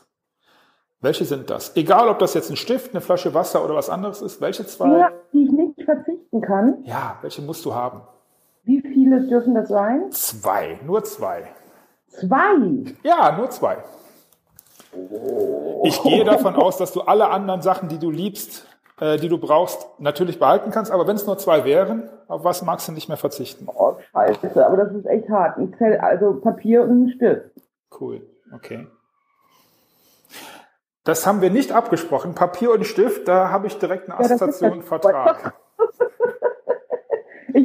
Welche 1.01 1.23
sind 1.25 1.51
das? 1.51 1.75
Egal, 1.75 2.09
ob 2.09 2.17
das 2.17 2.33
jetzt 2.33 2.49
ein 2.49 2.57
Stift, 2.57 2.91
eine 2.91 3.01
Flasche 3.01 3.35
Wasser 3.35 3.63
oder 3.63 3.75
was 3.75 3.91
anderes 3.91 4.23
ist, 4.23 4.41
welche 4.41 4.65
zwei? 4.65 4.89
Dinge, 4.89 5.12
die 5.33 5.43
ich 5.45 5.51
nicht 5.51 5.83
verzichten 5.85 6.41
kann. 6.41 6.79
Ja, 6.83 7.19
welche 7.21 7.43
musst 7.43 7.63
du 7.65 7.75
haben? 7.75 8.01
Wie 8.63 8.82
viele 8.82 9.28
dürfen 9.28 9.56
das 9.56 9.69
sein? 9.69 10.12
Zwei, 10.12 10.80
nur 10.86 11.04
zwei. 11.04 11.43
Zwei. 12.08 12.93
Ja, 13.04 13.36
nur 13.38 13.50
zwei. 13.50 13.78
Ich 15.84 16.02
gehe 16.04 16.24
davon 16.24 16.56
aus, 16.56 16.78
dass 16.78 16.91
du 16.91 17.02
alle 17.02 17.30
anderen 17.30 17.62
Sachen, 17.62 17.89
die 17.89 18.00
du 18.00 18.10
liebst, 18.12 18.65
äh, 19.00 19.17
die 19.17 19.30
du 19.30 19.38
brauchst, 19.38 19.88
natürlich 20.00 20.39
behalten 20.39 20.72
kannst. 20.72 20.91
Aber 20.91 21.08
wenn 21.08 21.15
es 21.15 21.26
nur 21.28 21.38
zwei 21.38 21.63
wären, 21.63 22.10
auf 22.28 22.43
was 22.43 22.62
magst 22.63 22.88
du 22.88 22.91
nicht 22.91 23.08
mehr 23.08 23.17
verzichten? 23.17 23.67
Oh, 23.67 23.95
scheiße, 24.12 24.65
aber 24.65 24.78
das 24.78 24.93
ist 24.93 25.06
echt 25.06 25.30
hart. 25.30 25.58
Ein 25.58 25.74
Zell, 25.78 25.98
also 26.00 26.34
Papier 26.41 26.84
und 26.84 27.06
ein 27.06 27.10
Stift. 27.12 27.52
Cool, 28.00 28.22
okay. 28.54 28.88
Das 31.04 31.26
haben 31.26 31.41
wir 31.41 31.50
nicht 31.50 31.72
abgesprochen. 31.72 32.36
Papier 32.36 32.72
und 32.72 32.86
Stift, 32.86 33.28
da 33.28 33.50
habe 33.50 33.67
ich 33.67 33.78
direkt 33.80 34.10
eine 34.10 34.19
Ja, 34.19 34.26
Assoziation, 34.26 34.80
das- 34.80 34.88
Vertrag. 34.88 35.54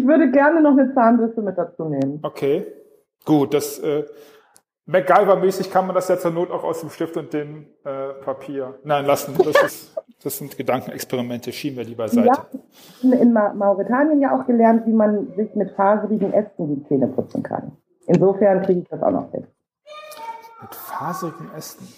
Ich 0.04 0.08
würde 0.08 0.30
gerne 0.30 0.60
noch 0.60 0.72
eine 0.72 0.92
Zahnbürste 0.92 1.40
mit 1.40 1.56
dazu 1.56 1.86
nehmen. 1.86 2.20
Okay, 2.22 2.66
gut. 3.24 3.54
Das 3.54 3.78
äh, 3.78 4.04
MacGyver-mäßig 4.86 5.70
kann 5.70 5.86
man 5.86 5.94
das 5.94 6.08
ja 6.08 6.18
zur 6.18 6.30
Not 6.30 6.50
auch 6.50 6.62
aus 6.62 6.80
dem 6.80 6.90
Stift 6.90 7.16
und 7.16 7.32
dem 7.32 7.68
äh, 7.84 8.12
Papier. 8.22 8.74
Nein, 8.84 9.06
lassen. 9.06 9.34
Das, 9.38 9.62
ist, 9.62 9.96
das 10.22 10.36
sind 10.36 10.58
Gedankenexperimente. 10.58 11.52
Schieben 11.52 11.78
wir 11.78 11.86
die 11.86 11.94
beiseite. 11.94 12.26
Ja, 12.26 12.46
in, 13.02 13.14
in 13.14 13.32
Ma 13.32 13.54
Mauretanien 13.54 14.20
ja 14.20 14.38
auch 14.38 14.44
gelernt, 14.46 14.86
wie 14.86 14.92
man 14.92 15.32
sich 15.36 15.54
mit 15.54 15.70
faserigen 15.70 16.34
Ästen 16.34 16.74
die 16.74 16.86
Zähne 16.86 17.06
putzen 17.06 17.42
kann. 17.42 17.72
Insofern 18.06 18.60
kriege 18.60 18.80
ich 18.80 18.88
das 18.90 19.02
auch 19.02 19.10
noch 19.10 19.30
hin. 19.30 19.46
Mit 20.60 20.74
faserigen 20.74 21.50
Ästen. 21.56 21.88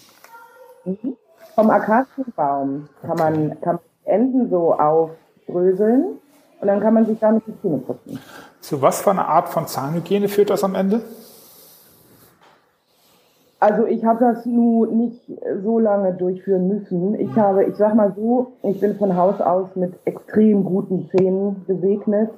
Vom 1.55 1.69
Akazienbaum 1.69 2.87
kann 3.01 3.17
man, 3.17 3.59
kann 3.59 3.75
man 3.75 3.79
Enden 4.05 4.49
so 4.49 4.73
aufbröseln 4.75 6.19
und 6.59 6.67
dann 6.67 6.79
kann 6.79 6.93
man 6.93 7.05
sich 7.05 7.19
damit 7.19 7.43
die 7.47 7.59
Zähne 7.61 7.77
putzen. 7.77 8.19
Zu 8.61 8.81
was 8.81 9.01
für 9.01 9.11
einer 9.11 9.27
Art 9.27 9.49
von 9.49 9.67
Zahnhygiene 9.67 10.27
führt 10.27 10.49
das 10.49 10.63
am 10.63 10.75
Ende? 10.75 11.01
Also 13.59 13.85
ich 13.85 14.05
habe 14.05 14.19
das 14.19 14.45
nun 14.45 14.97
nicht 14.97 15.21
so 15.63 15.79
lange 15.79 16.13
durchführen 16.13 16.67
müssen. 16.67 17.19
Ich 17.19 17.35
habe, 17.35 17.65
ich 17.65 17.75
sag 17.75 17.95
mal 17.95 18.13
so, 18.15 18.53
ich 18.61 18.79
bin 18.79 18.95
von 18.97 19.15
Haus 19.15 19.41
aus 19.41 19.75
mit 19.75 19.95
extrem 20.05 20.63
guten 20.63 21.09
Zähnen 21.09 21.65
gesegnet 21.65 22.29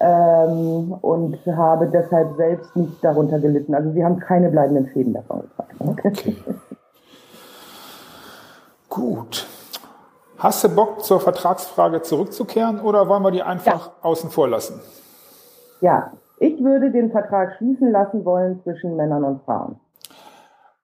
ähm, 0.00 0.92
und 1.02 1.38
habe 1.46 1.88
deshalb 1.88 2.36
selbst 2.36 2.74
nicht 2.74 3.04
darunter 3.04 3.38
gelitten. 3.38 3.74
Also 3.74 3.94
wir 3.94 4.04
haben 4.04 4.18
keine 4.18 4.48
bleibenden 4.48 4.88
Schäden 4.88 5.12
davon 5.12 5.42
getragen. 5.42 5.76
Okay. 5.90 6.36
Gut. 8.88 9.46
Hast 10.40 10.64
du 10.64 10.68
Bock, 10.68 11.04
zur 11.04 11.20
Vertragsfrage 11.20 12.02
zurückzukehren 12.02 12.80
oder 12.80 13.08
wollen 13.08 13.22
wir 13.22 13.30
die 13.30 13.42
einfach 13.42 13.92
außen 14.02 14.30
vor 14.30 14.48
lassen? 14.48 14.80
Ja, 15.80 16.12
ich 16.38 16.62
würde 16.62 16.90
den 16.90 17.10
Vertrag 17.10 17.56
schließen 17.58 17.92
lassen 17.92 18.24
wollen 18.24 18.60
zwischen 18.62 18.96
Männern 18.96 19.22
und 19.22 19.42
Frauen. 19.44 19.78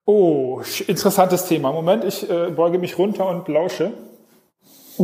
Oh, 0.05 0.61
interessantes 0.87 1.47
Thema. 1.47 1.71
Moment, 1.71 2.05
ich 2.05 2.29
äh, 2.29 2.51
beuge 2.51 2.79
mich 2.79 2.97
runter 2.97 3.27
und 3.29 3.47
lausche. 3.47 3.93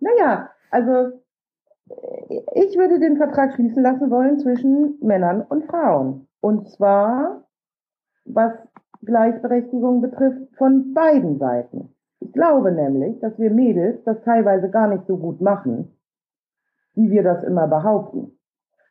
Naja, 0.00 0.50
also 0.70 1.20
äh, 1.90 2.40
ich 2.54 2.76
würde 2.76 3.00
den 3.00 3.16
Vertrag 3.16 3.54
schließen 3.54 3.82
lassen 3.82 4.10
wollen 4.10 4.38
zwischen 4.38 4.98
Männern 5.00 5.42
und 5.42 5.66
Frauen. 5.66 6.28
Und 6.40 6.70
zwar, 6.70 7.44
was 8.24 8.52
Gleichberechtigung 9.04 10.00
betrifft, 10.00 10.56
von 10.56 10.94
beiden 10.94 11.38
Seiten. 11.38 11.94
Ich 12.20 12.32
glaube 12.32 12.72
nämlich, 12.72 13.20
dass 13.20 13.38
wir 13.38 13.50
Mädels 13.50 14.02
das 14.04 14.20
teilweise 14.22 14.70
gar 14.70 14.88
nicht 14.88 15.06
so 15.06 15.16
gut 15.16 15.40
machen, 15.40 15.96
wie 16.94 17.10
wir 17.10 17.22
das 17.22 17.44
immer 17.44 17.68
behaupten. 17.68 18.38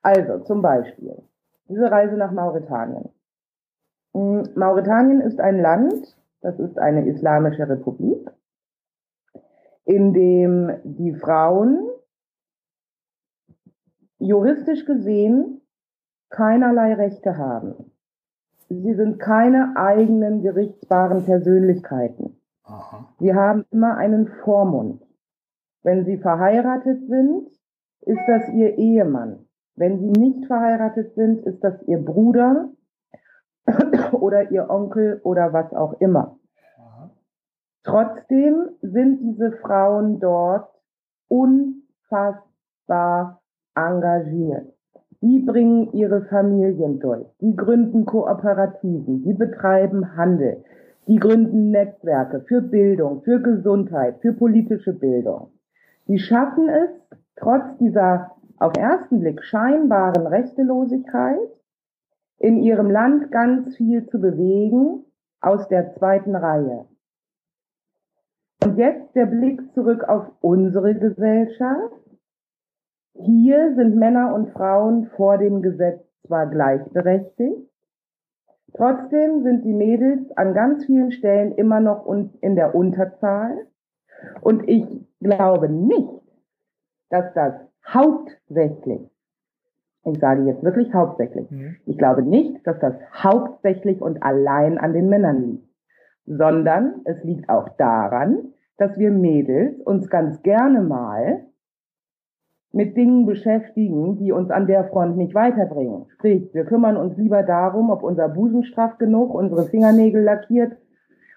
Also 0.01 0.39
zum 0.39 0.61
Beispiel 0.61 1.23
diese 1.67 1.91
Reise 1.91 2.15
nach 2.15 2.31
Mauretanien. 2.31 3.09
Mm, 4.13 4.43
Mauretanien 4.55 5.21
ist 5.21 5.39
ein 5.39 5.59
Land, 5.59 6.17
das 6.41 6.59
ist 6.59 6.77
eine 6.77 7.05
islamische 7.07 7.67
Republik, 7.67 8.29
in 9.85 10.13
dem 10.13 10.71
die 10.83 11.13
Frauen 11.13 11.89
juristisch 14.19 14.85
gesehen 14.85 15.61
keinerlei 16.29 16.93
Rechte 16.93 17.37
haben. 17.37 17.91
Sie 18.69 18.93
sind 18.95 19.19
keine 19.19 19.73
eigenen 19.77 20.41
gerichtsbaren 20.41 21.23
Persönlichkeiten. 21.23 22.36
Aha. 22.67 23.07
Sie 23.19 23.33
haben 23.33 23.65
immer 23.71 23.97
einen 23.97 24.27
Vormund. 24.43 25.01
Wenn 25.83 26.05
sie 26.05 26.17
verheiratet 26.17 27.07
sind, 27.07 27.47
ist 28.01 28.19
das 28.27 28.49
ihr 28.49 28.77
Ehemann. 28.77 29.47
Wenn 29.75 29.99
sie 29.99 30.09
nicht 30.09 30.45
verheiratet 30.47 31.13
sind, 31.15 31.45
ist 31.45 31.63
das 31.63 31.81
ihr 31.83 32.03
Bruder 32.03 32.69
oder 34.11 34.51
ihr 34.51 34.69
Onkel 34.69 35.21
oder 35.23 35.53
was 35.53 35.73
auch 35.73 35.93
immer. 36.01 36.37
Aha. 36.77 37.11
Trotzdem 37.83 38.69
sind 38.81 39.21
diese 39.21 39.53
Frauen 39.53 40.19
dort 40.19 40.69
unfassbar 41.29 42.51
engagiert. 43.75 44.73
Die 45.21 45.39
bringen 45.39 45.93
ihre 45.93 46.25
Familien 46.25 46.99
durch, 46.99 47.25
die 47.39 47.55
gründen 47.55 48.05
Kooperativen, 48.05 49.23
die 49.23 49.33
betreiben 49.33 50.15
Handel, 50.15 50.63
die 51.07 51.17
gründen 51.17 51.71
Netzwerke 51.71 52.41
für 52.41 52.61
Bildung, 52.61 53.21
für 53.23 53.41
Gesundheit, 53.41 54.19
für 54.21 54.33
politische 54.33 54.93
Bildung. 54.93 55.51
Die 56.07 56.19
schaffen 56.19 56.67
es, 56.69 56.89
trotz 57.35 57.77
dieser 57.79 58.31
auf 58.59 58.73
ersten 58.77 59.19
Blick 59.19 59.43
scheinbaren 59.43 60.27
Rechtelosigkeit, 60.27 61.49
in 62.39 62.57
ihrem 62.57 62.89
Land 62.89 63.31
ganz 63.31 63.75
viel 63.77 64.07
zu 64.07 64.19
bewegen 64.19 65.05
aus 65.41 65.67
der 65.69 65.95
zweiten 65.95 66.35
Reihe. 66.35 66.85
Und 68.63 68.77
jetzt 68.77 69.15
der 69.15 69.27
Blick 69.27 69.61
zurück 69.73 70.03
auf 70.03 70.31
unsere 70.41 70.95
Gesellschaft. 70.95 71.93
Hier 73.13 73.75
sind 73.75 73.95
Männer 73.95 74.33
und 74.33 74.51
Frauen 74.51 75.07
vor 75.15 75.37
dem 75.37 75.61
Gesetz 75.61 76.03
zwar 76.25 76.47
gleichberechtigt, 76.47 77.69
trotzdem 78.77 79.43
sind 79.43 79.65
die 79.65 79.73
Mädels 79.73 80.31
an 80.37 80.53
ganz 80.53 80.85
vielen 80.85 81.11
Stellen 81.11 81.53
immer 81.53 81.79
noch 81.79 82.05
in 82.41 82.55
der 82.55 82.73
Unterzahl. 82.75 83.67
Und 84.41 84.67
ich 84.67 84.85
glaube 85.19 85.69
nicht, 85.69 86.21
dass 87.09 87.33
das 87.33 87.53
hauptsächlich, 87.85 89.01
ich 90.03 90.19
sage 90.19 90.43
jetzt 90.43 90.63
wirklich 90.63 90.93
hauptsächlich, 90.93 91.49
Mhm. 91.51 91.75
ich 91.85 91.97
glaube 91.97 92.21
nicht, 92.23 92.65
dass 92.65 92.79
das 92.79 92.95
hauptsächlich 93.13 94.01
und 94.01 94.23
allein 94.23 94.77
an 94.77 94.93
den 94.93 95.09
Männern 95.09 95.43
liegt, 95.43 95.67
sondern 96.25 97.01
es 97.05 97.23
liegt 97.23 97.49
auch 97.49 97.69
daran, 97.77 98.53
dass 98.77 98.97
wir 98.97 99.11
Mädels 99.11 99.81
uns 99.81 100.09
ganz 100.09 100.41
gerne 100.43 100.81
mal 100.81 101.46
mit 102.77 102.95
Dingen 102.95 103.25
beschäftigen, 103.25 104.17
die 104.17 104.31
uns 104.31 104.51
an 104.51 104.67
der 104.67 104.85
Front 104.85 105.17
nicht 105.17 105.33
weiterbringen. 105.33 106.05
Sprich, 106.13 106.53
wir 106.53 106.63
kümmern 106.63 106.95
uns 106.95 107.17
lieber 107.17 107.41
darum, 107.41 107.89
ob 107.89 108.03
unser 108.03 108.29
Busen 108.29 108.63
straff 108.63 108.99
genug, 108.99 109.33
unsere 109.33 109.65
Fingernägel 109.65 110.23
lackiert 110.23 110.77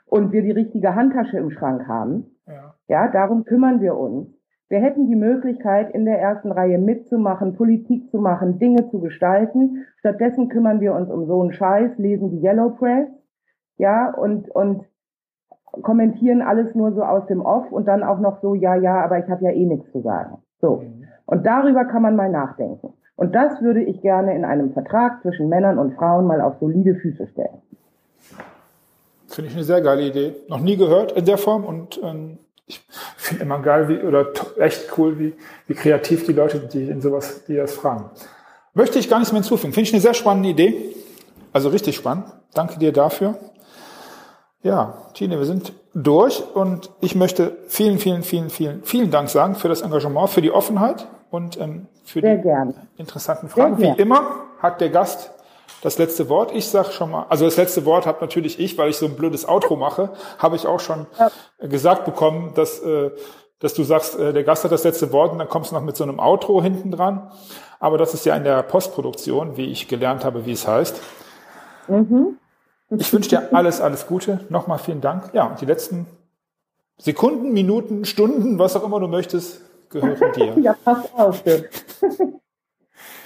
und 0.05 0.33
wir 0.33 0.43
die 0.43 0.51
richtige 0.51 0.95
Handtasche 0.95 1.39
im 1.39 1.51
Schrank 1.51 1.89
haben. 1.89 2.37
Ja. 2.47 2.75
ja, 2.89 3.09
darum 3.09 3.45
kümmern 3.45 3.81
wir 3.81 3.97
uns. 3.97 4.29
Wir 4.69 4.81
hätten 4.81 5.07
die 5.07 5.17
Möglichkeit, 5.17 5.95
in 5.95 6.05
der 6.05 6.21
ersten 6.21 6.53
Reihe 6.53 6.79
mitzumachen, 6.79 7.57
Politik 7.57 8.11
zu 8.11 8.19
machen, 8.19 8.59
Dinge 8.59 8.89
zu 8.91 9.01
gestalten. 9.01 9.87
Stattdessen 9.97 10.49
kümmern 10.49 10.81
wir 10.81 10.95
uns 10.95 11.11
um 11.11 11.27
so 11.27 11.41
einen 11.41 11.53
Scheiß, 11.53 11.97
lesen 11.97 12.31
die 12.31 12.45
Yellow 12.45 12.71
Press, 12.71 13.09
ja, 13.79 14.13
und, 14.15 14.51
und 14.51 14.85
kommentieren 15.83 16.43
alles 16.43 16.75
nur 16.75 16.93
so 16.93 17.03
aus 17.03 17.27
dem 17.27 17.41
Off 17.41 17.73
und 17.73 17.89
dann 17.89 18.03
auch 18.03 18.21
noch 18.21 18.43
so, 18.43 18.55
ja, 18.55 18.75
ja, 18.75 19.03
aber 19.03 19.19
ich 19.19 19.31
habe 19.31 19.45
ja 19.45 19.53
eh 19.53 19.65
nichts 19.65 19.91
zu 19.91 20.03
sagen. 20.03 20.37
So. 20.61 20.83
Und 21.27 21.47
darüber 21.47 21.85
kann 21.85 22.03
man 22.03 22.17
mal 22.17 22.31
nachdenken. 22.31 22.93
Und 23.17 23.35
das 23.35 23.61
würde 23.61 23.83
ich 23.83 24.01
gerne 24.01 24.35
in 24.35 24.45
einem 24.45 24.73
Vertrag 24.73 25.21
zwischen 25.23 25.49
Männern 25.49 25.79
und 25.79 25.95
Frauen 25.95 26.27
mal 26.27 26.41
auf 26.41 26.55
solide 26.59 26.95
Füße 26.95 27.27
stellen. 27.29 27.61
Finde 29.29 29.51
ich 29.51 29.57
eine 29.57 29.65
sehr 29.65 29.81
geile 29.81 30.03
Idee. 30.03 30.35
Noch 30.49 30.61
nie 30.61 30.77
gehört 30.77 31.13
in 31.13 31.25
der 31.25 31.39
Form 31.39 31.65
und 31.65 32.01
ähm, 32.03 32.39
ich 32.67 32.81
finde 33.17 33.43
immer 33.43 33.61
geil, 33.61 33.89
wie, 33.89 33.99
oder 33.99 34.29
echt 34.59 34.97
cool, 34.97 35.19
wie, 35.19 35.35
wie 35.67 35.75
kreativ 35.75 36.25
die 36.25 36.33
Leute, 36.33 36.61
die 36.61 36.89
in 36.89 37.01
sowas, 37.01 37.45
die 37.47 37.57
das 37.57 37.75
fragen. 37.75 38.11
Möchte 38.75 38.99
ich 38.99 39.11
gar 39.11 39.19
nicht 39.19 39.33
mehr 39.33 39.43
hinzufügen. 39.43 39.73
Finde 39.73 39.89
ich 39.89 39.95
eine 39.95 40.01
sehr 40.01 40.15
spannende 40.15 40.49
Idee. 40.49 40.95
Also 41.53 41.69
richtig 41.69 41.97
spannend. 41.97 42.27
Danke 42.55 42.79
dir 42.79 42.93
dafür. 42.93 43.37
Ja, 44.63 44.95
Tine, 45.15 45.39
wir 45.39 45.47
sind 45.47 45.73
durch 45.95 46.43
und 46.55 46.91
ich 47.01 47.15
möchte 47.15 47.57
vielen, 47.67 47.99
vielen, 47.99 48.23
vielen, 48.23 48.51
vielen, 48.51 48.83
vielen 48.83 49.11
Dank 49.11 49.31
sagen 49.31 49.55
für 49.55 49.69
das 49.69 49.81
Engagement, 49.81 50.29
für 50.29 50.43
die 50.43 50.51
Offenheit 50.51 51.09
und 51.31 51.59
ähm, 51.59 51.87
für 52.05 52.21
Sehr 52.21 52.37
die 52.37 52.43
gern. 52.43 52.75
interessanten 52.99 53.49
Fragen. 53.49 53.79
Wie 53.79 53.89
immer 53.89 54.23
hat 54.61 54.83
der 54.83 54.91
Gast 54.91 55.31
das 55.83 55.97
letzte 55.97 56.29
Wort. 56.29 56.53
Ich 56.55 56.69
sag 56.69 56.93
schon 56.93 57.11
mal, 57.11 57.25
also 57.31 57.47
das 57.47 57.57
letzte 57.57 57.87
Wort 57.87 58.07
habe 58.07 58.19
natürlich 58.21 58.61
ich, 58.61 58.77
weil 58.77 58.91
ich 58.91 58.99
so 58.99 59.07
ein 59.07 59.17
blödes 59.17 59.49
Outro 59.49 59.77
mache, 59.77 60.11
habe 60.39 60.57
ich 60.57 60.67
auch 60.67 60.81
schon 60.81 61.07
ja. 61.19 61.31
gesagt 61.67 62.05
bekommen, 62.05 62.53
dass, 62.55 62.81
äh, 62.81 63.13
dass 63.61 63.73
du 63.73 63.83
sagst, 63.83 64.19
äh, 64.19 64.35
der 64.35 64.45
Gast 64.45 64.65
hat 64.65 64.73
das 64.73 64.85
letzte 64.85 65.11
Wort 65.11 65.33
und 65.33 65.39
dann 65.39 65.49
kommst 65.49 65.71
du 65.71 65.75
noch 65.75 65.83
mit 65.83 65.97
so 65.97 66.05
einem 66.05 66.21
Outro 66.21 66.63
hinten 66.63 66.91
dran. 66.91 67.31
Aber 67.79 67.97
das 67.97 68.13
ist 68.13 68.27
ja 68.27 68.37
in 68.37 68.45
der 68.45 68.63
Postproduktion, 68.63 69.57
wie 69.57 69.73
ich 69.73 69.89
gelernt 69.89 70.23
habe, 70.23 70.45
wie 70.45 70.53
es 70.53 70.69
heißt. 70.69 71.01
Mhm. 71.89 72.37
Ich 72.91 73.13
wünsche 73.13 73.31
dir 73.31 73.55
alles, 73.55 73.81
alles 73.81 74.07
Gute. 74.07 74.41
Nochmal 74.49 74.79
vielen 74.79 75.01
Dank. 75.01 75.33
Ja, 75.33 75.47
und 75.47 75.61
die 75.61 75.67
letzten 75.67 76.07
Sekunden, 76.99 77.53
Minuten, 77.53 78.05
Stunden, 78.05 78.59
was 78.59 78.75
auch 78.77 78.85
immer 78.85 78.99
du 78.99 79.07
möchtest, 79.07 79.63
gehören 79.91 80.33
dir. 80.37 80.59
ja, 80.59 80.75
pass 80.85 81.13
auf. 81.15 81.43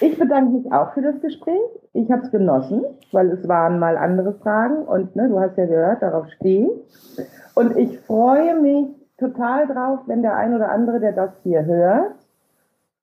Ich 0.00 0.18
bedanke 0.18 0.50
mich 0.50 0.72
auch 0.72 0.92
für 0.92 1.00
das 1.00 1.20
Gespräch. 1.20 1.60
Ich 1.94 2.10
habe 2.10 2.22
es 2.22 2.30
genossen, 2.30 2.84
weil 3.10 3.30
es 3.30 3.48
waren 3.48 3.78
mal 3.78 3.96
andere 3.96 4.34
Fragen 4.34 4.84
und 4.84 5.16
ne, 5.16 5.28
du 5.28 5.40
hast 5.40 5.56
ja 5.56 5.64
gehört, 5.64 6.02
darauf 6.02 6.28
stehe 6.36 6.66
ich. 6.66 7.24
Und 7.54 7.76
ich 7.76 7.98
freue 8.00 8.60
mich 8.60 8.88
total 9.18 9.66
drauf, 9.66 10.00
wenn 10.06 10.22
der 10.22 10.36
ein 10.36 10.54
oder 10.54 10.70
andere, 10.70 11.00
der 11.00 11.12
das 11.12 11.30
hier 11.42 11.64
hört, 11.64 12.14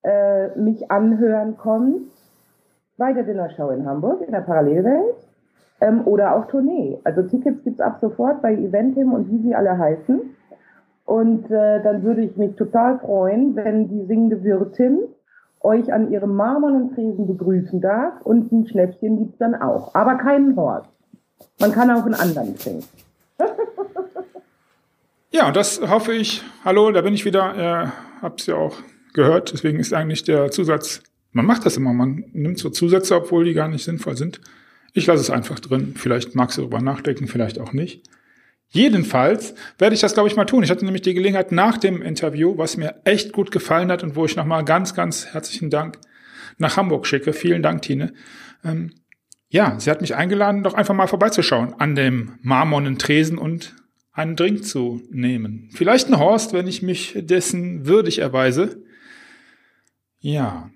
äh, 0.03 0.49
mich 0.59 0.91
anhören 0.91 1.57
kommt 1.57 2.03
bei 2.97 3.13
der 3.13 3.23
Dinnershow 3.23 3.71
in 3.71 3.85
Hamburg 3.87 4.21
in 4.21 4.31
der 4.31 4.41
Parallelwelt 4.41 5.15
ähm, 5.81 6.01
oder 6.05 6.35
auch 6.35 6.45
Tournee. 6.47 6.99
Also 7.03 7.23
Tickets 7.23 7.63
gibt's 7.63 7.81
ab 7.81 7.97
sofort 7.99 8.41
bei 8.41 8.53
Eventim 8.53 9.11
und 9.11 9.29
wie 9.31 9.47
sie 9.47 9.55
alle 9.55 9.77
heißen. 9.77 10.21
Und 11.05 11.51
äh, 11.51 11.83
dann 11.83 12.03
würde 12.03 12.21
ich 12.21 12.37
mich 12.37 12.55
total 12.55 12.99
freuen, 12.99 13.55
wenn 13.55 13.89
die 13.89 14.05
singende 14.05 14.43
Wirtin 14.43 14.99
euch 15.59 15.91
an 15.91 16.11
ihrem 16.11 16.35
marmornen 16.35 16.95
Tresen 16.95 17.27
begrüßen 17.27 17.81
darf 17.81 18.21
und 18.23 18.51
ein 18.51 18.67
Schnäppchen 18.67 19.19
gibt's 19.19 19.37
dann 19.37 19.55
auch. 19.55 19.93
Aber 19.93 20.15
keinen 20.15 20.55
Horst. 20.55 20.89
Man 21.59 21.71
kann 21.71 21.91
auch 21.91 22.05
einen 22.05 22.15
anderen 22.15 22.55
trinken. 22.57 22.85
ja, 25.31 25.51
das 25.51 25.81
hoffe 25.81 26.13
ich. 26.13 26.43
Hallo, 26.63 26.91
da 26.91 27.01
bin 27.01 27.13
ich 27.13 27.25
wieder. 27.25 27.55
Äh, 27.57 27.87
hab's 28.21 28.45
ja 28.45 28.55
auch 28.55 28.75
gehört. 29.13 29.51
Deswegen 29.53 29.79
ist 29.79 29.93
eigentlich 29.93 30.23
der 30.23 30.51
Zusatz, 30.51 31.03
man 31.31 31.45
macht 31.45 31.65
das 31.65 31.77
immer, 31.77 31.93
man 31.93 32.25
nimmt 32.33 32.59
so 32.59 32.69
Zusätze, 32.69 33.15
obwohl 33.15 33.45
die 33.45 33.53
gar 33.53 33.67
nicht 33.67 33.83
sinnvoll 33.83 34.17
sind. 34.17 34.41
Ich 34.93 35.07
lasse 35.07 35.21
es 35.21 35.29
einfach 35.29 35.59
drin. 35.59 35.93
Vielleicht 35.95 36.35
magst 36.35 36.57
du 36.57 36.61
darüber 36.61 36.81
nachdenken, 36.81 37.27
vielleicht 37.27 37.59
auch 37.59 37.73
nicht. 37.73 38.03
Jedenfalls 38.69 39.53
werde 39.77 39.95
ich 39.95 40.01
das, 40.01 40.13
glaube 40.13 40.29
ich, 40.29 40.35
mal 40.35 40.45
tun. 40.45 40.63
Ich 40.63 40.71
hatte 40.71 40.85
nämlich 40.85 41.01
die 41.01 41.13
Gelegenheit 41.13 41.51
nach 41.51 41.77
dem 41.77 42.01
Interview, 42.01 42.57
was 42.57 42.77
mir 42.77 43.01
echt 43.03 43.33
gut 43.33 43.51
gefallen 43.51 43.91
hat 43.91 44.01
und 44.01 44.15
wo 44.15 44.25
ich 44.25 44.37
nochmal 44.37 44.63
ganz, 44.63 44.93
ganz 44.93 45.27
herzlichen 45.27 45.69
Dank 45.69 45.99
nach 46.57 46.77
Hamburg 46.77 47.05
schicke. 47.05 47.33
Vielen 47.33 47.61
Dank, 47.61 47.81
Tine. 47.81 48.13
Ähm, 48.63 48.91
ja, 49.49 49.77
sie 49.77 49.91
hat 49.91 49.99
mich 49.99 50.15
eingeladen, 50.15 50.63
doch 50.63 50.73
einfach 50.73 50.93
mal 50.93 51.07
vorbeizuschauen 51.07 51.73
an 51.79 51.95
dem 51.95 52.39
marmornen 52.41 52.97
Tresen 52.97 53.37
und 53.37 53.75
einen 54.13 54.37
Drink 54.37 54.63
zu 54.65 55.01
nehmen. 55.11 55.69
Vielleicht 55.73 56.07
ein 56.07 56.19
Horst, 56.19 56.53
wenn 56.53 56.67
ich 56.67 56.81
mich 56.81 57.17
dessen 57.17 57.85
würdig 57.85 58.19
erweise. 58.19 58.81
Ja, 60.19 60.69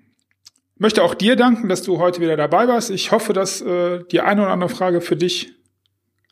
möchte 0.78 1.02
auch 1.02 1.14
dir 1.14 1.36
danken, 1.36 1.68
dass 1.68 1.82
du 1.82 1.98
heute 1.98 2.20
wieder 2.20 2.36
dabei 2.36 2.68
warst. 2.68 2.90
Ich 2.90 3.12
hoffe, 3.12 3.32
dass 3.32 3.60
äh, 3.60 4.04
die 4.10 4.20
eine 4.20 4.42
oder 4.42 4.50
andere 4.50 4.70
Frage 4.70 5.00
für 5.00 5.16
dich 5.16 5.52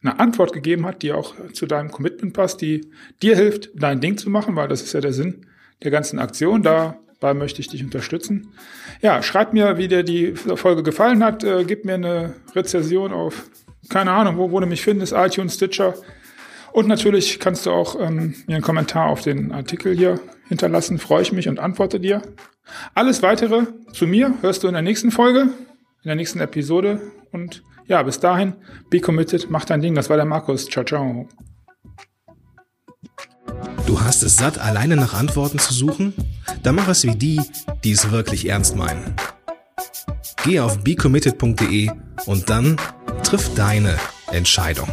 eine 0.03 0.21
Antwort 0.21 0.53
gegeben 0.53 0.85
hat, 0.87 1.03
die 1.03 1.13
auch 1.13 1.35
zu 1.53 1.67
deinem 1.67 1.91
Commitment 1.91 2.35
passt, 2.35 2.61
die 2.61 2.91
dir 3.23 3.37
hilft, 3.37 3.71
dein 3.75 4.01
Ding 4.01 4.19
zu 4.19 4.29
machen, 4.29 4.55
weil 4.55 4.69
das 4.69 4.83
ist 4.83 4.93
ja 4.93 5.01
der 5.01 5.15
Sinn 5.15 5.47
der 5.83 5.91
ganzen 5.91 6.19
Aktion. 6.19 6.63
Dabei 6.63 7.35
möchte 7.35 7.61
ich 7.61 7.69
dich 7.69 7.83
unterstützen. 7.83 8.53
Ja, 9.01 9.23
schreib 9.23 9.55
mir, 9.55 9.79
wie 9.79 9.89
dir 9.89 10.03
die 10.03 10.35
Folge 10.35 10.83
gefallen 10.83 11.25
hat. 11.25 11.43
Äh, 11.43 11.65
gib 11.65 11.85
mir 11.85 11.95
eine 11.95 12.35
Rezession 12.55 13.13
auf, 13.13 13.47
keine 13.89 14.13
Ahnung, 14.13 14.37
wo, 14.37 14.51
wo 14.51 14.61
du 14.61 14.67
mich 14.67 14.83
findest, 14.83 15.15
iTunes, 15.15 15.55
Stitcher. 15.55 15.95
Und 16.73 16.89
natürlich 16.89 17.39
kannst 17.39 17.67
du 17.67 17.71
auch 17.71 17.99
ähm, 17.99 18.35
mir 18.47 18.57
einen 18.57 18.65
Kommentar 18.65 19.07
auf 19.07 19.23
den 19.23 19.53
Artikel 19.53 19.97
hier 19.97 20.21
hinterlassen. 20.49 20.99
Freue 20.99 21.23
ich 21.23 21.33
mich 21.33 21.49
und 21.49 21.61
antworte 21.61 22.01
dir. 22.01 22.21
Alles 22.95 23.23
weitere 23.23 23.67
zu 23.93 24.07
mir 24.07 24.35
hörst 24.41 24.63
du 24.63 24.69
in 24.69 24.75
der 24.75 24.83
nächsten 24.83 25.11
Folge, 25.11 25.41
in 25.43 25.53
der 26.05 26.17
nächsten 26.17 26.41
Episode. 26.41 27.01
Und 27.33 27.63
ja, 27.87 28.03
bis 28.03 28.21
dahin, 28.21 28.55
be 28.91 29.01
committed, 29.01 29.51
mach 29.51 29.65
dein 29.65 29.81
Ding. 29.81 29.95
Das 29.95 30.11
war 30.11 30.17
der 30.17 30.27
Markus. 30.27 30.67
Ciao, 30.67 30.85
ciao. 30.85 31.29
Du 33.87 34.01
hast 34.01 34.23
es 34.23 34.37
satt, 34.37 34.59
alleine 34.59 34.97
nach 34.97 35.15
Antworten 35.15 35.59
zu 35.59 35.75
suchen? 35.75 36.15
Dann 36.63 36.75
mach 36.75 36.89
es 36.89 37.05
wie 37.05 37.15
die, 37.15 37.41
die 37.85 37.93
es 37.93 38.11
wirklich 38.11 38.49
ernst 38.49 38.77
meinen. 38.77 39.15
Geh 40.45 40.61
auf 40.61 40.83
becommitted.de 40.83 41.91
und 42.27 42.51
dann 42.51 42.77
triff 43.23 43.55
deine 43.55 43.97
Entscheidung. 44.31 44.89